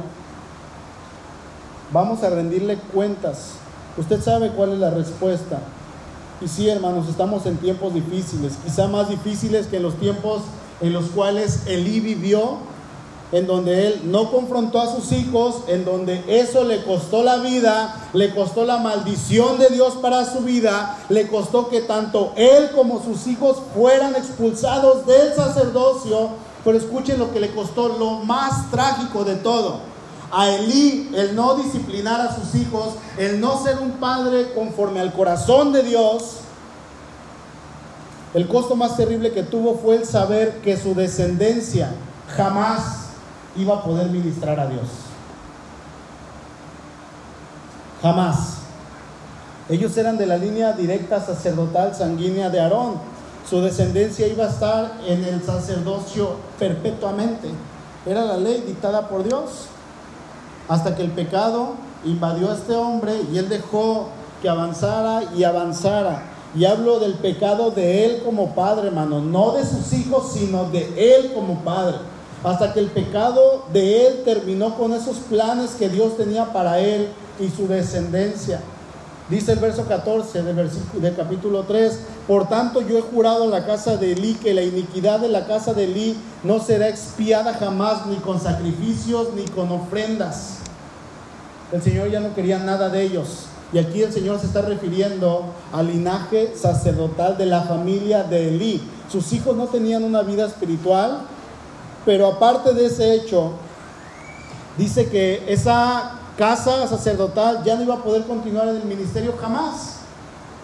Vamos 1.94 2.24
a 2.24 2.32
rendirle 2.32 2.78
cuentas. 2.78 3.52
Usted 3.96 4.20
sabe 4.24 4.50
cuál 4.50 4.74
es 4.74 4.80
la 4.80 4.90
respuesta. 4.90 5.60
Y 6.42 6.48
sí, 6.48 6.70
hermanos, 6.70 7.08
estamos 7.08 7.46
en 7.46 7.58
tiempos 7.58 7.94
difíciles, 7.94 8.54
quizá 8.64 8.88
más 8.88 9.10
difíciles 9.10 9.68
que 9.68 9.80
los 9.80 9.96
tiempos 9.96 10.42
en 10.82 10.92
los 10.92 11.06
cuales 11.06 11.62
Elí 11.66 12.02
vivió, 12.02 12.58
en 13.32 13.48
donde 13.48 13.88
él 13.88 14.02
no 14.06 14.32
confrontó 14.32 14.80
a 14.80 14.94
sus 14.94 15.12
hijos, 15.12 15.64
en 15.68 15.84
donde 15.84 16.24
eso 16.28 16.64
le 16.64 16.84
costó 16.84 17.24
la 17.24 17.38
vida, 17.38 18.10
le 18.14 18.34
costó 18.34 18.66
la 18.66 18.78
maldición 18.78 19.58
de 19.58 19.70
Dios 19.70 19.96
para 19.96 20.26
su 20.26 20.42
vida, 20.42 20.98
le 21.10 21.28
costó 21.28 21.70
que 21.70 21.82
tanto 21.82 22.34
él 22.36 22.70
como 22.76 23.04
sus 23.04 23.28
hijos 23.28 23.58
fueran 23.74 24.16
expulsados 24.16 25.06
del 25.06 25.34
sacerdocio. 25.34 26.30
Pero 26.64 26.78
escuchen 26.78 27.20
lo 27.20 27.32
que 27.32 27.40
le 27.40 27.52
costó, 27.52 27.90
lo 27.90 28.24
más 28.26 28.72
trágico 28.72 29.24
de 29.24 29.36
todo. 29.36 29.95
A 30.38 30.50
Elí, 30.50 31.12
el 31.16 31.34
no 31.34 31.56
disciplinar 31.56 32.20
a 32.20 32.36
sus 32.36 32.56
hijos, 32.56 32.96
el 33.18 33.40
no 33.40 33.64
ser 33.64 33.80
un 33.80 33.92
padre 33.92 34.52
conforme 34.54 35.00
al 35.00 35.14
corazón 35.14 35.72
de 35.72 35.82
Dios, 35.82 36.40
el 38.34 38.46
costo 38.50 38.76
más 38.76 38.98
terrible 38.98 39.32
que 39.32 39.44
tuvo 39.44 39.78
fue 39.78 39.96
el 39.96 40.06
saber 40.06 40.60
que 40.60 40.76
su 40.76 40.94
descendencia 40.94 41.92
jamás 42.36 43.12
iba 43.56 43.76
a 43.76 43.84
poder 43.86 44.10
ministrar 44.10 44.60
a 44.60 44.68
Dios. 44.68 44.84
Jamás. 48.02 48.56
Ellos 49.70 49.96
eran 49.96 50.18
de 50.18 50.26
la 50.26 50.36
línea 50.36 50.74
directa 50.74 51.26
sacerdotal 51.26 51.96
sanguínea 51.96 52.50
de 52.50 52.60
Aarón. 52.60 52.96
Su 53.50 53.62
descendencia 53.62 54.28
iba 54.28 54.44
a 54.44 54.50
estar 54.50 54.98
en 55.08 55.24
el 55.24 55.42
sacerdocio 55.42 56.36
perpetuamente. 56.60 57.48
Era 58.06 58.26
la 58.26 58.36
ley 58.36 58.66
dictada 58.68 59.08
por 59.08 59.24
Dios 59.24 59.70
hasta 60.68 60.96
que 60.96 61.04
el 61.04 61.12
pecado 61.12 61.74
invadió 62.04 62.52
a 62.52 62.56
este 62.56 62.76
hombre 62.76 63.14
y 63.32 63.38
él 63.38 63.50
dejó 63.50 64.10
que 64.42 64.50
avanzara 64.50 65.24
y 65.36 65.44
avanzara. 65.44 66.24
Y 66.56 66.66
hablo 66.66 67.00
del 67.00 67.16
pecado 67.16 67.72
de 67.72 68.06
él 68.06 68.22
como 68.24 68.56
padre, 68.56 68.88
hermano, 68.88 69.20
no 69.20 69.52
de 69.52 69.66
sus 69.66 69.92
hijos, 69.92 70.32
sino 70.34 70.70
de 70.70 71.16
él 71.18 71.34
como 71.34 71.60
padre. 71.60 71.98
Hasta 72.44 72.74
que 72.74 72.80
el 72.80 72.88
pecado 72.88 73.66
de 73.74 74.08
él 74.08 74.22
terminó 74.24 74.76
con 74.76 74.94
esos 74.94 75.18
planes 75.18 75.72
que 75.72 75.90
Dios 75.90 76.16
tenía 76.16 76.54
para 76.54 76.80
él 76.80 77.10
y 77.40 77.50
su 77.50 77.68
descendencia. 77.68 78.62
Dice 79.30 79.54
el 79.54 79.60
verso 79.60 79.86
14 79.86 80.44
del, 80.44 81.16
capítulo 81.16 81.64
3, 81.64 82.00
por 82.28 82.48
tanto 82.48 82.82
yo 82.82 83.00
he 83.00 83.02
jurado 83.02 83.46
en 83.46 83.52
la 83.52 83.66
casa 83.66 83.98
de 83.98 84.12
Elí 84.12 84.36
que 84.36 84.54
la 84.54 84.62
iniquidad 84.62 85.20
de 85.20 85.30
la 85.30 85.48
casa 85.48 85.74
de 85.74 85.86
Elí 85.86 86.16
no 86.44 86.60
será 86.60 86.88
expiada 86.90 87.56
jamás 87.56 88.06
ni 88.06 88.18
con 88.18 88.40
sacrificios 88.40 89.30
ni 89.36 89.46
con 89.46 89.72
ofrendas. 89.72 90.55
El 91.72 91.82
Señor 91.82 92.10
ya 92.10 92.20
no 92.20 92.34
quería 92.34 92.60
nada 92.60 92.90
de 92.90 93.04
ellos. 93.04 93.46
Y 93.74 93.80
aquí 93.80 94.04
el 94.04 94.14
Señor 94.14 94.40
se 94.40 94.46
está 94.46 94.62
refiriendo 94.62 95.46
al 95.74 95.88
linaje 95.88 96.54
sacerdotal 96.56 97.38
de 97.38 97.46
la 97.46 97.64
familia 97.64 98.24
de 98.24 98.50
Elí. 98.50 98.82
Sus 99.12 99.34
hijos 99.34 99.56
no 99.56 99.68
tenían 99.68 100.04
una 100.04 100.22
vida 100.22 100.46
espiritual, 100.46 101.22
pero 102.06 102.28
aparte 102.28 102.74
de 102.74 102.86
ese 102.86 103.16
hecho, 103.16 103.54
dice 104.78 105.10
que 105.10 105.44
esa 105.48 106.20
casa 106.38 106.88
sacerdotal 106.88 107.64
ya 107.64 107.76
no 107.76 107.84
iba 107.84 107.96
a 107.96 108.04
poder 108.04 108.24
continuar 108.24 108.68
en 108.68 108.78
el 108.78 108.86
ministerio 108.86 109.34
jamás 109.40 109.96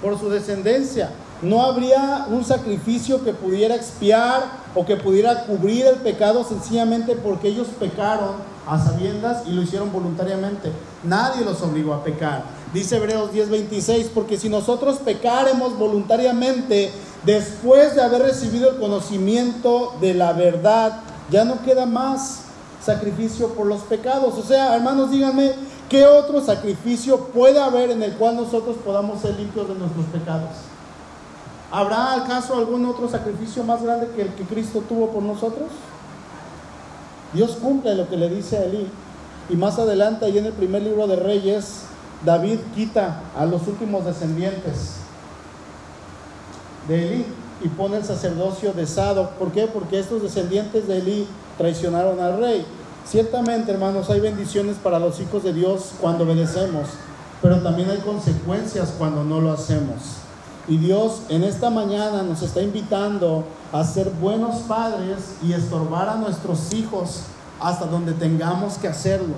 por 0.02 0.20
su 0.20 0.30
descendencia. 0.30 1.10
No 1.41 1.64
habría 1.64 2.28
un 2.30 2.45
sacrificio 2.45 3.24
que 3.24 3.34
pudiera 3.34 3.76
expiar 3.76 4.61
o 4.76 4.86
que 4.86 4.96
pudiera 4.96 5.46
cubrir 5.46 5.86
el 5.86 5.96
pecado 5.98 6.44
sencillamente 6.44 7.16
porque 7.16 7.50
ellos 7.50 7.68
pecaron 7.80 8.36
a 8.68 8.80
sabiendas 8.80 9.48
y 9.48 9.52
lo 9.52 9.62
hicieron 9.62 9.92
voluntariamente. 9.92 10.72
Nadie 11.04 11.44
los 11.44 11.62
obligó 11.62 11.94
a 11.94 12.04
pecar. 12.04 12.44
Dice 12.74 12.98
Hebreos 12.98 13.32
10:26, 13.34 14.10
porque 14.14 14.38
si 14.38 14.50
nosotros 14.50 15.00
pecaremos 15.00 15.78
voluntariamente 15.78 16.92
después 17.26 17.96
de 17.96 18.02
haber 18.02 18.22
recibido 18.22 18.70
el 18.70 18.78
conocimiento 18.78 19.94
de 20.00 20.14
la 20.14 20.34
verdad, 20.34 21.02
ya 21.30 21.44
no 21.44 21.62
queda 21.64 21.86
más 21.86 22.44
sacrificio 22.84 23.50
por 23.50 23.68
los 23.68 23.82
pecados. 23.82 24.36
O 24.38 24.44
sea, 24.44 24.76
hermanos, 24.76 25.12
díganme, 25.12 25.54
¿qué 25.90 26.06
otro 26.06 26.42
sacrificio 26.42 27.26
puede 27.28 27.62
haber 27.62 27.92
en 27.92 28.04
el 28.04 28.14
cual 28.14 28.38
nosotros 28.38 28.78
podamos 28.84 29.22
ser 29.22 29.36
limpios 29.36 29.68
de 29.68 29.76
nuestros 29.76 30.06
pecados? 30.08 30.71
¿Habrá 31.72 32.16
acaso 32.16 32.58
algún 32.58 32.86
otro 32.86 33.08
sacrificio 33.10 33.64
más 33.64 33.82
grande 33.82 34.10
que 34.14 34.24
el 34.24 34.34
que 34.34 34.44
Cristo 34.44 34.84
tuvo 34.88 35.10
por 35.12 35.24
nosotros? 35.24 35.70
Dios 37.34 37.58
cumple 37.62 37.96
lo 37.96 38.10
que 38.10 38.18
le 38.18 38.28
dice 38.28 38.58
a 38.58 38.66
Elí. 38.66 38.88
Y 39.50 39.56
más 39.56 39.80
adelante, 39.80 40.26
ahí 40.26 40.38
en 40.38 40.46
el 40.46 40.54
primer 40.54 40.82
libro 40.82 41.08
de 41.08 41.16
Reyes, 41.16 41.84
David 42.26 42.60
quita 42.76 43.22
a 43.38 43.46
los 43.46 43.68
últimos 43.68 44.06
descendientes 44.06 44.98
de 46.90 47.08
Elí 47.08 47.26
y 47.64 47.70
pone 47.70 47.98
el 47.98 48.04
sacerdocio 48.04 48.74
de 48.74 48.86
Sado. 48.86 49.30
¿Por 49.40 49.52
qué? 49.52 49.68
Porque 49.68 50.00
estos 50.00 50.22
descendientes 50.22 50.88
de 50.88 50.98
Elí 50.98 51.28
traicionaron 51.58 52.20
al 52.20 52.38
rey. 52.40 52.66
Ciertamente, 53.06 53.72
hermanos, 53.72 54.10
hay 54.10 54.20
bendiciones 54.20 54.76
para 54.78 55.00
los 55.00 55.20
hijos 55.20 55.44
de 55.44 55.54
Dios 55.54 55.94
cuando 56.00 56.24
obedecemos, 56.24 56.88
pero 57.42 57.62
también 57.62 57.90
hay 57.90 58.00
consecuencias 58.00 58.94
cuando 58.98 59.24
no 59.24 59.40
lo 59.40 59.52
hacemos. 59.52 60.21
Y 60.72 60.78
Dios 60.78 61.24
en 61.28 61.44
esta 61.44 61.70
mañana 61.70 62.24
nos 62.24 62.42
está 62.44 62.62
invitando 62.62 63.44
a 63.74 63.84
ser 63.84 64.10
buenos 64.10 64.62
padres 64.62 65.34
y 65.44 65.52
estorbar 65.52 66.08
a 66.08 66.16
nuestros 66.16 66.72
hijos 66.74 67.24
hasta 67.60 67.88
donde 67.88 68.14
tengamos 68.14 68.76
que 68.76 68.88
hacerlo. 68.88 69.34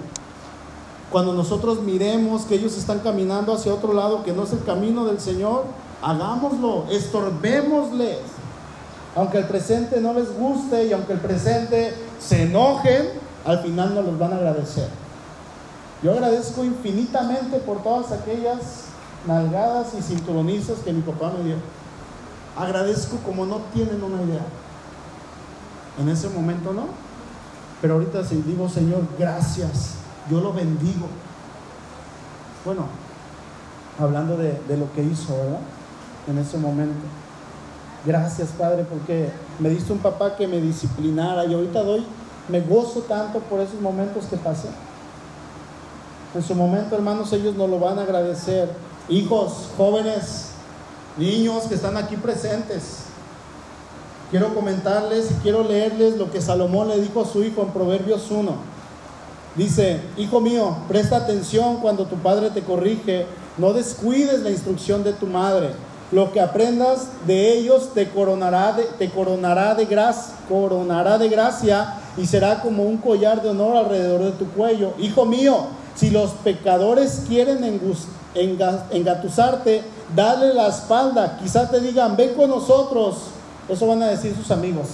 Cuando 1.11 1.33
nosotros 1.33 1.81
miremos 1.81 2.43
que 2.43 2.53
ellos 2.53 2.77
están 2.77 2.99
caminando 2.99 3.51
hacia 3.51 3.73
otro 3.73 3.93
lado 3.93 4.23
que 4.23 4.31
no 4.31 4.43
es 4.43 4.53
el 4.53 4.63
camino 4.63 5.05
del 5.05 5.19
Señor, 5.19 5.63
hagámoslo, 6.03 6.85
estorbémosles. 6.91 8.19
Aunque 9.15 9.39
el 9.39 9.45
presente 9.45 9.99
no 10.01 10.13
les 10.13 10.31
guste 10.37 10.85
y 10.85 10.93
aunque 10.93 11.13
el 11.13 11.19
presente 11.19 11.95
se 12.19 12.43
enojen, 12.43 13.09
al 13.43 13.57
final 13.63 13.95
nos 13.95 14.05
los 14.05 14.19
van 14.19 14.33
a 14.33 14.35
agradecer. 14.35 14.87
Yo 16.03 16.11
agradezco 16.11 16.63
infinitamente 16.63 17.57
por 17.57 17.81
todas 17.81 18.11
aquellas 18.11 18.82
nalgadas 19.27 19.93
y 19.97 20.01
cinturonizas 20.01 20.79
que 20.79 20.93
mi 20.93 21.01
papá 21.01 21.31
me 21.37 21.43
dio. 21.43 21.55
Agradezco 22.57 23.17
como 23.17 23.45
no 23.45 23.61
tienen 23.73 24.03
una 24.03 24.21
idea. 24.23 24.45
En 25.99 26.09
ese 26.09 26.29
momento 26.29 26.73
no. 26.73 26.87
Pero 27.81 27.95
ahorita 27.95 28.23
sí 28.23 28.41
digo, 28.45 28.69
Señor, 28.69 29.01
gracias. 29.17 29.95
Yo 30.29 30.39
lo 30.39 30.53
bendigo. 30.53 31.07
Bueno, 32.63 32.85
hablando 33.99 34.37
de, 34.37 34.59
de 34.67 34.77
lo 34.77 34.91
que 34.93 35.03
hizo, 35.03 35.35
¿verdad? 35.35 35.59
En 36.27 36.37
ese 36.37 36.57
momento. 36.57 37.05
Gracias, 38.05 38.49
Padre, 38.49 38.85
porque 38.89 39.29
me 39.59 39.69
diste 39.69 39.93
un 39.93 39.99
papá 39.99 40.35
que 40.35 40.47
me 40.47 40.59
disciplinara 40.59 41.45
y 41.45 41.53
ahorita 41.53 41.83
doy, 41.83 42.05
me 42.49 42.61
gozo 42.61 43.01
tanto 43.01 43.39
por 43.39 43.61
esos 43.61 43.79
momentos 43.79 44.25
que 44.25 44.37
pasé. 44.37 44.69
En 46.35 46.41
su 46.41 46.55
momento, 46.55 46.95
hermanos, 46.95 47.31
ellos 47.31 47.55
nos 47.55 47.69
lo 47.69 47.79
van 47.79 47.99
a 47.99 48.03
agradecer. 48.03 48.69
Hijos, 49.09 49.69
jóvenes, 49.77 50.49
niños 51.17 51.63
que 51.63 51.75
están 51.75 51.97
aquí 51.97 52.15
presentes. 52.15 53.03
Quiero 54.31 54.53
comentarles 54.55 55.31
y 55.31 55.33
quiero 55.35 55.63
leerles 55.63 56.17
lo 56.17 56.31
que 56.31 56.41
Salomón 56.41 56.87
le 56.87 56.99
dijo 56.99 57.21
a 57.21 57.25
su 57.25 57.43
hijo 57.43 57.61
en 57.61 57.69
Proverbios 57.69 58.31
1. 58.31 58.51
Dice, 59.55 60.01
hijo 60.17 60.41
mío, 60.41 60.77
presta 60.87 61.17
atención 61.17 61.77
cuando 61.77 62.05
tu 62.05 62.15
padre 62.17 62.49
te 62.49 62.63
corrige, 62.63 63.27
no 63.57 63.73
descuides 63.73 64.41
la 64.41 64.49
instrucción 64.49 65.03
de 65.03 65.13
tu 65.13 65.27
madre 65.27 65.71
lo 66.13 66.31
que 66.31 66.39
aprendas 66.39 67.07
de 67.25 67.57
ellos 67.57 67.89
te 67.95 68.07
coronará 68.09 68.73
de, 68.73 68.83
te 68.83 69.09
coronará 69.09 69.73
de, 69.73 69.85
gracia, 69.85 70.35
coronará 70.47 71.17
de 71.17 71.27
gracia 71.27 71.95
y 72.17 72.27
será 72.27 72.61
como 72.61 72.83
un 72.83 72.97
collar 72.97 73.41
de 73.41 73.49
honor 73.49 73.77
alrededor 73.77 74.21
de 74.21 74.31
tu 74.33 74.47
cuello. 74.49 74.93
Hijo 74.99 75.25
mío, 75.25 75.65
si 75.95 76.11
los 76.11 76.29
pecadores 76.43 77.23
quieren 77.27 77.63
engatusarte, 78.35 79.83
dale 80.15 80.53
la 80.53 80.67
espalda. 80.67 81.37
Quizá 81.37 81.69
te 81.69 81.79
digan, 81.79 82.15
ven 82.15 82.33
con 82.35 82.49
nosotros. 82.49 83.15
Eso 83.69 83.87
van 83.87 84.03
a 84.03 84.07
decir 84.07 84.35
sus 84.35 84.51
amigos 84.51 84.87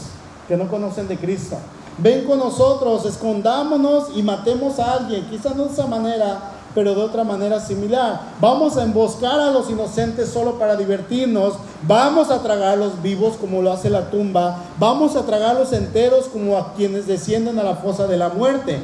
que 0.47 0.57
no 0.57 0.67
conocen 0.67 1.07
de 1.07 1.17
Cristo. 1.17 1.57
Ven 1.97 2.25
con 2.25 2.39
nosotros, 2.39 3.05
escondámonos 3.05 4.07
y 4.15 4.23
matemos 4.23 4.79
a 4.79 4.93
alguien. 4.93 5.25
Quizá 5.29 5.53
no 5.53 5.65
de 5.65 5.73
esa 5.73 5.85
manera, 5.85 6.39
pero 6.73 6.95
de 6.95 7.01
otra 7.01 7.23
manera 7.23 7.59
similar. 7.59 8.21
Vamos 8.39 8.77
a 8.77 8.83
emboscar 8.83 9.39
a 9.39 9.51
los 9.51 9.69
inocentes 9.69 10.29
solo 10.29 10.57
para 10.57 10.75
divertirnos. 10.75 11.55
Vamos 11.83 12.31
a 12.31 12.41
tragar 12.41 12.73
a 12.73 12.75
los 12.77 13.01
vivos 13.01 13.35
como 13.35 13.61
lo 13.61 13.73
hace 13.73 13.89
la 13.89 14.09
tumba. 14.09 14.63
Vamos 14.79 15.15
a 15.15 15.25
tragar 15.25 15.55
a 15.55 15.59
los 15.59 15.73
enteros 15.73 16.27
como 16.27 16.57
a 16.57 16.73
quienes 16.73 17.05
descienden 17.05 17.59
a 17.59 17.63
la 17.63 17.75
fosa 17.75 18.07
de 18.07 18.17
la 18.17 18.29
muerte. 18.29 18.79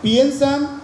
Piensan 0.00 0.80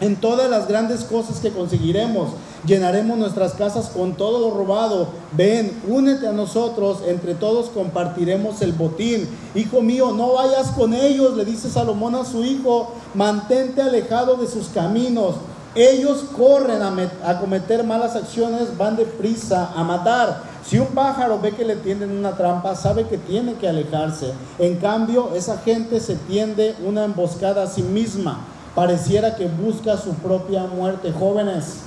en 0.00 0.16
todas 0.16 0.50
las 0.50 0.68
grandes 0.68 1.04
cosas 1.04 1.38
que 1.40 1.50
conseguiremos. 1.50 2.30
Llenaremos 2.64 3.18
nuestras 3.18 3.54
casas 3.54 3.88
con 3.88 4.14
todo 4.14 4.48
lo 4.48 4.56
robado. 4.56 5.08
Ven, 5.32 5.82
únete 5.88 6.28
a 6.28 6.32
nosotros, 6.32 6.98
entre 7.06 7.34
todos 7.34 7.70
compartiremos 7.70 8.62
el 8.62 8.72
botín. 8.72 9.28
Hijo 9.54 9.82
mío, 9.82 10.12
no 10.12 10.34
vayas 10.34 10.70
con 10.70 10.94
ellos, 10.94 11.36
le 11.36 11.44
dice 11.44 11.68
Salomón 11.68 12.14
a 12.14 12.24
su 12.24 12.44
hijo, 12.44 12.92
mantente 13.14 13.82
alejado 13.82 14.36
de 14.36 14.46
sus 14.46 14.68
caminos 14.68 15.34
ellos 15.74 16.24
corren 16.36 16.82
a, 16.82 17.40
cometer 17.40 17.82
malas 17.82 18.14
acciones, 18.14 18.76
van 18.76 18.96
deprisa 18.96 19.72
a 19.74 19.82
matar. 19.82 20.42
Si 20.66 20.78
un 20.78 20.88
pájaro 20.88 21.40
ve 21.40 21.52
que 21.52 21.64
le 21.64 21.76
tienden 21.76 22.16
una 22.16 22.36
trampa, 22.36 22.76
sabe 22.76 23.06
que 23.06 23.16
tiene 23.16 23.54
que 23.54 23.68
alejarse. 23.68 24.32
En 24.58 24.76
cambio, 24.76 25.30
esa 25.34 25.58
gente 25.58 26.00
se 26.00 26.16
tiende 26.16 26.76
una 26.86 27.04
emboscada 27.04 27.62
a 27.62 27.66
sí 27.66 27.82
misma. 27.82 28.44
Pareciera 28.74 29.34
que 29.34 29.46
busca 29.48 29.96
su 29.96 30.12
propia 30.14 30.64
muerte. 30.64 31.10
Jóvenes, 31.10 31.78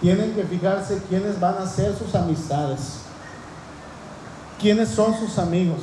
tienen 0.00 0.34
que 0.34 0.44
fijarse 0.44 1.02
quiénes 1.08 1.40
van 1.40 1.56
a 1.58 1.66
ser 1.66 1.96
sus 1.96 2.14
amistades. 2.14 3.00
¿Quiénes 4.60 4.88
son 4.88 5.14
sus 5.14 5.38
amigos? 5.38 5.80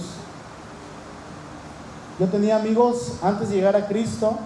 Yo 2.19 2.27
tenía 2.27 2.57
amigos 2.57 3.13
antes 3.21 3.49
de 3.49 3.55
llegar 3.55 3.75
a 3.75 3.87
Cristo 3.87 4.37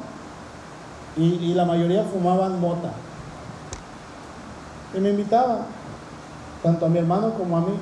y, 1.17 1.53
la 1.53 1.65
mayoría 1.65 2.03
fumaban 2.03 2.59
mota. 2.59 2.91
Y 4.93 4.99
me 4.99 5.09
invitaban, 5.09 5.59
tanto 6.63 6.85
a 6.85 6.89
mi 6.89 6.99
hermano 6.99 7.33
como 7.33 7.57
a 7.57 7.61
mí. 7.61 7.73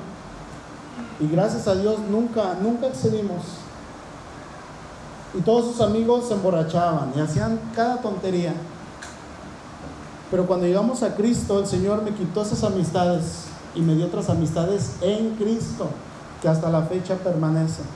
Y 1.20 1.28
gracias 1.28 1.68
a 1.68 1.74
Dios 1.74 1.98
nunca, 2.10 2.54
nunca 2.60 2.86
excedimos. 2.86 3.42
Y 5.34 5.40
todos 5.42 5.66
sus 5.66 5.80
amigos 5.80 6.28
se 6.28 6.34
emborrachaban 6.34 7.12
y 7.14 7.20
hacían 7.20 7.60
cada 7.74 7.98
tontería. 7.98 8.54
Pero 10.36 10.46
cuando 10.46 10.66
llegamos 10.66 11.02
a 11.02 11.14
Cristo, 11.14 11.60
el 11.60 11.66
Señor 11.66 12.02
me 12.02 12.10
quitó 12.10 12.42
esas 12.42 12.62
amistades 12.62 13.44
y 13.74 13.80
me 13.80 13.94
dio 13.94 14.04
otras 14.04 14.28
amistades 14.28 14.96
en 15.00 15.30
Cristo, 15.36 15.88
que 16.42 16.48
hasta 16.50 16.68
la 16.68 16.82
fecha 16.82 17.14
permanecen. 17.14 17.86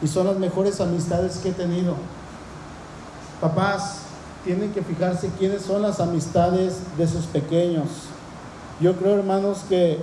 Y 0.00 0.06
son 0.06 0.28
las 0.28 0.36
mejores 0.36 0.80
amistades 0.80 1.38
que 1.38 1.48
he 1.48 1.52
tenido. 1.52 1.96
Papás, 3.40 4.02
tienen 4.44 4.72
que 4.72 4.82
fijarse 4.82 5.28
quiénes 5.36 5.62
son 5.62 5.82
las 5.82 5.98
amistades 5.98 6.76
de 6.96 7.08
sus 7.08 7.24
pequeños. 7.24 7.88
Yo 8.80 8.94
creo, 8.94 9.16
hermanos, 9.16 9.64
que 9.68 9.98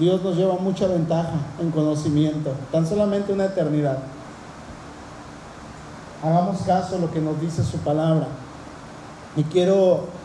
Dios 0.00 0.20
nos 0.24 0.34
lleva 0.34 0.54
mucha 0.54 0.88
ventaja 0.88 1.34
en 1.60 1.70
conocimiento, 1.70 2.54
tan 2.72 2.88
solamente 2.88 3.32
una 3.32 3.44
eternidad. 3.44 3.98
Hagamos 6.24 6.62
caso 6.62 6.96
a 6.96 6.98
lo 6.98 7.12
que 7.12 7.20
nos 7.20 7.40
dice 7.40 7.62
su 7.62 7.78
palabra. 7.78 8.26
Y 9.36 9.44
quiero 9.44 10.18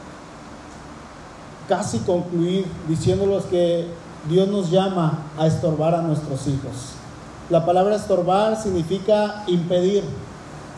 casi 1.68 2.00
concluir 2.00 2.66
diciéndoles 2.88 3.46
que 3.46 3.88
Dios 4.30 4.48
nos 4.48 4.72
llama 4.72 5.20
a 5.38 5.48
estorbar 5.48 5.96
a 5.96 6.02
nuestros 6.02 6.48
hijos. 6.48 6.94
La 7.50 7.66
palabra 7.66 7.96
estorbar 7.96 8.62
significa 8.62 9.44
impedir, 9.48 10.04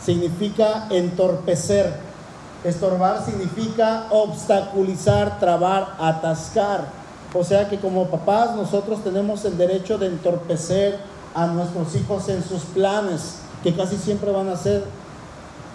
significa 0.00 0.86
entorpecer 0.90 2.08
Estorbar 2.64 3.24
significa 3.24 4.06
obstaculizar, 4.10 5.38
trabar, 5.38 5.94
atascar. 6.00 6.86
O 7.32 7.44
sea 7.44 7.68
que 7.68 7.78
como 7.78 8.08
papás 8.08 8.56
nosotros 8.56 9.04
tenemos 9.04 9.44
el 9.44 9.56
derecho 9.56 9.96
de 9.96 10.06
entorpecer 10.06 10.98
a 11.34 11.46
nuestros 11.46 11.94
hijos 11.94 12.28
en 12.28 12.42
sus 12.42 12.62
planes, 12.62 13.36
que 13.62 13.74
casi 13.74 13.96
siempre 13.96 14.32
van 14.32 14.48
a 14.48 14.56
ser 14.56 14.82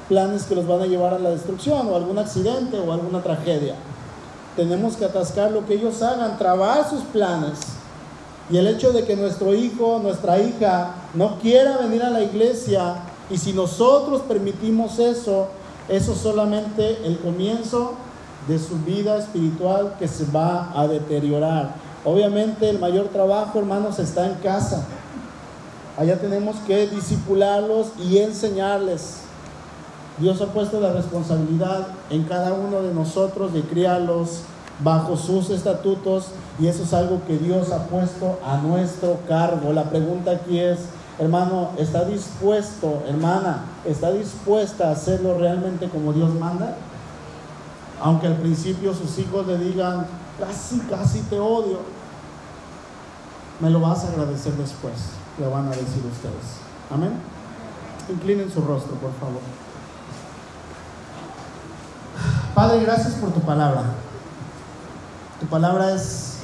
planes 0.09 0.43
que 0.43 0.55
los 0.55 0.68
van 0.68 0.82
a 0.82 0.86
llevar 0.86 1.14
a 1.14 1.20
la 1.20 1.30
destrucción 1.30 1.88
o 1.88 1.95
algún 1.95 2.18
accidente 2.18 2.78
o 2.78 2.91
alguna 2.91 3.24
tragedia. 3.24 3.76
Tenemos 4.56 4.95
que 4.95 5.06
atascar 5.06 5.51
lo 5.51 5.66
que 5.66 5.76
ellos 5.76 6.01
hagan, 6.01 6.38
trabar 6.38 6.89
sus 6.89 7.01
planes. 7.01 7.60
Y 8.49 8.58
el 8.58 8.68
hecho 8.68 8.91
de 8.91 9.06
que 9.06 9.16
nuestro 9.16 9.54
hijo, 9.54 9.99
nuestra 10.04 10.39
hija 10.39 10.95
no 11.14 11.39
quiera 11.39 11.78
venir 11.78 12.04
a 12.04 12.10
la 12.10 12.22
iglesia 12.22 12.95
y 13.30 13.38
si 13.38 13.54
nosotros 13.54 14.22
permitimos 14.22 14.99
eso, 14.99 15.47
eso 15.89 16.12
es 16.12 16.18
solamente 16.18 16.99
el 17.06 17.18
comienzo 17.20 17.93
de 18.47 18.60
su 18.60 18.78
vida 18.80 19.18
espiritual 19.18 19.95
que 19.97 20.08
se 20.08 20.26
va 20.26 20.72
a 20.76 20.88
deteriorar. 20.88 21.74
Obviamente 22.06 22.70
el 22.70 22.80
mayor 22.80 23.08
trabajo, 23.08 23.58
hermanos, 23.60 23.97
está 23.99 24.28
en 24.28 24.36
casa. 24.36 24.86
Allá 25.97 26.20
tenemos 26.20 26.58
que 26.68 26.88
disipularlos 26.88 27.88
y 27.99 28.18
enseñarles. 28.18 29.22
Dios 30.18 30.41
ha 30.41 30.47
puesto 30.47 30.80
la 30.80 30.93
responsabilidad 30.93 31.88
en 32.09 32.24
cada 32.24 32.53
uno 32.53 32.82
de 32.82 32.93
nosotros 32.93 33.53
de 33.53 33.61
criarlos 33.61 34.41
bajo 34.84 35.18
sus 35.18 35.49
estatutos 35.49 36.28
y 36.59 36.68
eso 36.68 36.84
es 36.84 36.93
algo 36.93 37.22
que 37.26 37.38
Dios 37.38 37.72
ha 37.72 37.88
puesto 37.88 38.39
a 38.45 38.57
nuestro 38.57 39.18
cargo. 39.28 39.74
La 39.74 39.86
pregunta 39.86 40.32
aquí 40.32 40.59
es, 40.59 40.80
hermano, 41.18 41.70
¿está 41.78 42.05
dispuesto, 42.05 43.01
hermana, 43.07 43.66
está 43.86 44.11
dispuesta 44.11 44.89
a 44.89 44.91
hacerlo 44.91 45.38
realmente 45.38 45.89
como 45.89 46.14
Dios 46.14 46.34
manda? 46.36 46.76
Aunque 48.01 48.28
al 48.28 48.36
principio 48.36 48.93
sus 48.93 49.18
hijos 49.18 49.47
le 49.47 49.57
digan, 49.57 50.05
casi, 50.39 50.80
casi 50.82 51.22
te 51.22 51.39
odio, 51.39 51.80
me 53.59 53.70
lo 53.70 53.80
vas 53.80 54.03
a 54.03 54.09
agradecer 54.09 54.53
después, 54.53 54.93
le 55.39 55.47
van 55.47 55.68
a 55.68 55.72
decir 55.72 56.03
ustedes. 56.11 56.59
Amén. 56.91 57.14
Inclinen 58.09 58.51
su 58.51 58.61
rostro, 58.61 58.95
por 58.95 59.14
favor. 59.14 59.62
Padre, 62.54 62.82
gracias 62.82 63.14
por 63.16 63.32
tu 63.32 63.39
palabra. 63.41 63.84
Tu 65.39 65.47
palabra 65.47 65.91
es, 65.91 66.38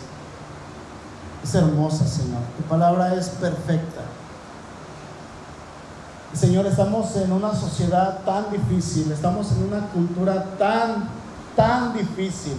es 1.44 1.56
hermosa, 1.56 2.08
Señor. 2.08 2.42
Tu 2.58 2.64
palabra 2.64 3.14
es 3.16 3.30
perfecta. 3.30 4.02
Señor, 6.34 6.66
estamos 6.66 7.16
en 7.16 7.32
una 7.32 7.54
sociedad 7.54 8.20
tan 8.26 8.52
difícil, 8.52 9.12
estamos 9.12 9.52
en 9.52 9.64
una 9.64 9.88
cultura 9.88 10.46
tan 10.58 11.20
tan 11.60 11.94
difícil, 11.94 12.56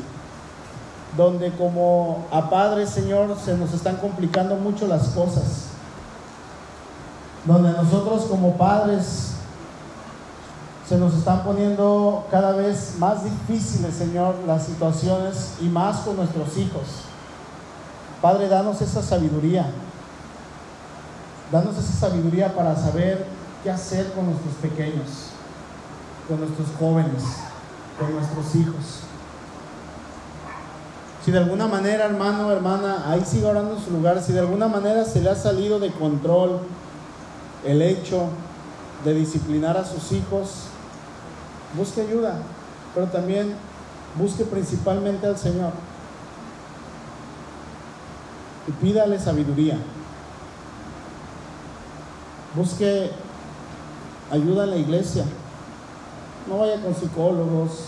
donde 1.17 1.51
como 1.53 2.27
a 2.31 2.51
Padre 2.51 2.87
Señor 2.87 3.35
se 3.43 3.57
nos 3.57 3.73
están 3.73 3.97
complicando 3.97 4.57
mucho 4.57 4.87
las 4.87 5.09
cosas, 5.09 5.69
donde 7.47 7.71
nosotros 7.73 8.27
como 8.29 8.59
padres 8.59 9.33
se 10.91 10.99
nos 10.99 11.15
están 11.15 11.45
poniendo 11.45 12.27
cada 12.33 12.51
vez 12.51 12.97
más 12.99 13.23
difíciles, 13.23 13.95
Señor, 13.95 14.35
las 14.45 14.67
situaciones 14.67 15.53
y 15.61 15.67
más 15.67 16.01
con 16.01 16.17
nuestros 16.17 16.59
hijos. 16.59 16.83
Padre, 18.21 18.49
danos 18.49 18.83
esa 18.83 19.01
sabiduría. 19.01 19.71
Danos 21.53 21.79
esa 21.79 21.93
sabiduría 21.93 22.53
para 22.57 22.75
saber 22.75 23.25
qué 23.63 23.71
hacer 23.71 24.13
con 24.15 24.27
nuestros 24.27 24.53
pequeños, 24.55 25.31
con 26.27 26.41
nuestros 26.41 26.67
jóvenes 26.77 27.23
con 27.97 28.13
nuestros 28.13 28.53
hijos. 28.57 29.03
Si 31.25 31.31
de 31.31 31.39
alguna 31.39 31.69
manera, 31.69 32.07
hermano, 32.07 32.51
hermana, 32.51 33.05
ahí 33.07 33.23
sigue 33.25 33.47
orando 33.47 33.77
en 33.77 33.85
su 33.85 33.93
lugar, 33.93 34.21
si 34.21 34.33
de 34.33 34.41
alguna 34.41 34.67
manera 34.67 35.05
se 35.05 35.21
le 35.21 35.31
ha 35.31 35.37
salido 35.37 35.79
de 35.79 35.93
control 35.93 36.59
el 37.65 37.81
hecho 37.81 38.25
de 39.05 39.15
disciplinar 39.15 39.77
a 39.77 39.85
sus 39.85 40.11
hijos, 40.11 40.70
busque 41.77 42.03
ayuda, 42.03 42.39
pero 42.95 43.07
también 43.07 43.55
busque 44.19 44.45
principalmente 44.45 45.27
al 45.27 45.39
Señor 45.39 45.73
y 48.71 48.73
pídale 48.73 49.19
sabiduría. 49.19 49.79
Busque 52.55 53.11
ayuda 54.31 54.65
en 54.65 54.71
la 54.71 54.77
iglesia. 54.77 55.25
No 56.49 56.59
vaya 56.59 56.81
con 56.83 56.95
psicólogos, 56.95 57.87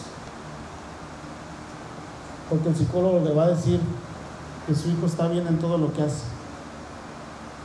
porque 2.48 2.68
el 2.68 2.76
psicólogo 2.76 3.20
le 3.20 3.34
va 3.34 3.44
a 3.44 3.48
decir 3.48 3.80
que 4.66 4.74
su 4.74 4.90
hijo 4.90 5.06
está 5.06 5.28
bien 5.28 5.46
en 5.46 5.58
todo 5.58 5.78
lo 5.78 5.92
que 5.92 6.02
hace. 6.02 6.24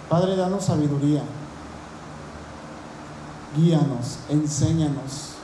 Padre, 0.09 0.35
danos 0.35 0.65
sabiduría. 0.65 1.23
Guíanos, 3.55 4.19
enséñanos. 4.29 5.36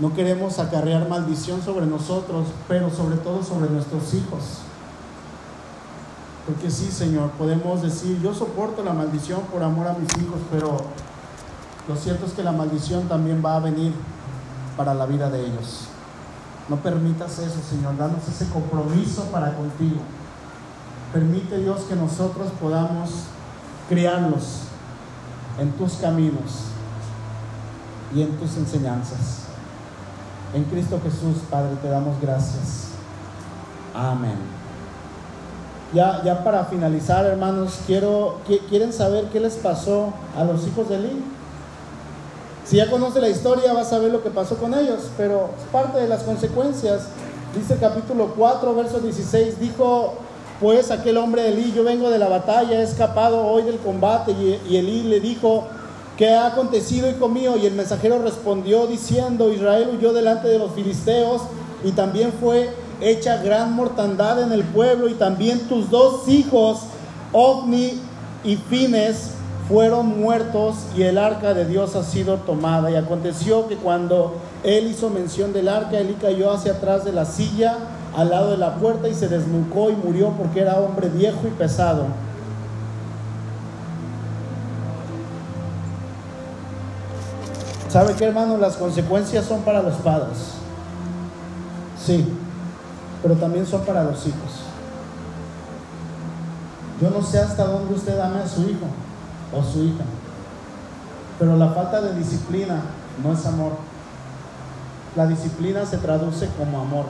No 0.00 0.14
queremos 0.14 0.58
acarrear 0.58 1.08
maldición 1.08 1.62
sobre 1.62 1.84
nosotros, 1.84 2.46
pero 2.66 2.90
sobre 2.90 3.16
todo 3.16 3.42
sobre 3.42 3.68
nuestros 3.68 4.14
hijos. 4.14 4.60
Porque 6.46 6.70
sí, 6.70 6.90
Señor, 6.90 7.30
podemos 7.32 7.82
decir, 7.82 8.18
yo 8.22 8.32
soporto 8.32 8.82
la 8.82 8.94
maldición 8.94 9.42
por 9.52 9.62
amor 9.62 9.88
a 9.88 9.92
mis 9.92 10.08
hijos, 10.16 10.40
pero 10.50 10.78
lo 11.86 11.96
cierto 11.96 12.24
es 12.24 12.32
que 12.32 12.42
la 12.42 12.52
maldición 12.52 13.08
también 13.08 13.42
va 13.44 13.56
a 13.56 13.60
venir 13.60 13.92
para 14.74 14.94
la 14.94 15.04
vida 15.04 15.28
de 15.28 15.44
ellos. 15.44 15.88
No 16.70 16.76
permitas 16.76 17.38
eso, 17.38 17.60
Señor. 17.68 17.98
Danos 17.98 18.26
ese 18.26 18.48
compromiso 18.48 19.24
para 19.24 19.54
contigo. 19.54 20.00
Permite 21.12 21.58
Dios 21.58 21.80
que 21.82 21.96
nosotros 21.96 22.48
podamos 22.58 23.10
criarlos 23.88 24.60
en 25.58 25.72
tus 25.72 25.94
caminos 25.94 26.68
y 28.14 28.22
en 28.22 28.30
tus 28.38 28.56
enseñanzas. 28.56 29.49
En 30.52 30.64
Cristo 30.64 31.00
Jesús, 31.02 31.42
Padre, 31.48 31.76
te 31.80 31.88
damos 31.88 32.20
gracias. 32.20 32.88
Amén. 33.94 34.36
Ya, 35.92 36.22
ya 36.24 36.42
para 36.42 36.64
finalizar, 36.64 37.24
hermanos, 37.24 37.78
quiero, 37.86 38.38
¿quieren 38.68 38.92
saber 38.92 39.26
qué 39.32 39.40
les 39.40 39.54
pasó 39.54 40.12
a 40.36 40.44
los 40.44 40.66
hijos 40.66 40.88
de 40.88 40.96
Eli? 40.96 41.22
Si 42.64 42.76
ya 42.76 42.90
conoce 42.90 43.20
la 43.20 43.28
historia, 43.28 43.72
vas 43.72 43.92
a 43.92 43.98
ver 43.98 44.12
lo 44.12 44.22
que 44.22 44.30
pasó 44.30 44.56
con 44.56 44.74
ellos, 44.74 45.10
pero 45.16 45.50
es 45.58 45.64
parte 45.72 45.98
de 45.98 46.08
las 46.08 46.22
consecuencias. 46.22 47.08
Dice 47.56 47.74
el 47.74 47.80
capítulo 47.80 48.34
4, 48.36 48.74
verso 48.74 49.00
16, 49.00 49.58
dijo 49.58 50.14
pues 50.60 50.90
aquel 50.90 51.16
hombre 51.16 51.42
de 51.42 51.48
Elí, 51.48 51.72
yo 51.72 51.82
vengo 51.84 52.10
de 52.10 52.18
la 52.18 52.28
batalla, 52.28 52.80
he 52.80 52.82
escapado 52.82 53.46
hoy 53.46 53.62
del 53.62 53.78
combate, 53.78 54.32
y, 54.32 54.60
y 54.68 54.76
Elí 54.76 55.04
le 55.04 55.18
dijo, 55.18 55.66
¿qué 56.20 56.34
ha 56.34 56.48
acontecido, 56.48 57.08
hijo 57.08 57.30
mío? 57.30 57.56
Y 57.56 57.64
el 57.64 57.72
mensajero 57.72 58.20
respondió 58.20 58.86
diciendo, 58.86 59.50
Israel 59.50 59.88
huyó 59.96 60.12
delante 60.12 60.48
de 60.48 60.58
los 60.58 60.72
filisteos 60.72 61.40
y 61.82 61.92
también 61.92 62.30
fue 62.38 62.68
hecha 63.00 63.38
gran 63.38 63.72
mortandad 63.72 64.42
en 64.42 64.52
el 64.52 64.62
pueblo 64.62 65.08
y 65.08 65.14
también 65.14 65.60
tus 65.60 65.88
dos 65.88 66.28
hijos, 66.28 66.80
Ovni 67.32 67.98
y 68.44 68.56
Fines, 68.56 69.30
fueron 69.66 70.20
muertos 70.20 70.74
y 70.94 71.04
el 71.04 71.16
arca 71.16 71.54
de 71.54 71.64
Dios 71.64 71.96
ha 71.96 72.04
sido 72.04 72.34
tomada. 72.36 72.90
Y 72.90 72.96
aconteció 72.96 73.66
que 73.66 73.76
cuando 73.76 74.34
él 74.62 74.88
hizo 74.88 75.08
mención 75.08 75.54
del 75.54 75.68
arca, 75.68 75.96
él 75.96 76.14
cayó 76.20 76.50
hacia 76.50 76.72
atrás 76.72 77.02
de 77.06 77.12
la 77.12 77.24
silla 77.24 77.78
al 78.14 78.28
lado 78.28 78.50
de 78.50 78.58
la 78.58 78.74
puerta 78.74 79.08
y 79.08 79.14
se 79.14 79.28
desnucó 79.28 79.88
y 79.88 79.96
murió 79.96 80.34
porque 80.36 80.60
era 80.60 80.80
hombre 80.80 81.08
viejo 81.08 81.40
y 81.46 81.50
pesado. 81.52 82.08
¿Sabe 87.90 88.14
qué 88.14 88.26
hermano? 88.26 88.56
Las 88.56 88.76
consecuencias 88.76 89.46
son 89.46 89.62
para 89.62 89.82
los 89.82 89.94
padres. 89.96 90.38
Sí, 92.04 92.24
pero 93.20 93.34
también 93.34 93.66
son 93.66 93.82
para 93.82 94.04
los 94.04 94.26
hijos. 94.26 94.64
Yo 97.00 97.10
no 97.10 97.22
sé 97.22 97.40
hasta 97.40 97.64
dónde 97.64 97.94
usted 97.94 98.18
ame 98.20 98.40
a 98.40 98.48
su 98.48 98.62
hijo 98.62 98.86
o 99.52 99.62
su 99.62 99.82
hija. 99.82 100.04
Pero 101.38 101.56
la 101.56 101.70
falta 101.70 102.00
de 102.00 102.14
disciplina 102.14 102.80
no 103.24 103.32
es 103.32 103.44
amor. 103.46 103.72
La 105.16 105.26
disciplina 105.26 105.84
se 105.84 105.98
traduce 105.98 106.48
como 106.58 106.80
amor. 106.80 107.06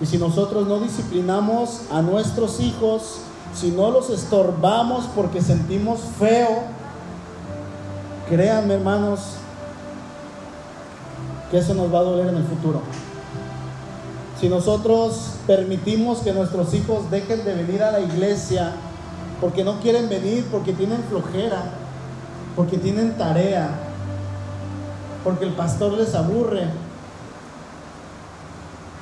Y 0.00 0.06
si 0.06 0.18
nosotros 0.18 0.66
no 0.66 0.80
disciplinamos 0.80 1.82
a 1.90 2.02
nuestros 2.02 2.60
hijos, 2.60 3.20
si 3.54 3.70
no 3.70 3.90
los 3.90 4.10
estorbamos 4.10 5.06
porque 5.14 5.40
sentimos 5.40 6.00
feo, 6.18 6.64
créanme 8.32 8.72
hermanos, 8.72 9.20
que 11.50 11.58
eso 11.58 11.74
nos 11.74 11.92
va 11.92 11.98
a 11.98 12.02
doler 12.02 12.28
en 12.28 12.36
el 12.36 12.44
futuro. 12.44 12.80
Si 14.40 14.48
nosotros 14.48 15.34
permitimos 15.46 16.20
que 16.20 16.32
nuestros 16.32 16.72
hijos 16.72 17.10
dejen 17.10 17.44
de 17.44 17.54
venir 17.54 17.82
a 17.82 17.92
la 17.92 18.00
iglesia, 18.00 18.72
porque 19.38 19.62
no 19.62 19.80
quieren 19.80 20.08
venir, 20.08 20.48
porque 20.50 20.72
tienen 20.72 21.04
flojera, 21.10 21.62
porque 22.56 22.78
tienen 22.78 23.18
tarea, 23.18 23.68
porque 25.24 25.44
el 25.44 25.52
pastor 25.52 25.92
les 25.92 26.14
aburre, 26.14 26.68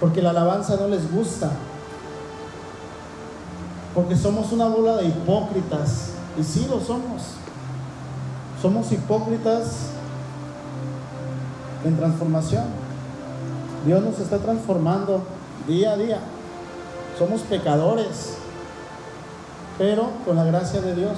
porque 0.00 0.22
la 0.22 0.30
alabanza 0.30 0.74
no 0.74 0.88
les 0.88 1.08
gusta, 1.08 1.52
porque 3.94 4.16
somos 4.16 4.50
una 4.50 4.66
bola 4.66 4.96
de 4.96 5.04
hipócritas, 5.04 6.14
y 6.36 6.42
sí 6.42 6.66
lo 6.68 6.80
somos. 6.80 7.39
Somos 8.60 8.92
hipócritas 8.92 9.90
en 11.84 11.96
transformación. 11.96 12.64
Dios 13.86 14.02
nos 14.02 14.18
está 14.18 14.38
transformando 14.38 15.22
día 15.66 15.92
a 15.92 15.96
día. 15.96 16.18
Somos 17.18 17.40
pecadores 17.42 18.36
pero 19.80 20.10
con 20.26 20.36
la 20.36 20.44
gracia 20.44 20.82
de 20.82 20.94
Dios. 20.94 21.16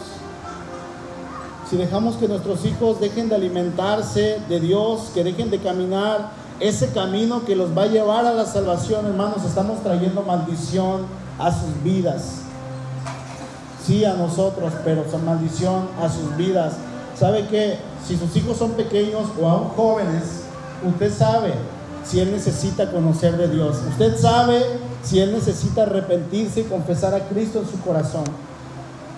Si 1.68 1.76
dejamos 1.76 2.14
que 2.14 2.28
nuestros 2.28 2.64
hijos 2.64 3.00
dejen 3.00 3.28
de 3.28 3.34
alimentarse 3.34 4.38
de 4.48 4.60
Dios, 4.60 5.10
que 5.12 5.24
dejen 5.24 5.50
de 5.50 5.58
caminar 5.58 6.30
ese 6.60 6.90
camino 6.90 7.44
que 7.44 7.56
los 7.56 7.76
va 7.76 7.82
a 7.82 7.86
llevar 7.86 8.24
a 8.24 8.32
la 8.32 8.46
salvación, 8.46 9.04
hermanos, 9.06 9.44
estamos 9.44 9.82
trayendo 9.82 10.22
maldición 10.22 11.06
a 11.40 11.50
sus 11.50 11.82
vidas. 11.82 12.42
Sí, 13.84 14.04
a 14.04 14.14
nosotros, 14.14 14.72
pero 14.84 15.10
son 15.10 15.24
maldición 15.24 15.88
a 16.00 16.08
sus 16.08 16.36
vidas. 16.36 16.74
¿Sabe 17.22 17.46
que 17.46 17.78
si 18.04 18.16
sus 18.16 18.34
hijos 18.34 18.56
son 18.56 18.72
pequeños 18.72 19.28
o 19.40 19.48
aún 19.48 19.68
jóvenes, 19.76 20.42
usted 20.84 21.16
sabe 21.16 21.52
si 22.04 22.18
él 22.18 22.32
necesita 22.32 22.90
conocer 22.90 23.36
de 23.36 23.46
Dios. 23.46 23.76
Usted 23.90 24.18
sabe 24.18 24.60
si 25.04 25.20
él 25.20 25.30
necesita 25.30 25.82
arrepentirse 25.82 26.62
y 26.62 26.64
confesar 26.64 27.14
a 27.14 27.28
Cristo 27.28 27.60
en 27.60 27.68
su 27.68 27.80
corazón. 27.80 28.24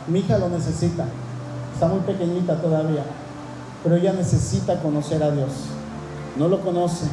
Mi 0.06 0.18
hija 0.18 0.36
lo 0.36 0.50
necesita. 0.50 1.06
Está 1.72 1.88
muy 1.88 2.00
pequeñita 2.00 2.56
todavía, 2.56 3.04
pero 3.82 3.96
ella 3.96 4.12
necesita 4.12 4.80
conocer 4.80 5.22
a 5.22 5.30
Dios. 5.30 5.52
No 6.36 6.48
lo 6.48 6.60
conoce. 6.60 7.06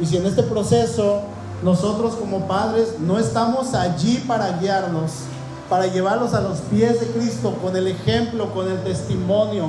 Y 0.00 0.06
si 0.06 0.16
en 0.16 0.24
este 0.24 0.42
proceso 0.42 1.20
nosotros 1.62 2.14
como 2.14 2.48
padres 2.48 2.94
no 2.98 3.18
estamos 3.18 3.74
allí 3.74 4.24
para 4.26 4.52
guiarnos, 4.58 5.10
para 5.68 5.86
llevarlos 5.86 6.34
a 6.34 6.40
los 6.40 6.60
pies 6.62 7.00
de 7.00 7.06
Cristo 7.08 7.54
con 7.62 7.76
el 7.76 7.88
ejemplo, 7.88 8.52
con 8.52 8.70
el 8.70 8.82
testimonio, 8.82 9.68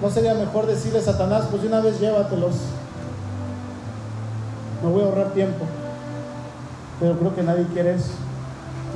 ¿no 0.00 0.10
sería 0.10 0.34
mejor 0.34 0.66
decirle 0.66 1.00
a 1.00 1.02
Satanás, 1.02 1.46
pues 1.50 1.62
de 1.62 1.68
una 1.68 1.80
vez 1.80 1.98
llévatelos? 2.00 2.54
No 4.82 4.90
voy 4.90 5.02
a 5.02 5.06
ahorrar 5.06 5.32
tiempo. 5.32 5.64
Pero 7.00 7.18
creo 7.18 7.34
que 7.34 7.42
nadie 7.42 7.66
quiere 7.72 7.94
eso. 7.94 8.12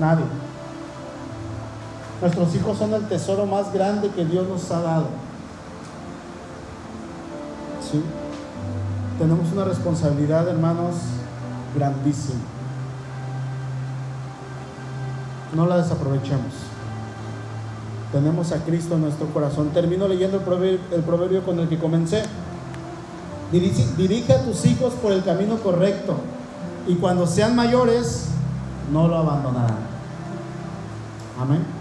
Nadie. 0.01 0.25
Nuestros 2.21 2.55
hijos 2.55 2.79
son 2.79 2.95
el 2.95 3.09
tesoro 3.09 3.47
más 3.47 3.73
grande 3.73 4.11
que 4.11 4.25
Dios 4.25 4.49
nos 4.49 4.71
ha 4.71 4.81
dado. 4.81 5.07
¿Sí? 7.91 8.03
Tenemos 9.19 9.53
una 9.53 9.65
responsabilidad, 9.65 10.49
hermanos, 10.49 10.95
grandísima. 11.75 12.56
No 15.57 15.67
la 15.67 15.79
desaprovechemos. 15.79 16.53
Tenemos 18.13 18.53
a 18.53 18.63
Cristo 18.65 18.95
en 18.95 19.01
nuestro 19.01 19.27
corazón. 19.29 19.71
Termino 19.71 20.07
leyendo 20.07 20.37
el 20.37 20.45
proverbio, 20.45 20.79
el 20.93 21.03
proverbio 21.03 21.45
con 21.45 21.59
el 21.59 21.69
que 21.69 21.79
comencé. 21.79 22.23
Dirige, 23.51 23.87
dirige 23.97 24.35
a 24.35 24.45
tus 24.45 24.65
hijos 24.67 24.93
por 24.95 25.13
el 25.13 25.25
camino 25.25 25.57
correcto 25.57 26.17
y 26.87 26.97
cuando 26.97 27.27
sean 27.27 27.57
mayores, 27.57 28.27
no 28.93 29.09
lo 29.09 29.17
abandonarán. 29.17 29.79
Amén. 31.41 31.76